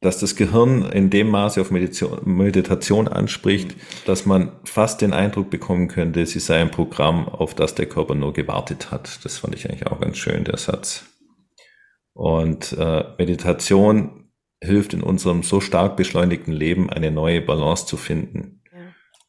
dass 0.00 0.18
das 0.18 0.36
Gehirn 0.36 0.82
in 0.90 1.10
dem 1.10 1.28
Maße 1.28 1.60
auf 1.60 1.70
Meditation, 1.70 2.20
Meditation 2.24 3.08
anspricht, 3.08 3.74
dass 4.04 4.26
man 4.26 4.52
fast 4.64 5.00
den 5.00 5.12
Eindruck 5.12 5.50
bekommen 5.50 5.88
könnte, 5.88 6.26
sie 6.26 6.40
sei 6.40 6.60
ein 6.60 6.70
Programm, 6.70 7.28
auf 7.28 7.54
das 7.54 7.74
der 7.74 7.86
Körper 7.86 8.14
nur 8.14 8.32
gewartet 8.32 8.90
hat. 8.90 9.24
Das 9.24 9.38
fand 9.38 9.54
ich 9.54 9.68
eigentlich 9.68 9.86
auch 9.86 10.00
ganz 10.00 10.18
schön, 10.18 10.44
der 10.44 10.58
Satz. 10.58 11.04
Und 12.12 12.72
äh, 12.78 13.04
Meditation 13.18 14.30
hilft 14.62 14.94
in 14.94 15.02
unserem 15.02 15.42
so 15.42 15.60
stark 15.60 15.96
beschleunigten 15.96 16.52
Leben 16.52 16.90
eine 16.90 17.10
neue 17.10 17.42
Balance 17.42 17.86
zu 17.86 17.96
finden. 17.96 18.62
Ja. 18.72 18.78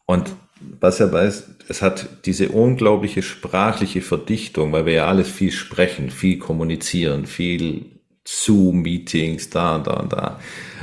Und 0.05 0.35
was 0.79 0.99
er 0.99 1.11
weiß, 1.11 1.55
es 1.67 1.81
hat 1.81 2.25
diese 2.25 2.49
unglaubliche 2.49 3.21
sprachliche 3.21 4.01
Verdichtung, 4.01 4.71
weil 4.71 4.85
wir 4.85 4.93
ja 4.93 5.07
alles 5.07 5.29
viel 5.29 5.51
sprechen, 5.51 6.09
viel 6.09 6.39
kommunizieren, 6.39 7.25
viel 7.25 7.96
Zoom-Meetings, 8.27 9.49
da 9.49 9.77
und 9.77 9.87
da 9.87 9.93
und 9.93 10.11
da, 10.13 10.39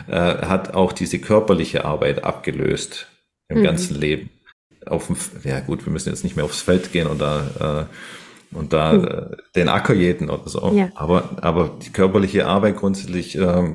äh, 0.08 0.46
hat 0.46 0.72
auch 0.74 0.92
diese 0.92 1.18
körperliche 1.18 1.84
Arbeit 1.84 2.24
abgelöst 2.24 3.06
im 3.48 3.58
mhm. 3.58 3.64
ganzen 3.64 4.00
Leben. 4.00 4.30
Auf 4.86 5.08
dem, 5.08 5.16
ja 5.44 5.60
gut, 5.60 5.84
wir 5.84 5.92
müssen 5.92 6.08
jetzt 6.08 6.24
nicht 6.24 6.36
mehr 6.36 6.44
aufs 6.46 6.62
Feld 6.62 6.92
gehen 6.92 7.06
und 7.06 7.20
da, 7.20 7.86
äh, 8.52 8.56
und 8.56 8.72
da 8.72 8.92
mhm. 8.94 9.04
äh, 9.04 9.36
den 9.56 9.68
Acker 9.68 9.92
jäten 9.92 10.30
oder 10.30 10.48
so. 10.48 10.72
Ja. 10.74 10.90
Aber, 10.94 11.36
aber 11.42 11.78
die 11.82 11.90
körperliche 11.90 12.46
Arbeit 12.46 12.76
grundsätzlich 12.76 13.36
äh, 13.36 13.74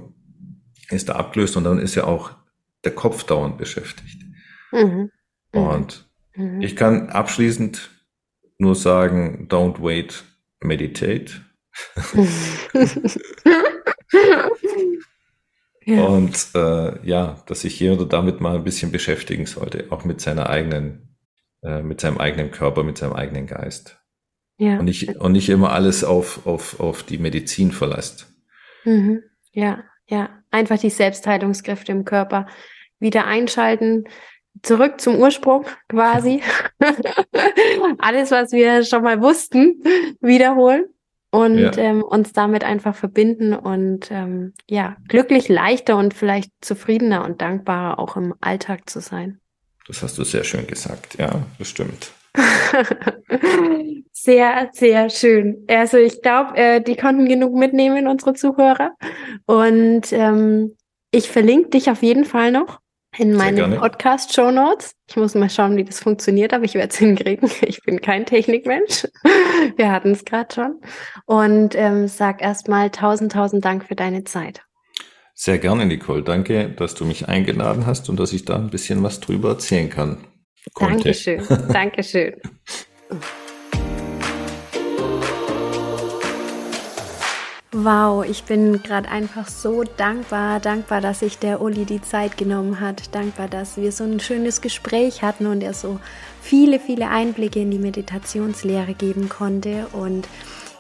ist 0.89 1.09
da 1.09 1.13
abgelöst 1.13 1.55
und 1.55 1.63
dann 1.63 1.77
ist 1.77 1.93
ja 1.93 2.05
auch 2.05 2.31
der 2.83 2.95
Kopf 2.95 3.23
dauernd 3.23 3.59
beschäftigt. 3.59 4.23
Mhm. 4.71 5.11
mhm. 5.53 5.61
Und 5.61 6.09
mhm. 6.35 6.61
ich 6.61 6.75
kann 6.75 7.09
abschließend 7.09 7.91
nur 8.57 8.73
sagen, 8.73 9.47
don't 9.47 9.81
wait, 9.81 10.23
meditate. 10.59 11.41
ja. 15.85 16.05
Und 16.05 16.47
äh, 16.55 17.07
ja, 17.07 17.43
dass 17.45 17.61
sich 17.61 17.79
jeder 17.79 18.05
damit 18.05 18.41
mal 18.41 18.55
ein 18.55 18.63
bisschen 18.63 18.91
beschäftigen 18.91 19.45
sollte, 19.45 19.85
auch 19.89 20.05
mit 20.05 20.21
seiner 20.21 20.49
eigenen, 20.49 21.15
äh, 21.63 21.81
mit 21.81 22.01
seinem 22.01 22.17
eigenen 22.17 22.51
Körper, 22.51 22.83
mit 22.83 22.97
seinem 22.97 23.13
eigenen 23.13 23.47
Geist. 23.47 23.97
Ja. 24.57 24.79
Und 24.79 24.85
nicht, 24.85 25.15
und 25.17 25.31
nicht 25.31 25.49
immer 25.49 25.71
alles 25.71 26.03
auf, 26.03 26.45
auf, 26.45 26.79
auf 26.79 27.03
die 27.03 27.17
Medizin 27.17 27.71
verlässt. 27.71 28.27
Mhm. 28.83 29.23
Ja, 29.51 29.83
ja. 30.07 30.29
Einfach 30.51 30.79
die 30.79 30.89
Selbstheilungskräfte 30.89 31.91
im 31.91 32.05
Körper 32.05 32.47
wieder 32.99 33.25
einschalten, 33.25 34.05
zurück 34.63 34.99
zum 34.99 35.15
Ursprung 35.15 35.65
quasi. 35.87 36.41
alles, 37.99 38.31
was 38.31 38.51
wir 38.51 38.83
schon 38.83 39.03
mal 39.03 39.21
wussten, 39.21 39.81
wiederholen 40.19 40.85
und 41.31 41.57
ja. 41.57 41.77
ähm, 41.77 42.03
uns 42.03 42.33
damit 42.33 42.63
einfach 42.63 42.95
verbinden 42.95 43.53
und 43.53 44.09
ähm, 44.11 44.53
ja, 44.67 44.97
glücklich, 45.07 45.47
leichter 45.47 45.97
und 45.97 46.13
vielleicht 46.13 46.51
zufriedener 46.61 47.25
und 47.25 47.41
dankbarer 47.41 47.99
auch 47.99 48.15
im 48.15 48.33
Alltag 48.41 48.89
zu 48.89 48.99
sein. 48.99 49.39
Das 49.87 50.03
hast 50.03 50.17
du 50.17 50.23
sehr 50.23 50.43
schön 50.43 50.67
gesagt, 50.67 51.17
ja, 51.17 51.43
das 51.57 51.69
stimmt. 51.69 52.11
sehr, 54.11 54.69
sehr 54.73 55.09
schön. 55.09 55.65
Also 55.67 55.97
ich 55.97 56.21
glaube, 56.21 56.55
äh, 56.55 56.81
die 56.81 56.95
konnten 56.95 57.27
genug 57.27 57.55
mitnehmen, 57.55 58.07
unsere 58.07 58.33
Zuhörer. 58.33 58.91
Und 59.45 60.11
ähm, 60.11 60.75
ich 61.11 61.29
verlinke 61.29 61.69
dich 61.69 61.89
auf 61.89 62.03
jeden 62.03 62.25
Fall 62.25 62.51
noch 62.51 62.79
in 63.19 63.33
meinen 63.33 63.75
Podcast-Show 63.77 64.49
Notes. 64.49 64.95
Ich 65.09 65.17
muss 65.17 65.35
mal 65.35 65.49
schauen, 65.49 65.75
wie 65.75 65.83
das 65.83 65.99
funktioniert, 65.99 66.53
aber 66.53 66.63
ich 66.63 66.73
werde 66.73 66.89
es 66.89 66.97
hinkriegen. 66.97 67.51
Ich 67.61 67.81
bin 67.81 68.01
kein 68.01 68.25
Technikmensch. 68.25 69.05
Wir 69.75 69.91
hatten 69.91 70.11
es 70.11 70.23
gerade 70.23 70.53
schon. 70.53 70.81
Und 71.25 71.75
ähm, 71.75 72.07
sag 72.07 72.41
erstmal 72.41 72.89
tausend, 72.89 73.33
tausend 73.33 73.65
Dank 73.65 73.85
für 73.85 73.95
deine 73.95 74.23
Zeit. 74.23 74.61
Sehr 75.33 75.57
gerne, 75.57 75.85
Nicole. 75.85 76.23
Danke, 76.23 76.69
dass 76.69 76.95
du 76.95 77.05
mich 77.05 77.27
eingeladen 77.27 77.85
hast 77.85 78.09
und 78.09 78.19
dass 78.19 78.33
ich 78.33 78.45
da 78.45 78.55
ein 78.55 78.69
bisschen 78.69 79.03
was 79.03 79.19
drüber 79.19 79.49
erzählen 79.49 79.89
kann. 79.89 80.17
Konnte. 80.73 80.95
Dankeschön. 80.95 81.43
Dankeschön. 81.73 82.35
Wow, 87.71 88.25
ich 88.25 88.45
bin 88.45 88.81
gerade 88.81 89.07
einfach 89.09 89.47
so 89.47 89.83
dankbar, 89.83 90.59
dankbar, 90.59 91.01
dass 91.01 91.19
sich 91.19 91.37
der 91.37 91.61
Uli 91.61 91.85
die 91.85 92.01
Zeit 92.01 92.35
genommen 92.35 92.79
hat, 92.79 93.13
dankbar, 93.13 93.47
dass 93.47 93.77
wir 93.77 93.91
so 93.91 94.05
ein 94.05 94.19
schönes 94.19 94.61
Gespräch 94.61 95.21
hatten 95.21 95.45
und 95.45 95.61
er 95.61 95.75
so 95.75 95.99
viele, 96.41 96.79
viele 96.79 97.09
Einblicke 97.09 97.59
in 97.59 97.69
die 97.69 97.77
Meditationslehre 97.77 98.95
geben 98.95 99.29
konnte 99.29 99.85
und 99.91 100.27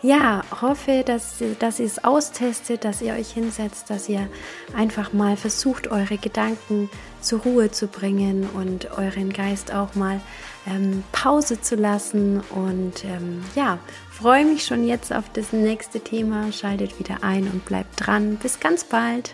ja, 0.01 0.41
hoffe, 0.61 1.03
dass, 1.05 1.43
dass 1.59 1.79
ihr 1.79 1.85
es 1.85 2.03
austestet, 2.03 2.85
dass 2.85 3.01
ihr 3.01 3.13
euch 3.13 3.33
hinsetzt, 3.33 3.91
dass 3.91 4.09
ihr 4.09 4.27
einfach 4.73 5.13
mal 5.13 5.37
versucht, 5.37 5.89
eure 5.89 6.17
Gedanken 6.17 6.89
zur 7.21 7.41
Ruhe 7.41 7.69
zu 7.69 7.87
bringen 7.87 8.49
und 8.55 8.97
euren 8.97 9.31
Geist 9.31 9.73
auch 9.73 9.93
mal 9.95 10.21
ähm, 10.65 11.03
Pause 11.11 11.59
zu 11.61 11.75
lassen. 11.75 12.41
Und 12.49 13.03
ähm, 13.03 13.43
ja, 13.55 13.79
freue 14.19 14.43
mich 14.43 14.65
schon 14.65 14.85
jetzt 14.85 15.13
auf 15.13 15.29
das 15.31 15.53
nächste 15.53 16.01
Thema. 16.01 16.51
Schaltet 16.51 16.99
wieder 16.99 17.23
ein 17.23 17.43
und 17.43 17.63
bleibt 17.63 18.05
dran. 18.05 18.35
Bis 18.35 18.59
ganz 18.59 18.83
bald. 18.83 19.33